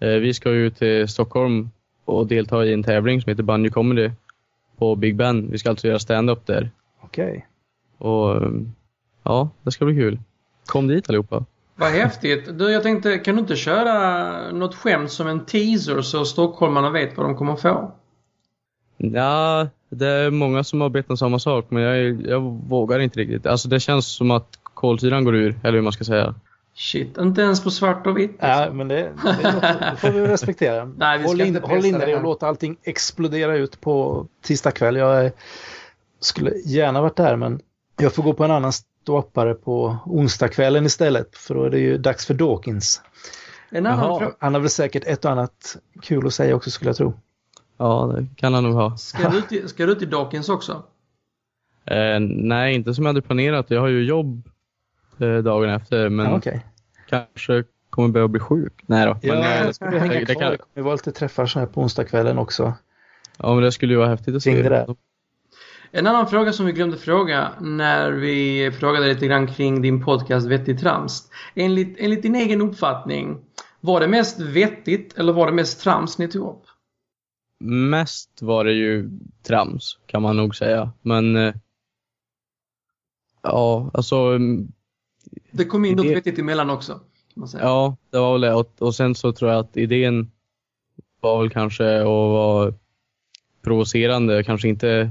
Eh, 0.00 0.08
vi 0.08 0.34
ska 0.34 0.52
ju 0.52 0.70
till 0.70 1.08
Stockholm 1.08 1.70
och 2.04 2.26
delta 2.26 2.64
i 2.64 2.72
en 2.72 2.82
tävling 2.82 3.22
som 3.22 3.30
heter 3.30 3.42
Banjo 3.42 3.70
Comedy 3.70 4.10
på 4.78 4.96
Big 4.96 5.16
Ben. 5.16 5.50
Vi 5.50 5.58
ska 5.58 5.70
alltså 5.70 5.86
göra 5.86 5.98
stand-up 5.98 6.46
där. 6.46 6.70
Okej. 7.00 7.46
Och 7.98 8.36
eh, 8.36 8.50
ja, 9.22 9.50
det 9.62 9.70
ska 9.70 9.84
bli 9.84 9.94
kul. 9.94 10.18
Kom 10.66 10.88
dit 10.88 11.08
allihopa. 11.08 11.44
Vad 11.76 11.90
häftigt. 11.90 12.58
Du, 12.58 12.70
jag 12.70 12.82
tänkte, 12.82 13.18
kan 13.18 13.34
du 13.34 13.40
inte 13.40 13.56
köra 13.56 14.52
något 14.52 14.74
skämt 14.74 15.10
som 15.10 15.26
en 15.26 15.44
teaser 15.44 16.02
så 16.02 16.24
stockholmarna 16.24 16.90
vet 16.90 17.16
vad 17.16 17.26
de 17.26 17.36
kommer 17.36 17.56
få? 17.56 17.92
Ja, 18.96 19.68
det 19.88 20.06
är 20.06 20.30
många 20.30 20.64
som 20.64 20.80
har 20.80 20.88
bett 20.88 21.10
om 21.10 21.16
samma 21.16 21.38
sak, 21.38 21.66
men 21.68 21.82
jag, 21.82 22.26
jag 22.26 22.40
vågar 22.68 22.98
inte 22.98 23.20
riktigt. 23.20 23.46
Alltså 23.46 23.68
det 23.68 23.80
känns 23.80 24.06
som 24.06 24.30
att 24.30 24.58
kolsyran 24.62 25.24
går 25.24 25.34
ur, 25.34 25.60
eller 25.62 25.78
hur 25.78 25.82
man 25.82 25.92
ska 25.92 26.04
säga. 26.04 26.34
Shit, 26.74 27.18
inte 27.18 27.42
ens 27.42 27.64
på 27.64 27.70
svart 27.70 28.06
och 28.06 28.18
vitt. 28.18 28.36
Ja, 28.40 28.72
men 28.72 28.88
det, 28.88 28.96
det, 28.96 29.10
det 29.80 29.96
får 29.98 30.10
vi 30.10 30.20
respektera. 30.26 30.84
Nej, 30.96 31.18
vi 31.18 31.24
ska 31.24 31.30
håll, 31.30 31.40
in, 31.40 31.46
inte 31.46 31.60
pressa 31.60 31.74
håll 31.74 31.84
inne 31.84 31.98
dig 31.98 32.16
och 32.16 32.22
låt 32.22 32.42
allting 32.42 32.76
explodera 32.82 33.56
ut 33.56 33.80
på 33.80 34.26
tisdag 34.42 34.70
kväll. 34.70 34.96
Jag 34.96 35.24
är- 35.24 35.32
skulle 36.20 36.52
gärna 36.64 37.00
varit 37.02 37.16
där, 37.16 37.36
men 37.36 37.60
jag 38.00 38.14
får 38.14 38.22
gå 38.22 38.32
på 38.34 38.44
en 38.44 38.50
annan 38.50 38.72
ståuppare 38.72 39.54
på 39.54 39.96
onsdagskvällen 40.06 40.86
istället, 40.86 41.36
för 41.36 41.54
då 41.54 41.64
är 41.64 41.70
det 41.70 41.78
ju 41.78 41.98
dags 41.98 42.26
för 42.26 42.34
Dawkins. 42.34 43.02
En 43.70 43.86
annan 43.86 43.98
Jaha, 44.08 44.18
fråga. 44.18 44.34
han 44.40 44.54
har 44.54 44.60
väl 44.60 44.70
säkert 44.70 45.04
ett 45.06 45.24
och 45.24 45.30
annat 45.30 45.76
kul 46.02 46.26
att 46.26 46.34
säga 46.34 46.54
också, 46.54 46.70
skulle 46.70 46.88
jag 46.88 46.96
tro. 46.96 47.14
Ja, 47.78 48.14
det 48.16 48.26
kan 48.36 48.54
han 48.54 48.64
nog 48.64 48.74
ha. 48.74 48.96
Ska 48.96 49.28
du, 49.28 49.38
ut 49.38 49.52
i, 49.52 49.68
ska 49.68 49.86
du 49.86 49.92
i 50.00 50.06
Dawkins 50.06 50.48
också? 50.48 50.82
Eh, 51.84 52.20
nej, 52.20 52.74
inte 52.74 52.94
som 52.94 53.04
jag 53.04 53.08
hade 53.08 53.22
planerat. 53.22 53.66
Jag 53.70 53.80
har 53.80 53.88
ju 53.88 54.04
jobb 54.04 54.48
dagen 55.26 55.70
efter, 55.70 56.08
men 56.08 56.26
Ja, 56.26 56.36
okej. 56.36 56.66
kanske 57.08 57.64
kommer 57.90 58.08
börja 58.08 58.28
bli 58.28 58.40
sjuk. 58.40 58.82
Nej 58.86 59.06
då. 59.06 59.18
Ja, 59.22 59.34
men, 59.34 59.42
eh, 59.42 59.64
jag 59.64 59.74
skulle 59.74 59.98
hänga 59.98 60.12
det, 60.14 60.24
det 60.24 60.34
kvar. 60.34 60.42
kan, 60.42 60.56
kommer 60.58 60.84
vara 60.84 60.94
lite 60.94 61.12
träffar 61.12 61.46
så 61.46 61.58
här 61.58 61.66
på 61.66 61.80
onsdagskvällen 61.80 62.38
också. 62.38 62.72
ja, 63.38 63.54
men 63.54 63.62
det 63.64 63.72
skulle 63.72 63.92
ju 63.92 63.98
vara 63.98 64.08
häftigt 64.08 64.34
att 64.34 64.42
se. 64.42 64.68
det. 64.68 64.86
En 65.92 66.06
annan 66.06 66.26
fråga 66.26 66.52
som 66.52 66.66
vi 66.66 66.72
glömde 66.72 66.96
fråga 66.96 67.50
när 67.60 68.10
vi 68.12 68.70
frågade 68.72 69.06
lite 69.06 69.26
grann 69.26 69.46
kring 69.46 69.82
din 69.82 70.04
podcast 70.04 70.46
Vettigt 70.46 70.80
Trams. 70.80 71.30
Enligt, 71.54 71.96
enligt 71.98 72.22
din 72.22 72.34
egen 72.34 72.60
uppfattning, 72.62 73.38
var 73.80 74.00
det 74.00 74.08
mest 74.08 74.40
vettigt 74.40 75.18
eller 75.18 75.32
var 75.32 75.46
det 75.46 75.52
mest 75.52 75.80
trams 75.80 76.18
ni 76.18 76.28
tog 76.28 76.48
upp? 76.48 76.62
Mest 77.64 78.42
var 78.42 78.64
det 78.64 78.72
ju 78.72 79.10
trams, 79.42 79.98
kan 80.06 80.22
man 80.22 80.36
nog 80.36 80.56
säga. 80.56 80.92
Men 81.02 81.36
eh, 81.36 81.54
ja, 83.42 83.90
alltså 83.94 84.16
mm, 84.16 84.72
Det 85.50 85.64
kom 85.64 85.84
in 85.84 85.96
något 85.96 86.06
Det- 86.06 86.14
vettigt 86.14 86.38
emellan 86.38 86.70
också. 86.70 87.00
Ja, 87.52 87.96
det 88.10 88.18
var 88.18 88.32
väl 88.32 88.40
det. 88.40 88.54
Och, 88.54 88.72
och 88.78 88.94
sen 88.94 89.14
så 89.14 89.32
tror 89.32 89.50
jag 89.50 89.60
att 89.60 89.76
idén 89.76 90.30
var 91.20 91.40
väl 91.40 91.50
kanske 91.50 91.98
att 92.00 92.04
vara 92.06 92.74
provocerande. 93.62 94.42
Kanske 94.44 94.68
inte 94.68 95.10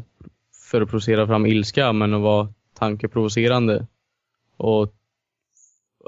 för 0.69 0.81
att 0.81 0.89
provocera 0.89 1.27
fram 1.27 1.45
ilska, 1.45 1.93
men 1.93 2.13
att 2.13 2.21
vara 2.21 2.53
tankeprovocerande. 2.73 3.87
Och, 4.57 4.93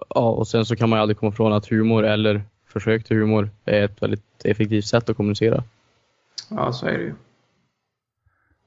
ja, 0.09 0.29
och 0.31 0.47
sen 0.47 0.65
så 0.65 0.75
kan 0.75 0.89
man 0.89 0.97
ju 0.97 1.01
aldrig 1.01 1.17
komma 1.17 1.31
ifrån 1.31 1.53
att 1.53 1.65
humor 1.67 2.03
eller 2.05 2.41
försök 2.67 3.03
till 3.03 3.17
humor 3.17 3.49
är 3.65 3.83
ett 3.83 4.01
väldigt 4.01 4.45
effektivt 4.45 4.85
sätt 4.85 5.09
att 5.09 5.17
kommunicera. 5.17 5.63
Ja, 6.49 6.73
så 6.73 6.85
är 6.85 6.91
det 6.97 7.03
ju. 7.03 7.13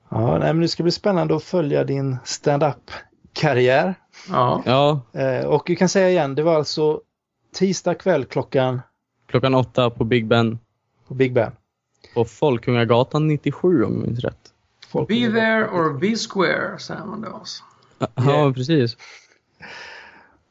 Ja, 0.09 0.38
nej, 0.38 0.53
men 0.55 0.61
det 0.61 0.68
ska 0.68 0.83
bli 0.83 0.92
spännande 0.92 1.37
att 1.37 1.42
följa 1.42 1.85
din 1.85 2.16
stand-up-karriär. 2.24 3.94
Ja. 4.29 4.62
Ja, 4.66 5.00
Eh, 5.20 5.46
och 5.46 5.70
vi 5.70 5.77
kan 5.77 5.88
säga 5.88 6.11
igen, 6.11 6.35
det 6.35 6.42
var 6.42 6.55
alltså 6.55 7.00
tisdag 7.55 7.94
kväll 7.94 8.24
klockan 8.24 8.81
klockan 9.27 9.55
åtta 9.55 9.90
på 9.90 10.05
Big 10.05 10.27
Ben 10.27 10.59
på 11.09 11.14
Big 11.14 11.33
Ben. 11.33 11.53
på 12.14 12.24
Folkungagatan 12.24 13.29
97 13.29 13.85
om 13.85 13.92
jag 13.92 14.07
minns 14.07 14.20
rätt. 14.20 14.38
Be 14.92 15.14
there 15.14 15.68
or 15.68 15.98
be 15.98 16.16
square, 16.16 16.79
säger 16.79 17.05
man 17.05 17.20
då. 17.20 17.42
Ja, 18.14 18.53
precis. 18.55 18.96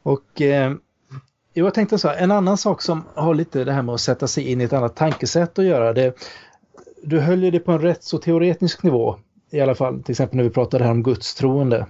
Och 0.04 0.42
eh, 0.42 0.74
jag 1.54 1.74
tänkte 1.74 1.98
så 1.98 2.08
här, 2.08 2.16
en 2.18 2.32
annan 2.32 2.58
sak 2.58 2.82
som 2.82 3.04
har 3.16 3.36
lite 3.36 3.64
det 3.64 3.72
här 3.72 3.82
med 3.82 3.96
att 3.96 4.02
sätta 4.02 4.28
sig 4.28 4.52
in 4.52 4.62
i 4.62 4.64
ett 4.64 4.74
annat 4.74 4.96
tankesätt 4.96 5.60
att 5.60 5.66
göra. 5.66 5.94
Det, 5.94 6.14
du 7.04 7.20
höll 7.20 7.44
ju 7.44 7.52
det 7.52 7.60
på 7.60 7.72
en 7.72 7.80
rätt 7.82 8.04
så 8.04 8.18
teoretisk 8.18 8.84
nivå. 8.84 9.20
I 9.52 9.62
alla 9.62 9.76
fall 9.76 10.04
till 10.04 10.12
exempel 10.12 10.38
när 10.38 10.44
vi 10.44 10.50
pratade 10.50 10.84
här 10.84 10.92
om 10.92 11.04
gudstroende. 11.04 11.86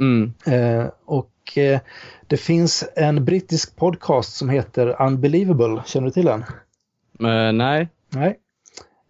Mm. 0.00 0.32
Eh, 0.46 0.86
och 1.04 1.58
eh, 1.58 1.80
det 2.26 2.36
finns 2.36 2.84
en 2.96 3.24
brittisk 3.24 3.76
podcast 3.76 4.36
som 4.36 4.48
heter 4.48 5.02
Unbelievable. 5.02 5.82
Känner 5.86 6.06
du 6.06 6.12
till 6.12 6.24
den? 6.24 6.44
Men, 7.12 7.58
nej, 7.58 7.88
Nej. 8.08 8.38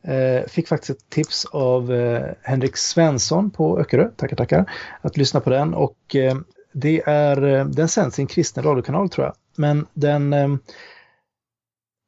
Eh, 0.03 0.47
fick 0.49 0.69
faktiskt 0.69 0.91
ett 0.91 1.11
tips 1.11 1.45
av 1.45 1.93
eh, 1.93 2.31
Henrik 2.43 2.77
Svensson 2.77 3.51
på 3.51 3.79
Öckerö, 3.79 4.09
tackar 4.17 4.37
tackar, 4.37 4.71
att 5.01 5.17
lyssna 5.17 5.41
på 5.41 5.51
den. 5.51 5.75
Och 5.75 6.17
eh, 6.17 6.37
det 6.73 7.03
är, 7.07 7.65
den 7.65 7.89
sänds 7.89 8.19
i 8.19 8.23
en 8.23 8.29
kristen 8.29 8.65
radiokanal 8.65 9.09
tror 9.09 9.27
jag. 9.27 9.35
Men 9.57 9.87
den, 9.95 10.31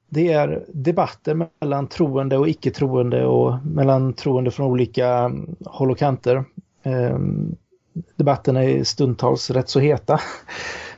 det 0.08 0.32
är 0.32 0.64
debatter 0.68 1.48
mellan 1.60 1.86
troende 1.86 2.36
och 2.36 2.48
icke-troende 2.48 3.24
och 3.26 3.66
mellan 3.66 4.12
troende 4.12 4.50
från 4.50 4.66
olika 4.66 5.08
mm, 5.08 5.56
håll 5.64 5.90
och 5.90 5.98
kanter. 5.98 6.44
Eh, 6.82 7.18
debatterna 8.16 8.64
är 8.64 8.84
stundtals 8.84 9.50
rätt 9.50 9.68
så 9.68 9.80
heta. 9.80 10.20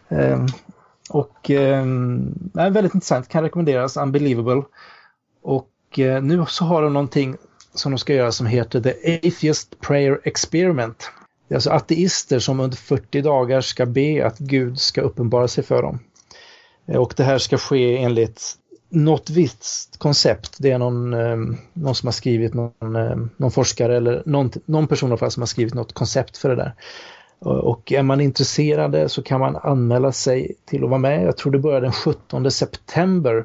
Mm. 0.09 0.46
och 1.11 1.50
eh, 1.50 1.82
är 2.54 2.70
väldigt 2.70 2.94
intressant, 2.94 3.28
kan 3.28 3.42
rekommenderas, 3.42 3.96
Unbelievable. 3.96 4.62
Och 5.42 5.98
eh, 5.98 6.22
nu 6.22 6.44
så 6.48 6.64
har 6.64 6.82
de 6.82 6.92
någonting 6.92 7.37
som 7.74 7.92
de 7.92 7.98
ska 7.98 8.14
göra 8.14 8.32
som 8.32 8.46
heter 8.46 8.80
The 8.80 9.16
Atheist 9.16 9.80
Prayer 9.80 10.20
Experiment. 10.24 11.11
Det 11.48 11.54
är 11.54 11.56
alltså 11.56 11.70
ateister 11.70 12.38
som 12.38 12.61
under 12.61 12.76
40 12.76 13.22
dagar 13.22 13.61
ska 13.61 13.87
be 13.87 14.26
att 14.26 14.38
Gud 14.38 14.80
ska 14.80 15.00
uppenbara 15.00 15.48
sig 15.48 15.64
för 15.64 15.82
dem. 15.82 15.98
Eh, 16.87 16.96
och 16.96 17.14
det 17.16 17.24
här 17.24 17.38
ska 17.38 17.59
ske 17.59 17.96
enligt 17.96 18.54
något 18.88 19.31
visst 19.31 19.99
koncept. 19.99 20.57
Det 20.59 20.70
är 20.70 20.79
någon, 20.79 21.14
eh, 21.14 21.37
någon 21.72 21.94
som 21.94 22.07
har 22.07 22.12
skrivit, 22.12 22.55
någon, 22.55 22.96
eh, 22.96 23.16
någon 23.37 23.51
forskare 23.51 23.96
eller 23.96 24.22
någon, 24.27 24.51
någon 24.66 24.87
person 24.87 25.09
i 25.09 25.12
alla 25.12 25.18
fall 25.18 25.31
som 25.31 25.40
har 25.40 25.46
skrivit 25.46 25.75
något 25.75 25.92
koncept 25.92 26.37
för 26.37 26.49
det 26.49 26.57
där. 26.57 26.75
Och- 27.38 27.92
är 27.92 28.03
man 28.03 28.20
intresserad 28.20 29.11
så 29.11 29.22
kan 29.22 29.40
man 29.40 29.57
anmäla 29.57 30.12
sig 30.12 30.53
till 30.64 30.85
att 30.85 30.90
vara 30.90 31.01
med. 31.01 31.22
Jag 31.25 31.37
tror 31.37 31.53
det 31.53 31.59
börjar 31.59 31.81
den 31.81 31.92
17 31.92 32.51
september. 32.51 33.44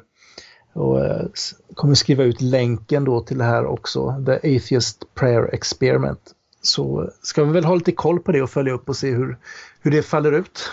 Och 0.74 1.04
eh, 1.04 1.26
s- 1.34 1.54
kommer 1.74 1.94
skriva 1.94 2.24
ut 2.24 2.40
länken 2.40 3.04
då 3.04 3.20
till 3.20 3.38
det 3.38 3.44
här 3.44 3.66
också, 3.66 4.24
The 4.26 4.32
Atheist 4.56 5.14
Prayer 5.14 5.54
Experiment. 5.54 6.20
Så 6.62 7.10
ska 7.22 7.44
vi 7.44 7.52
väl 7.52 7.64
ha 7.64 7.74
lite 7.74 7.92
koll 7.92 8.20
på 8.20 8.32
det 8.32 8.42
och 8.42 8.50
följa 8.50 8.72
upp 8.72 8.88
och 8.88 8.96
se 8.96 9.10
hur, 9.10 9.38
hur 9.80 9.90
det 9.90 10.02
faller 10.02 10.32
ut. 10.32 10.70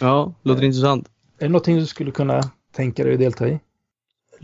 ja, 0.00 0.34
låter 0.42 0.64
intressant. 0.64 1.08
Är 1.38 1.44
det 1.44 1.48
någonting 1.52 1.76
du 1.76 1.86
skulle 1.86 2.10
kunna 2.10 2.40
tänka 2.76 3.04
dig 3.04 3.12
att 3.12 3.18
delta 3.18 3.48
i? 3.48 3.60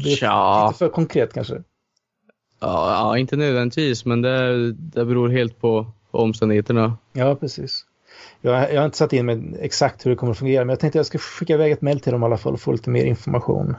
Det 0.04 0.12
är 0.12 0.16
Tja. 0.16 0.66
lite 0.66 0.78
för 0.78 0.88
konkret 0.88 1.32
kanske. 1.32 1.54
Ja, 2.60 2.90
ja, 2.92 3.18
inte 3.18 3.36
nödvändigtvis, 3.36 4.04
men 4.04 4.22
det, 4.22 4.72
det 4.72 5.04
beror 5.04 5.28
helt 5.28 5.60
på 5.60 5.86
omständigheterna. 6.10 6.96
Ja, 7.12 7.34
precis. 7.34 7.84
Jag, 8.40 8.72
jag 8.74 8.80
har 8.80 8.84
inte 8.84 8.96
satt 8.98 9.12
in 9.12 9.26
mig 9.26 9.56
exakt 9.60 10.06
hur 10.06 10.10
det 10.10 10.16
kommer 10.16 10.32
att 10.32 10.38
fungera, 10.38 10.64
men 10.64 10.68
jag 10.68 10.80
tänkte 10.80 10.98
jag 10.98 11.06
ska 11.06 11.18
skicka 11.18 11.52
iväg 11.54 11.72
ett 11.72 11.82
mejl 11.82 12.00
till 12.00 12.12
dem 12.12 12.22
i 12.22 12.26
alla 12.26 12.36
fall 12.36 12.52
och 12.52 12.60
få 12.60 12.72
lite 12.72 12.90
mer 12.90 13.04
information. 13.04 13.76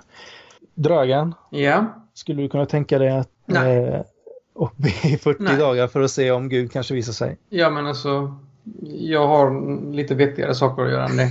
Dragan, 0.76 1.34
Ja. 1.50 1.86
skulle 2.14 2.42
du 2.42 2.50
kunna 2.50 2.66
tänka 2.66 3.00
dig 3.00 3.10
att 3.10 3.30
Nej. 3.46 3.78
eh, 3.78 4.02
och 4.56 4.72
be 4.76 4.90
i 4.90 5.18
40 5.24 5.44
Nej. 5.44 5.58
dagar 5.58 5.88
för 5.88 6.02
att 6.02 6.12
se 6.12 6.32
om 6.32 6.50
Gud 6.50 6.72
kanske 6.72 6.94
visar 6.94 7.14
sig? 7.14 7.38
Ja, 7.50 7.70
men 7.70 7.88
alltså. 7.88 8.36
Jag 8.84 9.28
har 9.28 9.72
lite 9.94 10.16
vettigare 10.16 10.56
saker 10.56 10.84
att 10.84 10.92
göra 10.92 11.06
än 11.08 11.18
det. 11.18 11.30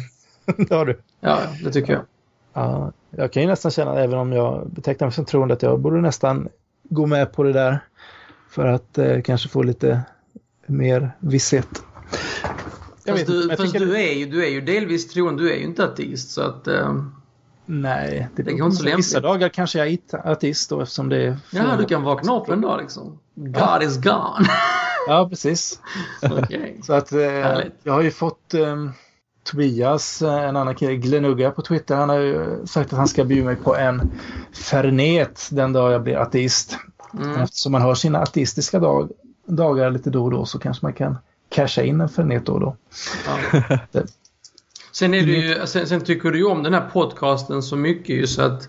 det 0.69 0.75
har 0.75 0.87
du. 0.87 1.01
Ja, 1.21 1.39
det 1.65 1.73
tycker 1.73 1.93
jag. 1.93 2.03
Ja, 2.53 2.93
jag 3.11 3.33
kan 3.33 3.43
ju 3.43 3.49
nästan 3.49 3.71
känna, 3.71 4.01
även 4.01 4.19
om 4.19 4.33
jag 4.33 4.71
betecknar 4.71 5.07
mig 5.07 5.13
som 5.13 5.25
troende, 5.25 5.55
att 5.55 5.63
jag 5.63 5.81
borde 5.81 6.01
nästan 6.01 6.49
gå 6.83 7.07
med 7.07 7.33
på 7.33 7.43
det 7.43 7.53
där. 7.53 7.79
För 8.51 8.67
att 8.67 8.99
eh, 8.99 9.21
kanske 9.21 9.49
få 9.49 9.63
lite 9.63 10.01
mer 10.67 11.11
visshet. 11.19 11.69
Jag 13.05 13.17
Fast, 13.17 13.27
du, 13.27 13.57
fast 13.57 13.73
du, 13.73 13.97
är 13.97 14.13
ju, 14.13 14.27
du 14.27 14.45
är 14.45 14.51
ju 14.51 14.61
delvis 14.61 15.09
troende, 15.09 15.43
du 15.43 15.53
är 15.53 15.57
ju 15.57 15.65
inte 15.65 15.85
ateist 15.85 16.31
så 16.31 16.43
att... 16.43 16.69
eh, 16.69 17.03
Nej, 17.71 18.29
det, 18.37 18.43
Det 18.43 18.51
är 18.51 18.65
inte 18.65 18.77
så 18.77 18.83
lämpligt. 18.83 18.99
Vissa 18.99 19.21
dagar 19.21 19.49
kanske 19.49 19.79
jag 19.79 19.89
är 19.89 19.99
ateist 20.13 20.71
då 20.71 20.81
eftersom 20.81 21.09
det 21.09 21.17
är... 21.17 21.39
ja, 21.51 21.77
du 21.79 21.85
kan 21.85 22.03
vakna 22.03 22.41
upp 22.41 22.49
en 22.49 22.61
dag 22.61 22.81
liksom. 22.81 23.19
God 23.35 23.83
is 23.83 23.97
gone. 23.97 24.49
Ja, 25.09 25.29
precis. 25.29 25.81
Okej. 26.23 26.81
Så 26.83 26.93
att 26.93 27.13
eh, 27.13 27.61
jag 27.83 27.93
har 27.93 28.03
ju 28.03 28.11
fått 28.11 28.55
eh, 28.55 28.91
Tobias, 29.51 30.23
eh, 30.23 30.49
en 30.49 30.57
annan 30.57 30.75
kille, 30.75 30.97
Glenugga 30.97 31.51
på 31.51 31.63
Twitter, 31.63 31.97
han 31.97 32.09
har 32.09 32.19
ju 32.19 32.67
sagt 32.67 32.93
att 32.93 32.99
han 32.99 33.09
ska 33.09 33.25
bjuda 33.25 33.45
mig 33.45 33.57
på 33.57 33.77
en 33.77 34.11
Fernet 34.53 35.49
den 35.51 35.73
dag 35.73 35.93
jag 35.93 36.03
blir 36.03 36.17
ateist. 36.17 36.79
Mm. 37.15 37.41
Eftersom 37.41 37.73
man 37.73 37.83
har 37.83 37.95
sina 37.95 38.19
ateistiska 38.19 38.79
dag, 38.79 39.11
dagar 39.47 39.91
lite 39.91 40.11
då 40.11 40.25
och 40.25 40.31
då 40.31 40.45
så 40.45 40.59
kanske 40.59 40.87
man 40.87 40.93
kan 40.93 41.19
casha 41.49 41.83
in 41.83 42.01
en 42.01 42.09
Fernet 42.09 42.47
då 42.47 42.53
och 42.53 42.61
då. 42.61 42.77
Ja. 43.27 43.79
Sen, 44.93 45.15
är 45.15 45.27
det 45.27 45.33
ju, 45.33 45.67
sen, 45.67 45.87
sen 45.87 46.01
tycker 46.01 46.31
du 46.31 46.39
ju 46.39 46.45
om 46.45 46.63
den 46.63 46.75
här 46.75 46.91
podcasten 46.93 47.63
så 47.63 47.77
mycket 47.77 48.17
ju 48.17 48.27
så 48.27 48.43
att 48.43 48.69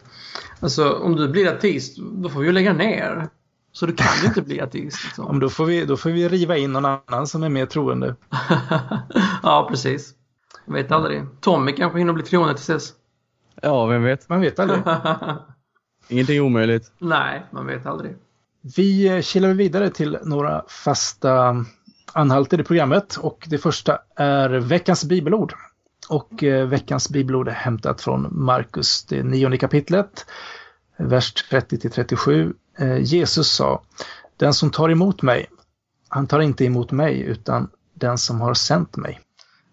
Alltså 0.60 0.92
om 0.92 1.16
du 1.16 1.28
blir 1.28 1.48
ateist, 1.48 1.98
då 1.98 2.30
får 2.30 2.40
vi 2.40 2.46
ju 2.46 2.52
lägga 2.52 2.74
ner. 2.74 3.30
Så 3.72 3.86
du 3.86 3.94
kan 3.94 4.22
ju 4.22 4.28
inte 4.28 4.42
bli 4.42 4.62
ateist. 4.62 5.04
Liksom. 5.04 5.26
Om 5.30 5.40
då, 5.40 5.50
får 5.50 5.66
vi, 5.66 5.86
då 5.86 5.98
får 5.98 6.10
vi 6.10 6.30
riva 6.30 6.58
in 6.58 6.74
någon 6.74 6.86
annan 6.86 7.28
som 7.28 7.44
är 7.44 7.50
mer 7.50 7.66
troende. 7.66 8.16
ja, 9.44 9.68
precis. 9.70 10.14
Jag 10.70 10.74
vet 10.74 10.92
aldrig. 10.92 11.26
Tommy 11.42 11.72
kanske 11.72 12.00
hinner 12.00 12.14
bli 12.14 12.24
troende 12.24 12.54
tills 12.54 12.68
dess. 12.68 12.94
Ja, 13.62 13.86
vem 13.86 14.04
vet? 14.04 14.30
Man 14.30 14.42
vet 14.42 14.60
aldrig. 14.60 14.80
Ingenting 16.08 16.38
är 16.38 16.42
omöjligt. 16.42 16.92
Nej, 17.00 17.46
man 17.52 17.68
vet 17.68 17.86
aldrig. 17.86 18.16
Vi 18.76 19.08
eh, 19.08 19.22
kilar 19.22 19.54
vidare 19.54 19.90
till 19.90 20.18
några 20.24 20.64
fasta 20.68 21.66
anhalter 22.14 22.60
i 22.60 22.64
programmet 22.64 23.16
och 23.16 23.48
det 23.50 23.58
första 23.58 24.00
är 24.16 24.50
veckans 24.50 25.06
bibelord. 25.06 25.54
Och 26.10 26.44
eh, 26.44 26.68
veckans 26.68 27.10
bibelord 27.10 27.48
är 27.48 27.52
hämtat 27.52 28.02
från 28.02 28.28
Markus, 28.32 29.06
det 29.06 29.24
nionde 29.24 29.58
kapitlet, 29.58 30.26
vers 30.98 31.34
30 31.34 31.90
37. 31.90 32.54
Eh, 32.80 32.98
Jesus 32.98 33.52
sa, 33.52 33.84
den 34.38 34.54
som 34.54 34.72
tar 34.72 34.90
emot 34.90 35.22
mig, 35.22 35.46
han 36.10 36.28
tar 36.28 36.40
inte 36.40 36.66
emot 36.66 36.92
mig 36.92 37.22
utan 37.22 37.70
den 37.94 38.18
som 38.18 38.42
har 38.42 38.54
sänt 38.54 38.96
mig. 38.96 39.20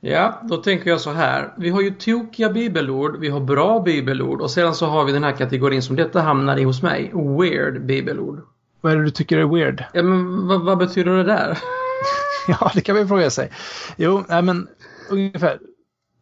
Ja, 0.09 0.41
då 0.43 0.57
tänker 0.57 0.91
jag 0.91 1.01
så 1.01 1.11
här. 1.11 1.53
Vi 1.57 1.71
har 1.71 1.81
ju 1.81 1.91
tokiga 1.91 2.51
bibelord, 2.51 3.17
vi 3.17 3.29
har 3.29 3.41
bra 3.41 3.81
bibelord 3.81 4.41
och 4.41 4.51
sedan 4.51 4.75
så 4.75 4.87
har 4.87 5.05
vi 5.05 5.13
den 5.13 5.25
här 5.25 5.33
kategorin 5.33 5.83
som 5.83 5.97
detta 5.97 6.21
hamnar 6.21 6.57
i 6.57 6.65
hos 6.65 6.83
mig. 6.83 7.13
Weird 7.15 7.87
bibelord. 7.87 8.41
Vad 8.81 8.93
är 8.93 8.97
det 8.97 9.05
du 9.05 9.11
tycker 9.11 9.39
är 9.39 9.45
weird? 9.45 9.85
Ja, 9.93 10.03
men 10.03 10.47
vad, 10.49 10.65
vad 10.65 10.79
betyder 10.79 11.17
det 11.17 11.25
där? 11.25 11.59
ja, 12.49 12.71
det 12.75 12.81
kan 12.81 12.97
man 12.97 13.09
fråga 13.09 13.31
sig. 13.31 13.51
Jo, 13.97 14.25
nej 14.29 14.43
men 14.43 14.69
ungefär. 15.11 15.59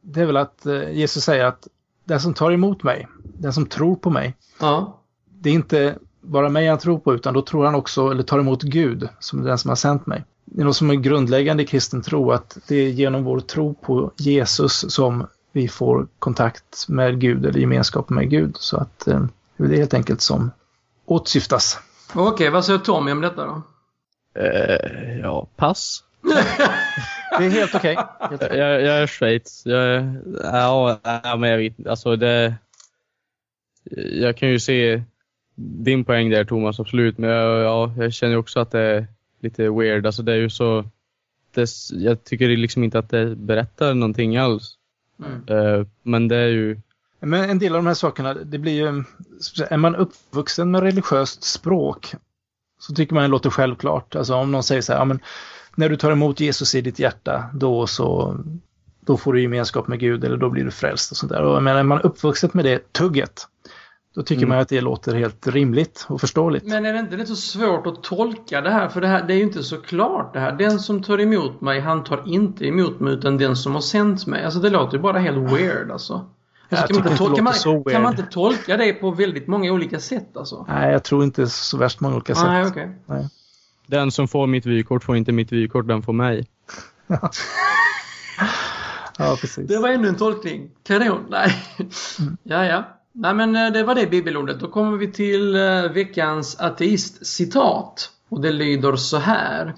Det 0.01 0.21
är 0.21 0.27
väl 0.27 0.37
att 0.37 0.67
eh, 0.67 0.91
Jesus 0.91 1.25
säger 1.25 1.45
att 1.45 1.69
den 2.05 2.21
som 2.21 2.35
tar 2.35 2.53
emot 2.53 2.83
mig, 2.83 3.09
den 3.25 3.53
som 3.53 3.67
tror 3.67 3.97
på 3.97 4.11
mig, 4.11 4.37
Ja. 4.61 5.01
det 5.41 5.51
är 5.51 5.55
inte 5.55 5.95
bara 6.21 6.49
mig 6.49 6.69
han 6.69 6.79
tror 6.79 6.99
på 6.99 7.15
utan 7.15 7.35
då 7.35 7.43
tror 7.43 7.65
han 7.65 7.75
också, 7.75 8.11
eller 8.11 8.23
tar 8.23 8.39
emot 8.39 8.63
Gud 8.63 9.09
som 9.19 9.43
den 9.43 9.59
som 9.59 9.69
har 9.69 9.77
sänt 9.77 10.07
mig. 10.07 10.25
Det 10.45 10.61
är 10.61 10.65
något 10.65 10.77
som 10.77 10.91
är 10.91 10.95
grundläggande 10.95 11.63
i 11.63 11.67
kristen 11.67 12.03
tro 12.03 12.33
att 12.33 12.59
det 12.69 12.77
är 12.77 12.89
genom 12.89 13.25
vår 13.25 13.41
tro 13.41 13.75
på 13.75 14.11
Jesus 14.17 14.95
som 14.95 15.27
vi 15.53 15.69
får 15.69 16.07
kontakt 16.19 16.89
med 16.89 17.21
Gud 17.21 17.47
eller 17.47 17.61
gemenskap 17.61 18.11
med 18.11 18.31
Gud. 18.31 18.57
Så 18.57 18.77
att 18.77 19.07
eh, 19.09 19.25
det 19.57 19.75
är 19.75 19.77
helt 19.79 19.95
enkelt 19.95 20.21
som 20.21 20.51
åtsyftas. 21.05 21.79
Okej, 22.15 22.51
vad 22.51 22.65
säger 22.65 22.79
Tommy 22.79 23.13
om 23.13 23.21
detta 23.21 23.47
då? 23.47 23.63
Eh, 24.41 25.19
ja, 25.23 25.47
pass. 25.57 26.05
Det 27.39 27.45
är 27.45 27.51
helt 27.51 27.75
okej. 27.75 27.97
Helt 28.21 28.43
okej. 28.43 28.59
Jag, 28.59 28.83
jag 28.83 28.97
är 29.03 29.07
Schweiz. 29.07 29.63
Jag, 29.67 29.85
är- 29.85 30.21
ja, 30.43 30.99
ja, 31.23 31.37
men 31.37 31.51
jag 31.51 31.59
vet. 31.59 31.87
Alltså 31.87 32.17
det... 32.17 32.55
Jag 34.13 34.37
kan 34.37 34.49
ju 34.49 34.61
se 34.61 35.03
din 35.57 36.05
poäng 36.05 36.31
där 36.31 36.45
Thomas, 36.45 36.81
absolut. 36.81 37.19
Men 37.19 37.31
jag, 37.31 37.61
ja, 37.61 37.93
jag 37.97 38.13
känner 38.13 38.37
också 38.37 38.61
att 38.61 38.71
det 38.71 39.07
lite 39.45 39.71
weird. 39.71 40.07
Alltså 40.07 40.23
det 40.23 40.33
är 40.33 40.37
ju 40.37 40.51
så... 40.51 40.85
Det, 41.55 41.71
jag 41.91 42.25
tycker 42.25 42.49
liksom 42.49 42.85
inte 42.85 42.99
att 42.99 43.11
det 43.11 43.37
berättar 43.37 43.95
någonting 43.95 44.37
alls. 44.37 44.75
Mm. 45.25 45.43
Eh, 45.49 45.87
men 46.03 46.29
det 46.29 46.37
är 46.37 46.49
ju... 46.49 46.81
Men 47.21 47.51
en 47.51 47.59
del 47.59 47.73
av 47.73 47.79
de 47.79 47.87
här 47.87 47.95
sakerna, 47.95 48.35
det 48.35 48.59
blir 48.59 48.73
ju... 48.73 49.05
Är 49.69 49.77
man 49.77 49.97
uppvuxen 49.97 50.71
med 50.71 50.83
religiöst 50.83 51.45
språk 51.45 52.15
så 52.79 52.95
tycker 52.95 53.15
man 53.15 53.23
det 53.23 53.29
låter 53.29 53.51
självklart. 53.51 54.17
Alltså 54.17 54.35
om 54.35 54.53
någon 54.53 54.63
säger 54.63 54.83
så 54.83 54.93
här, 54.93 55.01
ja, 55.01 55.05
men 55.05 55.21
när 55.75 55.89
du 55.89 55.97
tar 55.97 56.11
emot 56.13 56.41
Jesus 56.41 56.75
i 56.75 56.81
ditt 56.81 56.99
hjärta, 56.99 57.51
då 57.55 57.87
så 57.87 58.37
då 59.01 59.17
får 59.17 59.33
du 59.33 59.43
gemenskap 59.43 59.89
med 59.89 59.99
Gud 59.99 60.25
eller 60.25 60.37
då 60.37 60.51
blir 60.51 60.65
du 60.65 60.71
frälst 60.71 61.11
och 61.11 61.17
sånt 61.17 61.33
där. 61.33 61.43
Och 61.43 61.55
jag 61.57 61.63
menar, 61.63 61.81
är 61.81 61.83
man 61.83 62.01
uppvuxen 62.01 62.51
med 62.53 62.65
det 62.65 62.93
tugget, 62.93 63.47
då 64.15 64.23
tycker 64.23 64.43
Mm. 64.43 64.49
man 64.49 64.59
att 64.59 64.69
det 64.69 64.81
låter 64.81 65.15
helt 65.15 65.47
rimligt 65.47 66.07
och 66.09 66.21
förståeligt. 66.21 66.65
Men 66.65 66.87
är 66.87 66.93
det 66.93 66.99
inte 66.99 67.17
lite 67.17 67.29
så 67.29 67.37
svårt 67.37 67.87
att 67.87 68.03
tolka 68.03 68.61
det 68.61 68.71
här? 68.71 68.89
För 68.89 69.01
det, 69.01 69.07
här, 69.07 69.23
det 69.23 69.35
är 69.35 69.37
ju 69.37 69.43
inte 69.43 69.63
så 69.63 69.77
klart 69.77 70.33
det 70.33 70.41
här. 70.41 70.53
Den 70.53 70.79
som 70.81 71.03
tar 71.03 71.21
emot 71.21 71.61
mig, 71.61 71.81
han 71.81 72.05
tar 72.05 72.23
inte 72.27 72.67
emot 72.67 73.01
mig 73.01 73.13
utan 73.13 73.39
den 73.39 73.57
som 73.57 73.75
har 73.75 73.81
sänt 73.81 74.27
mig. 74.27 74.45
Alltså 74.45 74.61
det 74.61 74.71
låter 74.71 74.97
ju 74.97 75.03
bara 75.03 75.19
helt 75.19 75.53
weird 75.53 75.91
alltså. 75.91 76.27
Alltså, 76.69 76.87
kan, 76.87 76.97
man 76.97 77.07
inte 77.07 77.19
tolka, 77.19 77.91
kan, 77.93 78.03
man, 78.03 78.13
inte 78.13 78.27
tolka 78.33 78.77
det 78.77 78.93
på 78.93 79.11
väldigt 79.11 79.47
många 79.47 79.73
olika 79.73 80.01
sätt 80.01 80.37
alltså? 80.37 80.67
Nej, 80.69 80.93
jag 80.93 81.03
tror 81.03 81.25
inte 81.25 81.47
så 81.47 81.77
värst 81.77 82.01
många 82.01 82.15
olika 82.15 82.35
sätt. 82.35 82.45
Nej, 82.45 82.67
okej. 82.67 83.29
Den 83.87 84.11
som 84.11 84.29
får 84.29 84.47
mitt 84.47 84.67
vykort 84.67 85.05
får 85.05 85.17
inte 85.17 85.33
mitt 85.33 85.53
vykort, 85.53 85.89
den 85.89 86.03
får 86.03 86.13
mig. 86.13 86.47
Ja, 89.19 89.37
precis. 89.41 89.69
Det 89.69 89.79
var 89.79 89.89
ännu 89.89 90.09
en 90.09 90.17
tolkning. 90.17 90.71
Kanon. 90.83 91.27
Nej. 91.29 91.65
ja, 92.43 92.65
ja. 92.65 92.85
Nej, 93.15 93.35
men 93.35 93.57
eh, 93.57 93.73
det 93.73 93.83
var 93.83 93.95
det 93.95 94.07
bibelordet. 94.07 94.61
Då 94.61 94.69
kommer 94.69 94.99
vi 94.99 95.13
till 95.13 95.57
eh, 95.57 95.83
veckans 95.83 96.61
ateist-citat. 96.61 98.11
Och 98.29 98.41
det 98.41 98.53
lyder 98.53 98.97
så 98.97 99.17
här. 99.17 99.75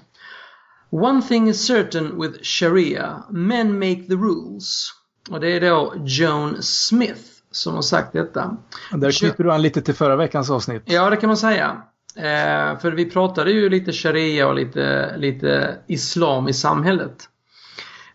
One 0.90 1.22
thing 1.22 1.48
is 1.48 1.66
certain 1.66 2.20
with 2.20 2.38
Sharia. 2.42 3.22
Men 3.30 3.78
make 3.78 4.02
the 4.08 4.14
rules. 4.14 4.90
Och 5.30 5.40
det 5.40 5.50
är 5.50 5.60
då 5.60 5.94
Joan 6.04 6.62
Smith 6.62 7.20
som 7.50 7.74
har 7.74 7.82
sagt 7.82 8.12
detta. 8.12 8.56
Där 8.92 9.10
knyter 9.10 9.44
du 9.44 9.52
an 9.52 9.62
lite 9.62 9.82
till 9.82 9.94
förra 9.94 10.16
veckans 10.16 10.50
avsnitt. 10.50 10.82
Ja, 10.84 11.10
det 11.10 11.16
kan 11.16 11.28
man 11.28 11.36
säga. 11.36 11.82
Eh, 12.16 12.78
för 12.78 12.92
vi 12.92 13.10
pratade 13.10 13.50
ju 13.50 13.68
lite 13.68 13.92
sharia 13.92 14.48
och 14.48 14.54
lite, 14.54 15.16
lite 15.16 15.76
islam 15.86 16.48
i 16.48 16.52
samhället. 16.52 17.28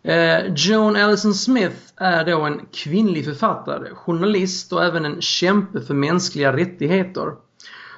Eh, 0.04 0.54
Joan 0.54 0.96
Allison 0.96 1.34
Smith 1.34 1.76
är 1.96 2.24
då 2.24 2.40
en 2.40 2.60
kvinnlig 2.72 3.24
författare, 3.24 3.94
journalist 3.94 4.72
och 4.72 4.84
även 4.84 5.04
en 5.04 5.20
kämpe 5.20 5.80
för 5.80 5.94
mänskliga 5.94 6.56
rättigheter. 6.56 7.32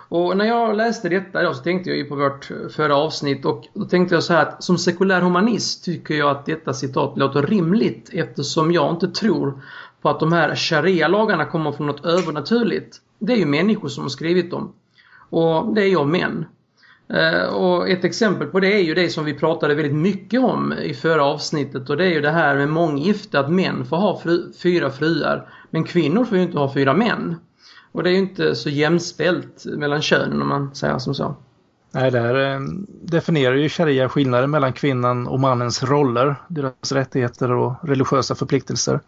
Och 0.09 0.37
när 0.37 0.45
jag 0.45 0.77
läste 0.77 1.09
detta 1.09 1.43
då 1.43 1.55
så 1.55 1.63
tänkte 1.63 1.91
jag 1.91 1.99
ju 1.99 2.05
på 2.05 2.17
vårt 2.17 2.51
eh, 2.51 2.69
förra 2.69 2.97
avsnitt 2.97 3.45
och 3.45 3.65
då 3.75 3.85
tänkte 3.85 4.15
jag 4.15 4.25
så 4.25 4.33
här 4.33 4.43
att 4.43 4.65
som 4.65 4.79
sekulär 4.79 5.21
humanist 5.21 5.85
tycker 5.85 6.15
jag 6.15 6.31
att 6.31 6.47
detta 6.47 6.75
citat 6.75 7.19
låter 7.19 7.43
rimligt 7.43 8.11
eftersom 8.13 8.73
jag 8.73 8.91
inte 8.91 9.09
tror 9.09 9.63
på 10.03 10.09
att 10.11 10.21
de 10.21 10.33
här 10.33 10.55
sharia-lagarna 10.55 11.45
kommer 11.45 11.73
från 11.73 11.87
något 11.87 12.05
övernaturligt. 12.05 12.97
Det 13.19 13.33
är 13.33 13.37
ju 13.37 13.47
människor 13.47 13.89
som 13.89 14.03
har 14.03 14.09
skrivit 14.09 14.51
dem. 14.51 14.73
Och 15.31 15.75
det 15.75 15.83
är 15.83 15.89
jag 15.89 16.09
män. 16.09 16.47
Eh, 17.09 17.45
och 17.45 17.89
ett 17.89 18.05
exempel 18.05 18.49
på 18.49 18.61
det 18.61 18.75
är 18.75 18.83
ju 18.83 18.95
det 18.95 19.09
som 19.09 19.25
vi 19.25 19.35
pratade 19.35 19.75
väldigt 19.75 19.95
mycket 19.95 20.41
om 20.41 20.73
i 20.73 20.95
förra 20.95 21.25
avsnittet 21.25 21.91
och 21.91 21.97
det 21.97 22.05
är 22.05 22.11
ju 22.11 22.21
det 22.21 22.31
här 22.31 22.57
med 22.57 22.69
månggifte, 22.69 23.41
att 23.41 23.51
män 23.51 23.85
får 23.85 23.97
ha 23.97 24.21
fru, 24.21 24.53
fyra 24.63 24.91
fruar 24.91 25.49
men 25.71 25.85
kvinnor 25.85 26.25
får 26.25 26.39
ju 26.39 26.45
inte 26.45 26.59
ha 26.59 26.75
fyra 26.75 26.95
män. 26.95 27.37
Och 27.93 28.03
det 28.03 28.11
är 28.11 28.13
ju 28.13 28.19
inte 28.19 28.55
så 28.55 28.71
jämställt 28.71 29.65
mellan 29.65 30.03
könen 30.03 30.43
om 30.43 30.49
man 30.49 30.75
säger 30.75 30.99
som 30.99 31.15
så. 31.15 31.37
Nej, 31.91 32.11
det 32.11 32.21
här 32.21 32.55
eh, 32.55 32.61
definierar 33.03 33.55
ju 33.55 33.69
sharia 33.69 34.09
skillnaden 34.09 34.51
mellan 34.51 34.73
kvinnan 34.73 35.27
och 35.27 35.41
mannens 35.41 35.83
roller, 35.83 36.37
deras 36.49 36.93
rättigheter 36.93 37.53
och 37.53 37.75
religiösa 37.83 38.35
förpliktelser. 38.35 39.01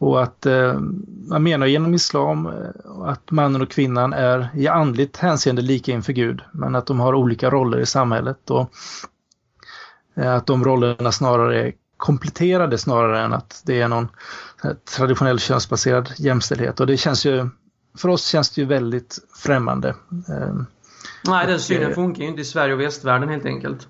Och 0.00 0.22
att 0.22 0.46
eh, 0.46 0.80
man 1.28 1.42
menar 1.42 1.66
genom 1.66 1.94
islam 1.94 2.46
eh, 2.46 3.02
att 3.04 3.30
mannen 3.30 3.62
och 3.62 3.70
kvinnan 3.70 4.12
är 4.12 4.48
i 4.54 4.68
andligt 4.68 5.16
hänseende 5.16 5.62
lika 5.62 5.92
inför 5.92 6.12
Gud, 6.12 6.42
men 6.52 6.76
att 6.76 6.86
de 6.86 7.00
har 7.00 7.14
olika 7.14 7.50
roller 7.50 7.78
i 7.80 7.86
samhället 7.86 8.50
och 8.50 8.70
eh, 10.16 10.34
att 10.34 10.46
de 10.46 10.64
rollerna 10.64 11.12
snarare 11.12 11.66
är 11.66 11.72
kompletterade 11.96 12.78
snarare 12.78 13.20
än 13.20 13.32
att 13.32 13.62
det 13.66 13.80
är 13.80 13.88
någon 13.88 14.08
eh, 14.64 14.70
traditionell 14.96 15.38
könsbaserad 15.38 16.12
jämställdhet. 16.16 16.80
Och 16.80 16.86
det 16.86 16.96
känns 16.96 17.26
ju, 17.26 17.48
för 17.98 18.08
oss 18.08 18.26
känns 18.26 18.50
det 18.50 18.60
ju 18.60 18.66
väldigt 18.66 19.18
främmande. 19.36 19.88
Eh, 20.28 20.54
Nej, 21.24 21.46
den 21.46 21.60
synen 21.60 21.88
eh, 21.90 21.94
funkar 21.94 22.22
ju 22.22 22.28
inte 22.28 22.40
i 22.40 22.44
Sverige 22.44 22.74
och 22.74 22.80
västvärlden 22.80 23.28
helt 23.28 23.46
enkelt. 23.46 23.88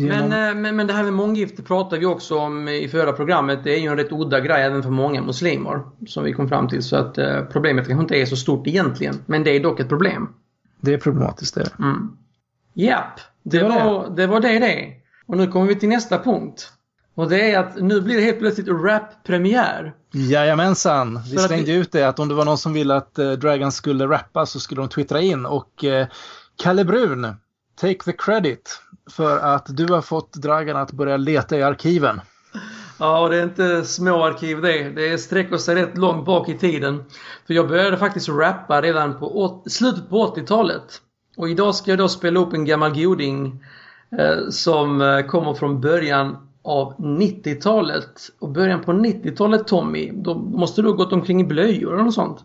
Genom- 0.00 0.28
Men, 0.28 0.48
eh, 0.48 0.54
men, 0.60 0.76
men 0.76 0.86
det 0.86 0.92
här 0.92 1.02
med 1.04 1.12
månggifte 1.12 1.62
pratade 1.62 1.98
vi 2.00 2.06
också 2.06 2.38
om 2.38 2.68
i 2.68 2.88
förra 2.88 3.12
programmet. 3.12 3.64
Det 3.64 3.74
är 3.74 3.78
ju 3.80 3.86
en 3.88 3.96
rätt 3.96 4.12
udda 4.12 4.40
grej 4.40 4.62
även 4.62 4.82
för 4.82 4.90
många 4.90 5.22
muslimer. 5.22 5.80
Som 6.06 6.24
vi 6.24 6.32
kom 6.32 6.48
fram 6.48 6.68
till. 6.68 6.82
Så 6.82 6.96
att 6.96 7.18
eh, 7.18 7.40
problemet 7.52 7.86
kanske 7.86 8.02
inte 8.02 8.14
är 8.16 8.26
så 8.26 8.36
stort 8.36 8.66
egentligen. 8.66 9.14
Men 9.26 9.44
det 9.44 9.50
är 9.50 9.60
dock 9.60 9.80
ett 9.80 9.88
problem. 9.88 10.28
Det 10.80 10.94
är 10.94 10.98
problematiskt 10.98 11.54
det. 11.54 11.70
Mm. 11.78 12.08
Japp, 12.74 13.20
det, 13.42 13.58
Det 13.58 13.64
var 13.64 13.84
var, 13.84 14.10
det 14.16 14.26
var 14.26 14.40
det 14.40 14.58
det. 14.58 14.88
Och 15.26 15.36
nu 15.36 15.46
kommer 15.46 15.66
vi 15.66 15.74
till 15.74 15.88
nästa 15.88 16.18
punkt. 16.18 16.72
Och 17.14 17.28
det 17.28 17.50
är 17.52 17.58
att 17.58 17.76
nu 17.76 18.00
blir 18.00 18.16
det 18.16 18.22
helt 18.22 18.38
plötsligt 18.38 18.68
rap-premiär. 18.68 19.94
Jajamensan, 20.12 21.20
vi 21.30 21.36
slängde 21.38 21.64
vi- 21.72 21.74
ut 21.78 21.92
det 21.92 22.02
att 22.08 22.18
om 22.18 22.28
det 22.28 22.34
var 22.34 22.44
någon 22.44 22.58
som 22.58 22.72
ville 22.72 22.94
att 22.96 23.18
eh, 23.18 23.32
Dragon 23.32 23.72
skulle 23.72 24.06
rappa 24.06 24.46
så 24.46 24.60
skulle 24.60 24.80
de 24.80 24.88
twittra 24.88 25.20
in 25.20 25.46
och 25.46 25.84
eh, 25.84 26.06
Kalle 26.62 26.84
Brun, 26.84 27.26
take 27.80 28.04
the 28.04 28.12
credit 28.12 28.80
för 29.10 29.38
att 29.38 29.76
du 29.76 29.86
har 29.86 30.02
fått 30.02 30.32
Dragon 30.32 30.76
att 30.76 30.92
börja 30.92 31.16
leta 31.16 31.58
i 31.58 31.62
arkiven. 31.62 32.20
Ja, 32.98 33.20
och 33.20 33.30
det 33.30 33.38
är 33.38 33.42
inte 33.42 33.84
små 33.84 34.24
arkiv 34.24 34.62
det. 34.62 34.90
Det 34.90 35.18
sträcker 35.18 35.56
sig 35.56 35.74
rätt 35.74 35.98
långt 35.98 36.26
bak 36.26 36.48
i 36.48 36.58
tiden. 36.58 37.04
För 37.46 37.54
jag 37.54 37.68
började 37.68 37.96
faktiskt 37.96 38.28
rappa 38.28 38.82
redan 38.82 39.18
på 39.18 39.62
slutet 39.66 40.08
på 40.10 40.34
80-talet. 40.36 40.82
Och 41.36 41.48
idag 41.48 41.74
ska 41.74 41.90
jag 41.90 41.98
då 41.98 42.08
spela 42.08 42.40
upp 42.40 42.52
en 42.52 42.64
gammal 42.64 43.02
goding 43.02 43.64
eh, 44.18 44.48
som 44.50 45.00
eh, 45.00 45.20
kommer 45.26 45.54
från 45.54 45.80
början 45.80 46.36
av 46.64 46.96
90-talet. 46.96 48.10
Och 48.38 48.48
början 48.48 48.80
på 48.80 48.92
90-talet 48.92 49.66
Tommy, 49.66 50.10
då 50.14 50.34
måste 50.34 50.82
du 50.82 50.88
ha 50.88 50.96
gått 50.96 51.12
omkring 51.12 51.40
i 51.40 51.44
blöjor 51.44 51.94
eller 51.94 52.04
något 52.04 52.14
sånt. 52.14 52.38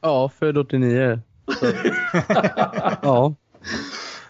Ja, 0.00 0.30
född 0.38 0.58
89. 0.58 1.20
Så. 1.60 1.66
ja. 3.02 3.34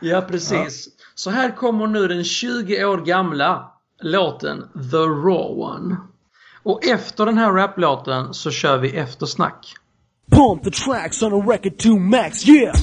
Ja, 0.00 0.20
precis. 0.20 0.88
Så 1.14 1.30
här 1.30 1.56
kommer 1.56 1.86
nu 1.86 2.08
den 2.08 2.24
20 2.24 2.84
år 2.84 2.98
gamla 2.98 3.72
låten 4.02 4.58
The 4.90 4.96
Raw 4.96 5.62
One. 5.62 5.96
Och 6.62 6.84
efter 6.84 7.26
den 7.26 7.38
här 7.38 7.52
raplåten 7.52 8.34
så 8.34 8.50
kör 8.50 8.78
vi 8.78 8.96
eftersnack. 8.96 9.74
Pump 10.30 10.64
the 10.64 10.70
tracks 10.70 11.22
on 11.22 11.32
a 11.32 11.52
record 11.52 11.78
to 11.78 11.98
max, 11.98 12.48
yeah! 12.48 12.74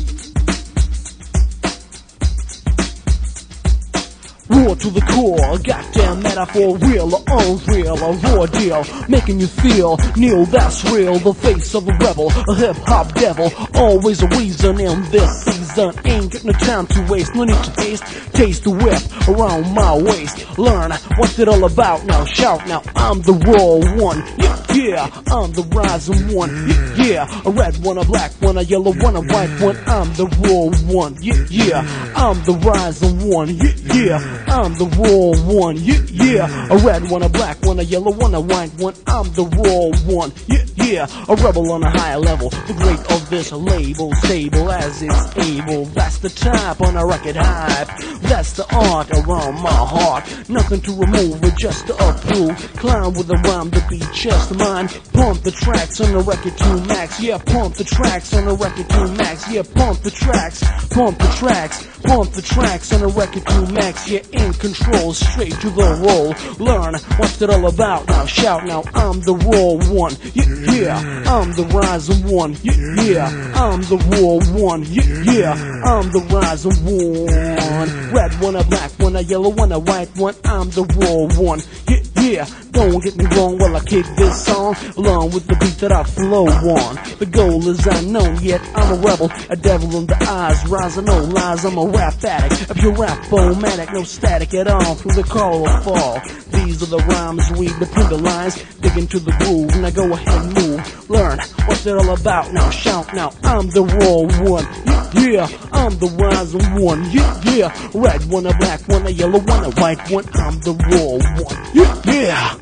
To 4.80 4.89
the 4.89 5.01
core, 5.01 5.57
goddamn 5.59 6.21
metaphor, 6.21 6.78
real 6.78 7.13
or 7.13 7.23
unreal, 7.28 7.97
a 7.97 8.11
raw 8.13 8.45
deal, 8.45 8.84
making 9.07 9.39
you 9.39 9.47
feel 9.47 9.97
new, 10.15 10.45
that's 10.47 10.84
real, 10.91 11.17
the 11.19 11.34
face 11.34 11.73
of 11.73 11.88
a 11.88 11.93
rebel, 11.97 12.32
a 12.49 12.55
hip 12.55 12.75
hop 12.86 13.13
devil, 13.13 13.51
always 13.75 14.21
a 14.21 14.28
reason 14.30 14.80
in 14.80 15.01
this 15.09 15.43
season, 15.43 15.93
ain't 16.05 16.32
got 16.32 16.43
no 16.43 16.51
time 16.53 16.88
to 16.88 17.01
waste, 17.09 17.34
no 17.36 17.43
need 17.43 17.63
to 17.63 17.71
taste, 17.73 18.03
taste 18.34 18.63
the 18.63 18.71
whip 18.71 19.01
around 19.28 19.73
my 19.73 19.97
waist, 19.97 20.57
learn 20.57 20.91
what's 21.17 21.39
it 21.39 21.47
all 21.47 21.63
about 21.65 22.05
now, 22.05 22.23
shout 22.25 22.65
now, 22.67 22.84
I'm 22.95 23.21
the 23.21 23.34
raw 23.34 24.01
one, 24.01 24.19
yeah, 24.38 24.65
yeah, 24.73 25.23
I'm 25.28 25.51
the 25.53 25.63
rising 25.73 26.36
one, 26.36 26.49
yeah, 26.67 27.25
yeah, 27.25 27.41
a 27.45 27.51
red 27.51 27.78
one, 27.84 27.97
a 27.97 28.03
black 28.05 28.32
one, 28.41 28.57
a 28.57 28.61
yellow 28.61 28.93
one, 28.93 29.15
a 29.15 29.21
white 29.21 29.61
one, 29.61 29.78
I'm 29.88 30.13
the 30.13 30.28
raw 30.45 30.93
one, 30.93 31.17
yeah, 31.21 31.45
yeah, 31.49 32.13
I'm 32.15 32.43
the 32.43 32.53
rising 32.53 33.28
one, 33.28 33.49
yeah, 33.49 33.73
yeah. 33.93 34.43
I'm 34.47 34.66
the 34.74 34.86
raw 34.86 35.53
one, 35.53 35.78
yeah, 35.78 36.01
yeah. 36.09 36.68
A 36.72 36.78
red 36.78 37.09
one, 37.09 37.24
a 37.24 37.30
black 37.30 37.63
one, 37.63 37.80
a 37.80 37.84
yellow 37.84 38.11
one, 38.11 38.34
a 38.34 38.41
white 38.41 38.74
one. 38.76 38.93
I'm 39.07 39.32
the 39.34 39.43
raw 39.43 40.13
one, 40.13 40.32
yeah, 40.47 40.65
yeah. 40.76 41.26
A 41.30 41.36
rebel 41.36 41.72
on 41.72 41.84
a 41.84 41.89
higher 41.89 42.20
level, 42.20 42.49
the 42.49 42.74
great 42.74 42.99
of 43.11 43.30
this 43.30 43.51
label, 43.51 44.13
stable 44.15 44.72
as 44.72 45.01
it's 45.01 45.38
able. 45.38 45.86
That's 45.86 46.20
the 46.20 46.30
type 46.30 46.82
on 46.82 46.95
a 46.95 47.05
record 47.05 47.36
hype. 47.36 47.88
That's 48.22 48.53
the 48.53 48.65
art 48.76 49.09
around 49.11 49.61
my 49.61 49.70
heart. 49.70 50.49
Nothing 50.49 50.82
to 50.82 50.91
remove, 50.91 51.41
but 51.41 51.55
just 51.57 51.88
to 51.88 51.93
approve. 51.95 52.57
Climb 52.78 53.13
with 53.13 53.30
a 53.30 53.38
rhyme 53.45 53.72
to 53.72 53.86
be 53.89 53.99
just 54.13 54.55
mine. 54.55 54.88
Pump 55.13 55.41
the 55.43 55.51
tracks 55.51 56.01
on 56.01 56.11
the 56.13 56.20
record 56.20 56.57
to 56.57 56.78
max, 56.88 57.22
yeah. 57.22 57.38
Pump 57.38 57.76
the 57.76 57.84
tracks 57.84 58.34
on 58.34 58.45
the 58.45 58.55
record 58.55 58.89
to 58.89 59.07
max, 59.18 59.51
yeah. 59.51 59.63
Pump 59.63 59.99
the 60.01 60.11
tracks, 60.11 60.63
pump 60.89 61.18
the 61.18 61.28
tracks, 61.38 61.86
pump 62.08 62.32
the 62.32 62.41
tracks 62.41 62.93
on 62.93 63.01
the 63.01 63.08
record 63.08 63.45
to 63.45 63.72
max, 63.74 64.10
yeah 64.10 64.22
in 64.32 64.53
control, 64.53 65.14
straight 65.14 65.53
to 65.62 65.70
the 65.70 65.88
roll. 66.05 66.34
Learn 66.66 66.95
what's 67.18 67.41
it 67.41 67.49
all 67.49 67.68
about 67.68 68.08
now. 68.08 68.26
Shout 68.26 68.66
now, 68.66 68.84
I'm 68.93 69.20
the 69.22 69.36
raw 69.36 69.76
one. 69.93 70.16
Yeah, 70.34 70.47
yeah, 70.74 71.24
I'm 71.28 71.51
the 71.53 71.66
rising 71.66 72.24
one. 72.28 72.55
Yeah, 72.64 72.74
yeah, 73.03 73.53
I'm 73.55 73.82
the 73.82 73.97
raw 73.97 74.60
one. 74.60 74.84
Yeah, 74.84 75.03
yeah, 75.24 75.53
I'm 75.86 76.12
the 76.12 76.22
rising 76.32 76.78
one. 76.86 78.14
Red 78.14 78.34
one, 78.41 78.55
a 78.55 78.64
black 78.64 78.91
one, 78.99 79.16
a 79.16 79.22
yellow 79.22 79.49
one, 79.49 79.72
a 79.72 79.80
white 79.80 80.16
one. 80.16 80.36
I'm 80.45 80.70
the 80.72 80.84
raw 80.84 81.39
one. 81.41 81.62
Yeah, 81.89 81.97
yeah, 82.28 82.45
don't 82.71 83.03
get 83.03 83.15
me 83.15 83.25
wrong 83.36 83.57
while 83.57 83.75
I 83.75 83.80
kick 83.80 84.05
this 84.17 84.45
song 84.45 84.75
along 84.97 85.32
with 85.32 85.47
the 85.47 85.55
beat 85.55 85.78
that 85.80 85.91
I 85.91 86.03
flow 86.03 86.47
on. 86.47 86.95
The 87.19 87.25
goal 87.25 87.65
is 87.67 87.86
unknown, 87.88 88.43
yet 88.43 88.61
I'm 88.75 88.97
a 88.97 89.01
rebel, 89.01 89.32
a 89.49 89.55
devil 89.55 89.97
in 89.97 90.07
the 90.07 90.17
eyes, 90.28 90.67
rising 90.67 91.05
no 91.05 91.23
lies. 91.23 91.63
I'm 91.63 91.78
a 91.78 91.86
rap 91.86 92.23
addict, 92.23 92.69
a 92.69 92.75
pure 92.75 92.93
rap 92.93 93.23
fomatic, 93.25 93.93
no 93.93 94.03
static 94.03 94.53
at 94.53 94.67
all 94.67 94.95
through 94.95 95.13
the 95.13 95.23
coral 95.23 95.67
fall. 95.82 96.19
These 96.51 96.84
are 96.84 96.91
the 96.97 97.03
rhymes, 97.07 97.49
read 97.51 97.80
between 97.80 98.09
the 98.09 98.17
lines, 98.17 98.55
dig 98.82 98.97
into 98.97 99.19
the 99.19 99.32
groove. 99.39 99.71
Now 99.82 99.91
go 99.91 100.11
ahead 100.11 100.28
and 100.28 100.53
move, 100.53 100.66
learn 101.09 101.39
what's 101.65 101.86
it 101.86 101.95
all 101.95 102.09
about. 102.09 102.53
Now 102.53 102.69
shout, 102.69 103.13
now 103.13 103.32
I'm 103.43 103.69
the 103.69 103.84
raw 103.84 104.49
one. 104.49 104.65
Yeah, 105.13 105.47
I'm 105.71 105.97
the 105.99 106.07
rising 106.07 106.82
one. 106.82 107.09
Yeah, 107.11 107.41
yeah, 107.45 107.89
red 107.93 108.23
one, 108.30 108.45
a 108.45 108.57
black 108.57 108.88
one, 108.88 109.05
a 109.07 109.09
yellow 109.09 109.39
one, 109.39 109.63
a 109.63 109.71
white 109.71 110.11
one. 110.11 110.25
I'm 110.36 110.59
the 110.61 110.73
raw 110.73 111.17
one. 111.43 111.57
Yeah. 111.73 112.57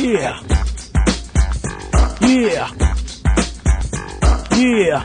Yeah. 0.00 0.40
Yeah. 2.20 2.70
Yeah. 4.56 5.04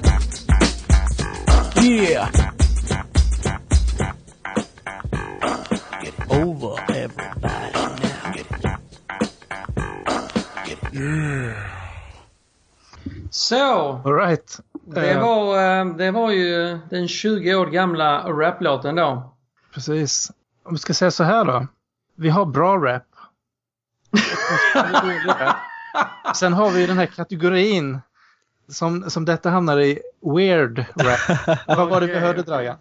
Yeah. 1.81 2.31
Get 6.01 6.31
over, 6.31 6.75
everybody 6.89 7.64
Så, 13.29 14.01
All 14.05 14.13
right. 14.13 14.59
det 14.85 15.11
Eh, 15.11 15.21
var, 15.21 15.79
eh, 15.79 15.85
det 15.95 16.11
var 16.11 16.31
ju 16.31 16.79
den 16.89 17.07
20 17.07 17.55
år 17.55 17.65
gamla 17.65 18.29
raplåten 18.31 18.95
då. 18.95 19.33
Precis. 19.73 20.31
Om 20.65 20.73
vi 20.73 20.79
ska 20.79 20.93
säga 20.93 21.11
så 21.11 21.23
här 21.23 21.45
då. 21.45 21.67
Vi 22.15 22.29
har 22.29 22.45
bra 22.45 22.77
rap. 22.77 23.03
Sen 26.35 26.53
har 26.53 26.69
vi 26.71 26.87
den 26.87 26.97
här 26.97 27.05
kategorin 27.05 27.99
som, 28.67 29.09
som 29.09 29.25
detta 29.25 29.49
hamnar 29.49 29.79
i 29.79 29.99
weird 30.35 30.85
rap. 30.95 31.57
Vad 31.67 31.89
var 31.89 32.01
det 32.01 32.07
vi 32.07 32.13
Okej, 32.13 32.21
hörde. 32.21 32.41
Dragan? 32.41 32.77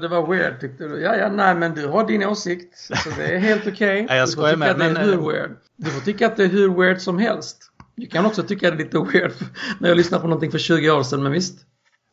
Det 0.00 0.08
var 0.08 0.26
weird 0.26 0.60
tyckte 0.60 0.84
du. 0.84 1.00
Ja, 1.00 1.16
ja, 1.16 1.28
nej 1.28 1.54
men 1.54 1.74
du 1.74 1.86
har 1.86 2.06
din 2.06 2.24
åsikt. 2.24 2.78
Så 2.78 3.10
det 3.18 3.34
är 3.34 3.38
helt 3.38 3.66
okej. 3.66 4.06
Nej, 4.08 4.18
jag 4.18 4.28
Du 4.28 4.32
får 4.32 4.42
skojar 4.42 4.54
tycka 4.54 4.58
med, 4.58 4.70
att 4.70 4.78
det 4.78 4.84
är 4.84 4.92
men, 4.92 5.02
hur 5.02 5.32
weird. 5.32 5.50
Du 5.76 5.90
får 5.90 6.00
tycka 6.00 6.26
att 6.26 6.36
det 6.36 6.44
är 6.44 6.48
hur 6.48 6.74
weird 6.74 7.00
som 7.00 7.18
helst. 7.18 7.58
Du 7.94 8.06
kan 8.06 8.26
också 8.26 8.42
tycka 8.42 8.70
det 8.70 8.76
är 8.76 8.84
lite 8.84 8.98
weird 8.98 9.32
när 9.78 9.88
jag 9.88 9.96
lyssnade 9.96 10.20
på 10.20 10.28
någonting 10.28 10.50
för 10.50 10.58
20 10.58 10.90
år 10.90 11.02
sedan, 11.02 11.22
men 11.22 11.32
visst. 11.32 11.58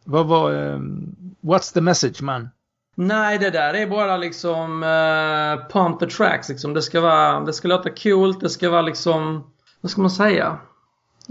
Vad 0.06 0.28
var... 0.28 0.54
ehm, 0.54 1.16
what's 1.42 1.74
the 1.74 1.82
message 1.82 2.22
man? 2.22 2.50
Nej, 2.96 3.38
det 3.38 3.50
där 3.50 3.74
är 3.74 3.88
bara 3.88 4.18
liksom 4.18 4.84
uh, 4.84 5.68
pump 5.70 6.00
the 6.00 6.08
tracks 6.08 6.50
liksom. 6.50 6.74
Det 6.74 6.82
ska 6.82 7.02
vara, 7.02 7.40
det 7.40 7.54
ska 7.54 7.68
låta 7.68 7.90
coolt, 7.90 8.40
det 8.40 8.50
ska 8.50 8.70
vara 8.70 8.82
liksom, 8.82 9.52
vad 9.82 9.92
ska 9.92 10.02
man 10.02 10.12
säga? 10.12 10.58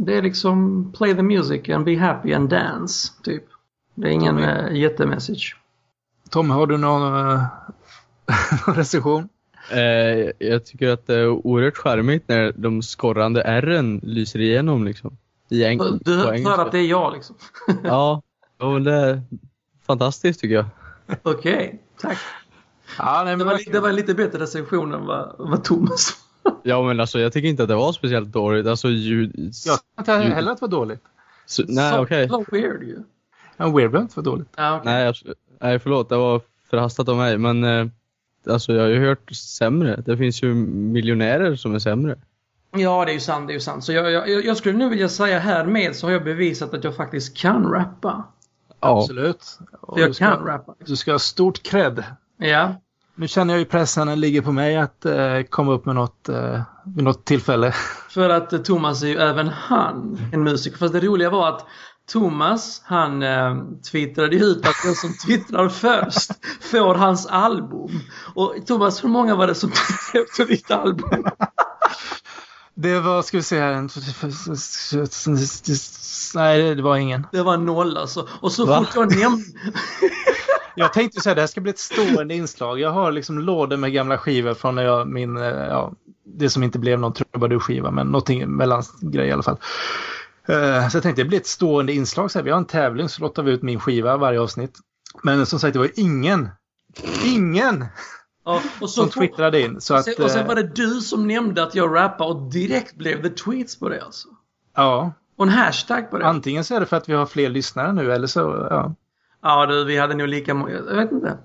Det 0.04 0.16
är 0.16 0.22
liksom 0.22 0.84
play 0.96 1.14
the 1.14 1.22
music 1.22 1.68
and 1.68 1.84
be 1.84 1.96
happy 1.96 2.32
and 2.32 2.48
dance, 2.48 3.12
typ. 3.22 3.44
Det 3.94 4.08
är 4.08 4.12
ingen 4.12 4.36
Tommy. 4.36 4.46
uh, 4.46 4.76
jättemessage. 4.78 5.56
Tom, 6.30 6.50
har 6.50 6.66
du 6.66 6.76
någon, 6.78 7.02
uh, 7.14 7.42
någon 8.66 8.76
recension? 8.76 9.28
Eh, 9.70 9.78
jag 10.48 10.64
tycker 10.66 10.88
att 10.88 11.06
det 11.06 11.14
är 11.14 11.28
oerhört 11.28 11.76
charmigt 11.76 12.28
när 12.28 12.52
de 12.56 12.82
skorrande 12.82 13.42
R'n 13.60 14.00
lyser 14.02 14.40
igenom 14.40 14.84
liksom. 14.84 15.16
I 15.48 15.64
eng- 15.64 16.00
Du 16.04 16.16
hör 16.16 16.58
att 16.66 16.72
det 16.72 16.78
är 16.78 16.86
jag 16.86 17.12
liksom. 17.12 17.36
Ja, 17.84 18.22
men 18.58 18.84
det 18.84 18.92
är 18.94 19.22
fantastiskt 19.86 20.40
tycker 20.40 20.54
jag. 20.54 20.64
Okej, 21.22 21.82
tack. 22.00 22.18
Ja, 22.98 23.22
nej, 23.24 23.36
Det 23.36 23.44
var, 23.44 23.72
det 23.72 23.80
var 23.80 23.88
en 23.88 23.96
lite 23.96 24.14
bättre 24.14 24.38
recension 24.38 24.94
än 24.94 25.06
vad, 25.06 25.34
vad 25.38 25.64
Thomas 25.64 26.16
Ja 26.62 26.82
men 26.82 27.00
alltså 27.00 27.18
jag 27.18 27.32
tycker 27.32 27.48
inte 27.48 27.62
att 27.62 27.68
det 27.68 27.74
var 27.74 27.92
speciellt 27.92 28.28
dåligt. 28.28 28.66
Alltså 28.66 28.88
ljud... 28.88 29.32
Jag 29.36 29.78
tyckte 29.96 30.12
inte 30.12 30.34
heller 30.34 30.52
att 30.52 30.58
det 30.60 30.66
var 30.66 30.70
dåligt. 30.70 31.02
Så, 31.46 31.62
nej 31.68 31.98
okej. 31.98 32.20
jävla 32.20 32.44
weird 32.50 32.82
ju. 32.82 32.98
Ja, 33.56 33.64
weird 33.64 33.74
behöver 33.90 34.00
inte 34.00 34.16
vara 34.16 34.24
dåligt. 34.24 34.48
Ja, 34.56 34.76
okej. 34.76 34.92
Nej, 34.92 35.08
absolut- 35.08 35.38
nej 35.60 35.78
förlåt, 35.78 36.08
det 36.08 36.16
var 36.16 36.40
förhastat 36.70 37.08
av 37.08 37.16
mig. 37.16 37.38
Men 37.38 37.64
eh, 37.64 37.86
alltså 38.48 38.72
jag 38.72 38.82
har 38.82 38.88
ju 38.88 39.06
hört 39.06 39.32
sämre. 39.32 40.02
Det 40.06 40.16
finns 40.16 40.42
ju 40.42 40.54
miljonärer 40.54 41.56
som 41.56 41.74
är 41.74 41.78
sämre. 41.78 42.16
Ja, 42.76 43.04
det 43.04 43.10
är 43.10 43.14
ju 43.14 43.20
sant. 43.20 43.46
Det 43.46 43.52
är 43.52 43.54
ju 43.54 43.60
sant. 43.60 43.84
Så 43.84 43.92
jag, 43.92 44.12
jag, 44.12 44.44
jag 44.44 44.56
skulle 44.56 44.78
nu 44.78 44.88
vilja 44.88 45.08
säga 45.08 45.38
härmed 45.38 45.96
så 45.96 46.06
har 46.06 46.12
jag 46.12 46.24
bevisat 46.24 46.74
att 46.74 46.84
jag 46.84 46.96
faktiskt 46.96 47.36
kan 47.36 47.72
rappa. 47.72 48.24
Ja. 48.80 48.98
Absolut. 49.00 49.58
Och 49.80 49.94
För 49.94 50.00
jag 50.00 50.10
du 50.10 50.14
ska, 50.14 50.24
kan 50.24 50.46
rappa. 50.46 50.74
Du 50.86 50.96
ska 50.96 51.12
ha 51.12 51.18
stort 51.18 51.62
cred. 51.62 52.04
Ja. 52.36 52.74
Nu 53.14 53.28
känner 53.28 53.54
jag 53.54 53.58
ju 53.58 53.64
pressen 53.64 54.06
den 54.06 54.20
ligger 54.20 54.42
på 54.42 54.52
mig 54.52 54.76
att 54.76 55.04
eh, 55.04 55.42
komma 55.50 55.72
upp 55.72 55.86
med 55.86 55.94
något 55.94 56.28
eh, 56.28 56.60
vid 56.84 57.04
något 57.04 57.24
tillfälle. 57.24 57.72
För 58.08 58.28
att 58.30 58.52
eh, 58.52 58.60
Thomas 58.60 59.02
är 59.02 59.06
ju 59.06 59.16
även 59.16 59.48
han 59.48 60.18
en 60.32 60.42
musiker. 60.44 60.78
Fast 60.78 60.92
det 60.92 61.00
roliga 61.00 61.30
var 61.30 61.48
att 61.48 61.66
Thomas, 62.12 62.82
han 62.84 63.22
eh, 63.22 63.56
twittrade 63.90 64.36
ut 64.36 64.66
att 64.66 64.82
den 64.84 64.94
som 64.94 65.14
twittrar 65.26 65.68
först 65.68 66.30
får 66.60 66.94
hans 66.94 67.26
album. 67.26 68.00
Och 68.34 68.54
Thomas, 68.66 69.04
hur 69.04 69.08
många 69.08 69.34
var 69.34 69.46
det 69.46 69.54
som 69.54 69.70
twittrade 69.70 70.24
efter 70.24 70.44
ditt 70.44 70.70
album? 70.70 71.24
Det 72.74 73.00
var, 73.00 73.22
ska 73.22 73.36
vi 73.36 73.42
se 73.42 73.60
här. 73.60 73.88
Nej, 76.34 76.74
det 76.74 76.82
var 76.82 76.96
ingen. 76.96 77.26
Det 77.32 77.42
var 77.42 77.56
noll 77.56 77.96
alltså. 77.96 78.28
Och 78.40 78.52
så 78.52 78.66
Va? 78.66 78.78
fort 78.78 78.94
jag 78.94 79.16
nämnde... 79.16 79.44
Jag 80.74 80.92
tänkte 80.92 81.20
säga 81.20 81.34
det 81.34 81.40
här 81.40 81.46
ska 81.48 81.60
bli 81.60 81.70
ett 81.70 81.78
stående 81.78 82.34
inslag. 82.34 82.80
Jag 82.80 82.90
har 82.90 83.12
liksom 83.12 83.38
lådor 83.38 83.76
med 83.76 83.92
gamla 83.92 84.18
skivor 84.18 84.54
från 84.54 84.74
när 84.74 84.82
jag, 84.82 85.08
min, 85.08 85.36
eh, 85.36 85.44
ja, 85.44 85.92
det 86.24 86.50
som 86.50 86.62
inte 86.62 86.78
blev 86.78 86.98
någon 87.00 87.12
trubadur-skiva, 87.12 87.90
men 87.90 88.06
någonting 88.06 88.48
mellangrej 88.56 89.28
i 89.28 89.32
alla 89.32 89.42
fall. 89.42 89.56
Eh, 90.48 90.88
Så 90.88 90.96
jag 90.96 91.02
tänkte 91.02 91.22
det 91.22 91.28
blir 91.28 91.38
ett 91.38 91.46
stående 91.46 91.92
inslag. 91.92 92.30
Så 92.30 92.38
här, 92.38 92.44
vi 92.44 92.50
har 92.50 92.58
en 92.58 92.64
tävling 92.64 93.08
så 93.08 93.22
lottar 93.22 93.42
vi 93.42 93.52
ut 93.52 93.62
min 93.62 93.80
skiva 93.80 94.16
varje 94.16 94.40
avsnitt. 94.40 94.78
Men 95.22 95.46
som 95.46 95.58
sagt, 95.58 95.72
det 95.72 95.78
var 95.78 95.90
ingen, 95.96 96.48
ingen 97.24 97.84
Ja, 98.44 98.60
och 98.80 98.90
så 98.90 99.02
som 99.02 99.10
twittrade 99.10 99.60
in. 99.60 99.80
Så 99.80 99.94
att, 99.94 100.18
och 100.18 100.30
sen 100.30 100.40
eh, 100.40 100.46
var 100.46 100.54
det 100.54 100.74
du 100.74 101.00
som 101.00 101.26
nämnde 101.28 101.62
att 101.62 101.74
jag 101.74 101.94
rappar 101.96 102.24
och 102.26 102.42
direkt 102.52 102.96
blev 102.96 103.22
det 103.22 103.30
tweets 103.36 103.78
på 103.78 103.88
det 103.88 104.04
alltså. 104.04 104.28
ja, 104.76 105.12
Och 105.36 105.44
en 105.44 105.50
hashtag 105.52 106.10
på 106.10 106.18
det. 106.18 106.26
antingen 106.26 106.64
så 106.64 106.74
är 106.74 106.80
det 106.80 106.86
för 106.86 106.96
att 106.96 107.08
vi 107.08 107.12
har 107.14 107.26
fler 107.26 107.48
lyssnare 107.48 107.92
nu 107.92 108.12
eller 108.12 108.26
så, 108.26 108.40
ja. 108.70 108.94
Ja 109.42 109.66
du, 109.66 109.84
vi 109.84 109.98
hade 109.98 110.14
nog 110.14 110.28
lika 110.28 110.54
många. 110.54 110.72
Jag 110.72 110.96
vet 110.96 111.12
inte. 111.12 111.38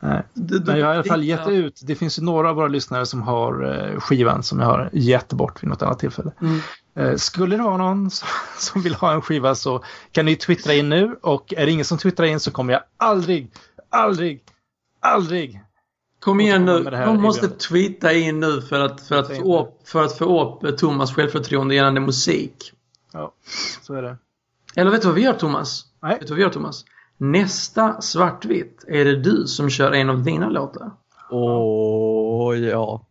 Nej. 0.00 0.22
Du, 0.34 0.58
du, 0.58 0.64
Men 0.64 0.80
jag 0.80 0.86
har 0.86 0.94
i 0.94 0.96
alla 0.96 1.04
fall 1.04 1.24
ja. 1.24 1.36
gett 1.36 1.48
ut, 1.48 1.80
det 1.84 1.94
finns 1.94 2.18
ju 2.18 2.22
några 2.22 2.50
av 2.50 2.56
våra 2.56 2.68
lyssnare 2.68 3.06
som 3.06 3.22
har 3.22 3.64
eh, 3.64 4.00
skivan 4.00 4.42
som 4.42 4.60
jag 4.60 4.66
har 4.66 4.90
gett 4.92 5.32
bort 5.32 5.62
vid 5.62 5.70
något 5.70 5.82
annat 5.82 5.98
tillfälle. 5.98 6.32
Mm. 6.40 6.60
Eh, 6.94 7.16
skulle 7.16 7.56
det 7.56 7.62
vara 7.62 7.76
någon 7.76 8.10
som, 8.58 8.82
vill 8.82 8.94
ha 8.94 9.12
en 9.12 9.22
skiva 9.22 9.54
så 9.54 9.84
kan 10.12 10.24
ni 10.24 10.36
twittra 10.36 10.74
in 10.74 10.88
nu 10.88 11.16
och 11.22 11.54
är 11.56 11.66
det 11.66 11.72
ingen 11.72 11.84
som 11.84 11.98
twittrar 11.98 12.26
in 12.26 12.40
så 12.40 12.50
kommer 12.50 12.72
jag 12.72 12.82
aldrig, 12.96 13.50
aldrig, 13.90 14.42
aldrig 15.00 15.62
Kom 16.20 16.40
igen 16.40 16.64
nu. 16.64 16.82
De 16.82 17.22
måste 17.22 17.48
tweeta 17.48 18.12
in 18.12 18.40
nu 18.40 18.62
för 18.62 18.80
att, 18.80 19.00
för 19.00 19.18
att, 19.18 19.36
få, 19.36 19.60
upp, 19.60 19.88
för 19.88 20.04
att 20.04 20.18
få 20.18 20.42
upp 20.42 20.64
eh, 20.64 20.70
Thomas 20.70 21.14
självförtroende 21.14 21.74
gällande 21.74 22.00
musik. 22.00 22.72
Ja, 23.12 23.34
så 23.82 23.94
är 23.94 24.02
det. 24.02 24.16
Eller 24.76 24.90
vet 24.90 25.02
du 25.02 25.08
vad 25.08 25.14
vi 25.14 25.22
gör 25.22 25.32
Thomas? 25.32 25.84
Nej. 26.02 26.18
Vet 26.18 26.20
du 26.20 26.26
vad 26.28 26.36
vi 26.36 26.42
gör 26.42 26.50
Thomas? 26.50 26.84
Nästa 27.18 28.00
svartvitt 28.00 28.84
är 28.88 29.04
det 29.04 29.16
du 29.16 29.46
som 29.46 29.70
kör 29.70 29.92
en 29.92 30.10
av 30.10 30.22
dina 30.22 30.48
låtar. 30.48 30.90
Åh, 31.30 32.58
ja. 32.58 33.04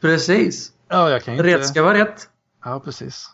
Precis. 0.00 0.72
Ja, 0.88 1.10
jag 1.10 1.22
kan 1.22 1.36
ju 1.36 1.42
Rätt 1.42 1.54
inte... 1.54 1.66
ska 1.66 1.82
vara 1.82 1.98
rätt. 1.98 2.28
Ja, 2.64 2.80
precis. 2.84 3.30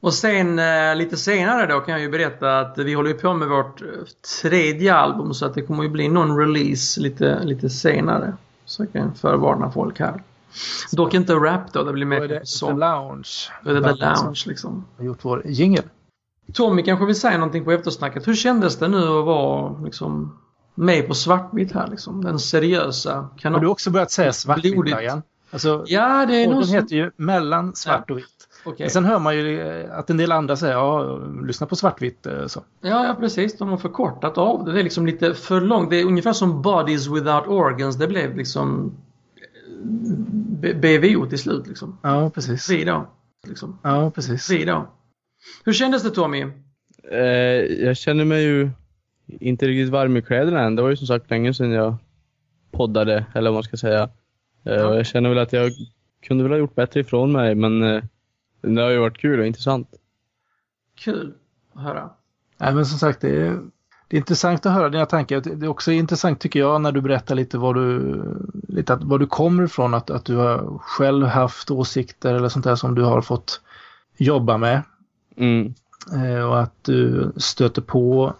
Och 0.00 0.14
sen 0.14 0.58
eh, 0.58 0.96
lite 0.96 1.16
senare 1.16 1.66
då 1.66 1.80
kan 1.80 1.92
jag 1.92 2.00
ju 2.00 2.08
berätta 2.08 2.58
att 2.60 2.78
vi 2.78 2.94
håller 2.94 3.10
ju 3.10 3.16
på 3.16 3.34
med 3.34 3.48
vårt 3.48 3.82
eh, 3.82 3.88
tredje 4.42 4.94
album 4.94 5.34
så 5.34 5.46
att 5.46 5.54
det 5.54 5.62
kommer 5.62 5.82
ju 5.82 5.88
bli 5.88 6.08
någon 6.08 6.38
release 6.38 7.00
lite, 7.00 7.44
lite 7.44 7.70
senare. 7.70 8.36
Så 8.64 8.82
jag 8.82 8.92
kan 8.92 9.14
förvarna 9.14 9.70
folk 9.70 10.00
här. 10.00 10.22
Dock 10.92 11.14
inte 11.14 11.34
rap 11.34 11.72
då, 11.72 11.82
det 11.82 11.92
blir 11.92 12.04
Då 12.04 12.08
mer 12.08 12.22
är 12.22 12.28
det 12.28 12.44
The. 12.44 12.66
Lounge. 12.66 13.28
Då 13.64 13.70
är 13.70 13.74
det 13.74 13.82
The 13.82 14.16
som 14.16 14.24
Lounge 14.24 14.42
liksom. 14.46 14.84
Har 14.96 15.04
gjort 15.04 15.18
vår 15.22 15.46
jingle. 15.46 15.82
Tommy 16.54 16.82
kanske 16.82 17.06
vill 17.06 17.20
säga 17.20 17.38
någonting 17.38 17.64
på 17.64 17.72
eftersnacket. 17.72 18.28
Hur 18.28 18.34
kändes 18.34 18.76
det 18.78 18.88
nu 18.88 18.96
att 18.96 19.24
vara 19.24 19.78
liksom 19.84 20.38
med 20.74 21.08
på 21.08 21.14
svartvitt 21.14 21.72
här 21.72 21.86
liksom? 21.88 22.24
Den 22.24 22.38
seriösa 22.38 23.14
Har 23.14 23.22
du 23.34 23.40
kanalen. 23.42 23.66
också 23.68 23.90
börjat 23.90 24.10
säga 24.10 24.32
svartvitt. 24.32 24.86
Dragan? 24.86 25.22
Alltså, 25.52 25.84
Ja, 25.86 26.26
det 26.26 26.34
är 26.44 26.48
nog 26.48 26.64
så. 26.64 26.72
heter 26.74 26.96
ju 26.96 27.10
Mellan 27.16 27.74
svart 27.74 28.10
och 28.10 28.18
vitt. 28.18 28.26
Men 28.78 28.90
sen 28.90 29.04
hör 29.04 29.18
man 29.18 29.36
ju 29.36 29.60
eh, 29.60 29.98
att 29.98 30.10
en 30.10 30.16
del 30.16 30.32
andra 30.32 30.56
säger 30.56 30.74
ja, 30.74 31.18
lyssna 31.46 31.66
på 31.66 31.76
svartvitt. 31.76 32.26
eh, 32.26 32.46
Så. 32.46 32.64
Ja, 32.80 33.06
ja, 33.06 33.16
precis. 33.20 33.58
De 33.58 33.68
har 33.68 33.76
förkortat 33.76 34.38
av 34.38 34.64
det. 34.64 34.72
Det 34.72 34.80
är 34.80 34.84
liksom 34.84 35.06
lite 35.06 35.34
för 35.34 35.60
långt. 35.60 35.90
Det 35.90 36.00
är 36.00 36.04
ungefär 36.04 36.32
som 36.32 36.62
Bodies 36.62 37.06
Without 37.06 37.46
Organs. 37.46 37.96
Det 37.96 38.06
blev 38.08 38.36
liksom 38.36 38.92
B- 40.60 40.74
BVO 40.74 41.26
till 41.26 41.38
slut 41.38 41.66
liksom. 41.66 41.98
Ja, 42.02 42.30
precis. 42.34 42.70
Vi 42.70 42.84
då. 42.84 43.06
Liksom. 43.46 43.78
Ja, 43.82 44.10
precis. 44.14 44.50
Vi 44.50 44.64
då. 44.64 44.86
Hur 45.64 45.72
kändes 45.72 46.02
det 46.02 46.10
Tommy? 46.10 46.46
Eh, 47.10 47.18
jag 47.84 47.96
känner 47.96 48.24
mig 48.24 48.42
ju 48.42 48.70
inte 49.26 49.66
riktigt 49.66 49.92
varm 49.92 50.16
i 50.16 50.22
kläderna 50.22 50.60
än. 50.60 50.76
Det 50.76 50.82
var 50.82 50.90
ju 50.90 50.96
som 50.96 51.06
sagt 51.06 51.30
länge 51.30 51.54
sedan 51.54 51.70
jag 51.70 51.96
poddade, 52.70 53.26
eller 53.34 53.50
vad 53.50 53.54
man 53.56 53.62
ska 53.62 53.76
säga. 53.76 54.02
Eh, 54.64 54.72
Ja. 54.74 54.94
Jag 54.94 55.06
känner 55.06 55.28
väl 55.28 55.38
att 55.38 55.52
jag 55.52 55.72
kunde 56.22 56.44
väl 56.44 56.52
ha 56.52 56.58
gjort 56.58 56.74
bättre 56.74 57.00
ifrån 57.00 57.32
mig, 57.32 57.54
men 57.54 57.82
eh, 57.82 58.02
det 58.60 58.82
har 58.82 58.90
ju 58.90 58.98
varit 58.98 59.18
kul 59.18 59.40
och 59.40 59.46
intressant. 59.46 59.88
Kul 60.98 61.34
att 61.74 61.82
höra. 61.82 62.10
Nej, 62.58 62.74
men 62.74 62.86
som 62.86 62.98
sagt, 62.98 63.20
det 63.20 63.46
är, 63.46 63.60
det 64.08 64.16
är 64.16 64.18
intressant 64.18 64.66
att 64.66 64.72
höra 64.72 64.88
dina 64.88 65.06
tankar. 65.06 65.40
Det 65.40 65.66
är 65.66 65.68
också 65.68 65.92
intressant 65.92 66.40
tycker 66.40 66.60
jag 66.60 66.80
när 66.80 66.92
du 66.92 67.00
berättar 67.00 67.34
lite 67.34 67.58
var 67.58 67.74
du, 67.74 68.22
lite 68.68 68.92
att, 68.94 69.02
var 69.02 69.18
du 69.18 69.26
kommer 69.26 69.64
ifrån. 69.64 69.94
Att, 69.94 70.10
att 70.10 70.24
du 70.24 70.36
har 70.36 70.78
själv 70.78 71.26
haft 71.26 71.70
åsikter 71.70 72.34
eller 72.34 72.48
sånt 72.48 72.64
där 72.64 72.76
som 72.76 72.94
du 72.94 73.02
har 73.02 73.22
fått 73.22 73.60
jobba 74.16 74.56
med. 74.58 74.82
Mm. 75.40 75.74
Eh, 76.14 76.44
och 76.44 76.60
att 76.60 76.84
du 76.84 77.32
stöter 77.36 77.82
på 77.82 78.34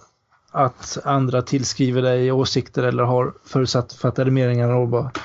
att 0.50 0.98
andra 1.04 1.42
tillskriver 1.42 2.02
dig 2.02 2.32
åsikter 2.32 2.82
eller 2.82 3.02
har 3.02 3.34
förutsattfattade 3.44 4.30
meningar 4.30 4.70
om 4.70 4.90
vad, 4.90 5.18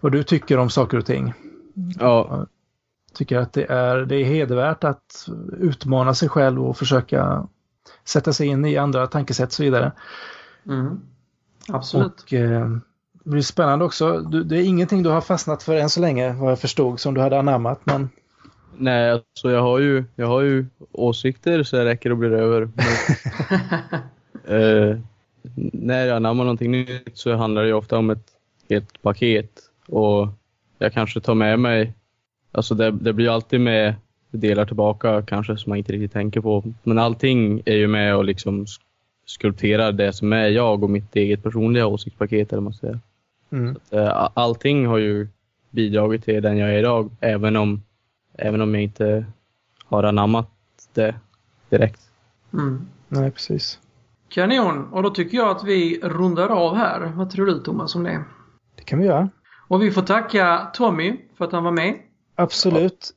vad 0.00 0.12
du 0.12 0.22
tycker 0.22 0.58
om 0.58 0.70
saker 0.70 0.98
och 0.98 1.06
ting. 1.06 1.34
Ja, 1.98 2.46
Tycker 3.14 3.38
att 3.38 3.52
det 3.52 3.64
är, 3.64 3.96
det 3.96 4.16
är 4.16 4.24
hedervärt 4.24 4.84
att 4.84 5.28
utmana 5.58 6.14
sig 6.14 6.28
själv 6.28 6.64
och 6.64 6.76
försöka 6.76 7.48
sätta 8.04 8.32
sig 8.32 8.46
in 8.46 8.64
i 8.64 8.76
andra 8.76 9.06
tankesätt 9.06 9.48
och 9.48 9.52
så 9.52 9.62
vidare. 9.62 9.92
Mm. 10.66 11.00
Absolut. 11.68 12.22
Och 12.22 12.32
eh, 12.32 12.68
det 13.24 13.30
blir 13.30 13.42
spännande 13.42 13.84
också. 13.84 14.20
Du, 14.20 14.44
det 14.44 14.56
är 14.56 14.62
ingenting 14.62 15.02
du 15.02 15.10
har 15.10 15.20
fastnat 15.20 15.62
för 15.62 15.76
än 15.76 15.90
så 15.90 16.00
länge 16.00 16.32
vad 16.32 16.50
jag 16.50 16.58
förstod 16.58 17.00
som 17.00 17.14
du 17.14 17.20
hade 17.20 17.38
anammat. 17.38 17.80
Men 17.84 18.08
nej, 18.80 19.10
alltså 19.10 19.50
jag 19.50 19.62
har 19.62 19.78
ju, 19.78 20.04
jag 20.16 20.26
har 20.26 20.40
ju 20.40 20.66
åsikter 20.92 21.62
så 21.62 21.76
det 21.76 21.84
räcker 21.84 22.10
och 22.10 22.16
blir 22.18 22.32
över. 22.32 22.68
Men, 22.74 24.00
eh, 24.90 24.98
när 25.72 26.06
jag 26.06 26.16
anammar 26.16 26.44
någonting 26.44 26.70
nytt 26.70 27.10
så 27.14 27.34
handlar 27.36 27.62
det 27.62 27.68
ju 27.68 27.74
ofta 27.74 27.98
om 27.98 28.10
ett 28.10 28.26
helt 28.70 29.02
paket. 29.02 29.50
Och 29.88 30.28
jag 30.78 30.92
kanske 30.92 31.20
tar 31.20 31.34
med 31.34 31.58
mig, 31.60 31.92
alltså 32.52 32.74
det, 32.74 32.90
det 32.90 33.12
blir 33.12 33.28
alltid 33.34 33.60
med 33.60 33.94
delar 34.30 34.64
tillbaka 34.66 35.22
kanske 35.22 35.56
som 35.56 35.70
man 35.70 35.78
inte 35.78 35.92
riktigt 35.92 36.12
tänker 36.12 36.40
på. 36.40 36.64
Men 36.82 36.98
allting 36.98 37.62
är 37.64 37.76
ju 37.76 37.88
med 37.88 38.16
och 38.16 38.24
liksom 38.24 38.64
sk- 38.64 38.80
skulpterar 39.26 39.92
det 39.92 40.12
som 40.12 40.32
är 40.32 40.48
jag 40.48 40.84
och 40.84 40.90
mitt 40.90 41.16
eget 41.16 41.42
personliga 41.42 41.86
åsiktspaket 41.86 42.52
eller 42.52 42.62
man 42.62 42.72
säga. 42.74 43.00
mm, 43.52 43.76
Eh, 43.90 44.28
Allting 44.34 44.86
har 44.86 44.98
ju 44.98 45.28
bidragit 45.70 46.24
till 46.24 46.42
den 46.42 46.56
jag 46.58 46.74
är 46.74 46.78
idag, 46.78 47.10
även 47.20 47.56
om, 47.56 47.82
även 48.40 48.60
om 48.60 48.74
jag 48.74 48.82
inte 48.82 49.24
har 49.84 50.02
anammat 50.02 50.50
det 50.94 51.14
direkt. 51.68 52.00
Mm. 52.52 52.86
nej, 53.08 53.30
precis. 53.30 53.78
Kanon. 54.28 54.88
Och 54.92 55.02
då 55.02 55.10
tycker 55.10 55.36
jag 55.36 55.56
att 55.56 55.64
vi 55.64 56.00
rundar 56.02 56.48
av 56.48 56.76
här. 56.76 57.12
Vad 57.14 57.30
tror 57.30 57.46
du 57.46 57.60
Thomas 57.60 57.94
om 57.94 58.04
det? 58.04 58.24
Det 58.74 58.82
kan 58.82 58.98
vi 58.98 59.06
göra. 59.06 59.28
Och 59.68 59.82
vi 59.82 59.90
får 59.90 60.02
tacka 60.02 60.70
Tommy 60.74 61.16
för 61.38 61.44
att 61.44 61.52
han 61.52 61.64
var 61.64 61.72
med. 61.72 61.94
Absolut. 62.34 63.14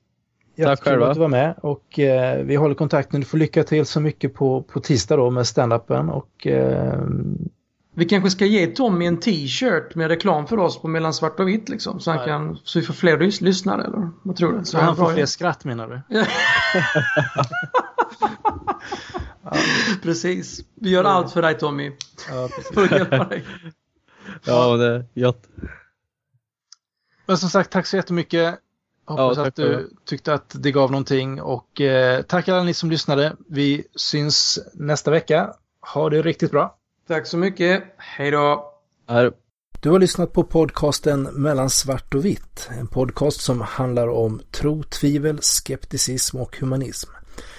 Jättekul 0.55 0.83
själva. 0.83 1.07
att 1.07 1.13
du 1.13 1.19
var 1.19 1.27
med 1.27 1.55
och 1.61 1.99
eh, 1.99 2.43
vi 2.43 2.55
håller 2.55 2.75
kontakten. 2.75 3.19
Du 3.19 3.25
får 3.25 3.37
lycka 3.37 3.63
till 3.63 3.85
så 3.85 3.99
mycket 3.99 4.33
på, 4.33 4.61
på 4.61 4.79
tisdag 4.79 5.15
då 5.15 5.29
med 5.29 5.47
standupen 5.47 6.09
och 6.09 6.47
eh, 6.47 7.01
Vi 7.95 8.05
kanske 8.05 8.29
ska 8.29 8.45
ge 8.45 8.67
Tommy 8.67 9.05
en 9.05 9.19
t-shirt 9.19 9.95
med 9.95 10.07
reklam 10.07 10.47
för 10.47 10.57
oss 10.59 10.81
på 10.81 10.87
mellan 10.87 11.13
svart 11.13 11.39
och 11.39 11.47
vitt 11.47 11.69
liksom. 11.69 11.99
Så, 11.99 12.11
han 12.11 12.19
Ja. 12.19 12.25
kan, 12.25 12.57
så 12.63 12.79
vi 12.79 12.85
får 12.85 12.93
fler 12.93 13.17
lys- 13.17 13.43
lyssnare 13.43 13.83
eller 13.83 14.09
vad 14.23 14.35
tror 14.35 14.59
du? 14.59 14.65
så 14.65 14.77
han 14.77 14.95
får 14.95 15.13
fler 15.13 15.25
skratt 15.25 15.65
menar 15.65 15.87
du? 16.09 16.19
Precis. 20.01 20.59
Vi 20.75 20.89
gör 20.89 21.03
allt 21.03 21.31
för 21.31 21.41
dig 21.41 21.57
Tommy. 21.57 21.91
Ja. 22.29 22.49
För 22.73 22.83
att 22.83 22.91
hjälpa 22.91 23.23
dig. 23.25 23.45
Ja, 24.45 24.77
det 24.77 24.85
är 24.87 25.05
gött. 25.13 25.47
Men 27.25 27.37
som 27.37 27.49
sagt, 27.49 27.69
tack 27.71 27.85
så 27.85 27.95
jättemycket. 27.95 28.59
Hoppas 29.05 29.37
Ja, 29.37 29.47
att 29.47 29.55
du 29.55 29.89
tyckte 30.05 30.33
att 30.33 30.55
det 30.59 30.71
gav 30.71 30.91
någonting 30.91 31.41
och 31.41 31.81
eh, 31.81 32.21
tack 32.21 32.47
alla 32.47 32.63
ni 32.63 32.73
som 32.73 32.89
lyssnade. 32.91 33.35
Vi 33.49 33.83
syns 33.95 34.59
nästa 34.73 35.11
vecka. 35.11 35.53
Ha 35.93 36.09
det 36.09 36.21
riktigt 36.21 36.51
bra. 36.51 36.77
Tack 37.07 37.27
så 37.27 37.37
mycket. 37.37 37.83
Hej 37.97 38.31
då. 38.31 38.73
Du 39.79 39.89
har 39.89 39.99
lyssnat 39.99 40.33
på 40.33 40.43
podcasten 40.43 41.23
Mellan 41.23 41.69
svart 41.69 42.13
och 42.15 42.25
vitt. 42.25 42.69
En 42.79 42.87
podcast 42.87 43.41
som 43.41 43.61
handlar 43.61 44.07
om 44.07 44.41
tro, 44.51 44.83
tvivel, 44.83 45.39
skepticism 45.41 46.37
och 46.37 46.57
humanism. 46.57 47.09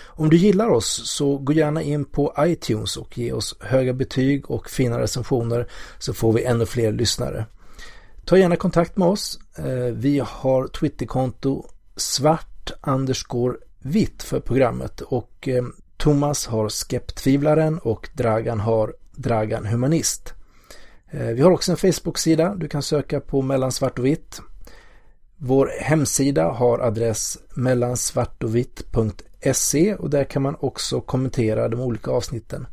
Om 0.07 0.31
du 0.31 0.37
gillar 0.37 0.69
oss 0.69 1.11
så 1.11 1.39
gå 1.39 1.53
gärna 1.53 1.83
in 1.83 2.05
på 2.05 2.35
iTunes 2.39 2.97
och 2.97 3.19
ge 3.19 3.33
oss 3.33 3.57
höga 3.61 3.93
betyg 3.93 4.51
och 4.51 4.71
fina 4.71 5.01
recensioner 5.01 5.69
så 5.99 6.15
får 6.15 6.33
vi 6.33 6.45
ännu 6.45 6.67
fler 6.67 6.93
lyssnare. 6.93 7.47
Ta 8.25 8.39
gärna 8.39 8.57
kontakt 8.57 8.97
med 8.97 9.09
oss. 9.09 9.39
Eh, 9.59 9.95
Vi 9.95 10.19
har 10.27 10.67
Twitterkonto 10.69 11.65
svart 11.97 12.73
underscore 12.87 13.57
vitt 13.79 14.23
för 14.23 14.41
programmet 14.41 15.01
och 15.01 15.49
eh, 15.49 15.65
Thomas 15.97 16.47
har 16.47 16.69
skeptvivlaren 16.69 17.79
och 17.79 18.09
Dragan 18.15 18.61
har 18.61 18.95
Dragan 19.17 19.67
humanist. 19.67 20.35
Eh, 21.11 21.27
vi 21.27 21.43
har 21.43 21.51
också 21.51 21.73
en 21.73 21.77
Facebook-sida. 21.77 22.55
Du 22.55 22.69
kan 22.69 22.83
söka 22.83 23.21
på 23.21 23.43
mellan 23.43 23.73
svart 23.73 23.99
och 23.99 24.07
vitt. 24.07 24.41
Vår 25.37 25.71
hemsida 25.81 26.45
har 26.45 26.79
adress 26.79 27.39
mellansvartovitt.se 27.55 29.95
och 29.95 30.11
där 30.11 30.25
kan 30.25 30.43
man 30.43 30.57
också 30.61 31.01
kommentera 31.01 31.69
de 31.69 31.81
olika 31.81 32.11
avsnitten. 32.11 32.67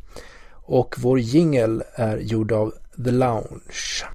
Och 0.51 0.95
vår 0.97 1.19
jingel 1.19 1.83
är 1.95 2.17
gjord 2.17 2.51
av 2.51 2.73
The 3.03 3.11
Lounge. 3.11 4.05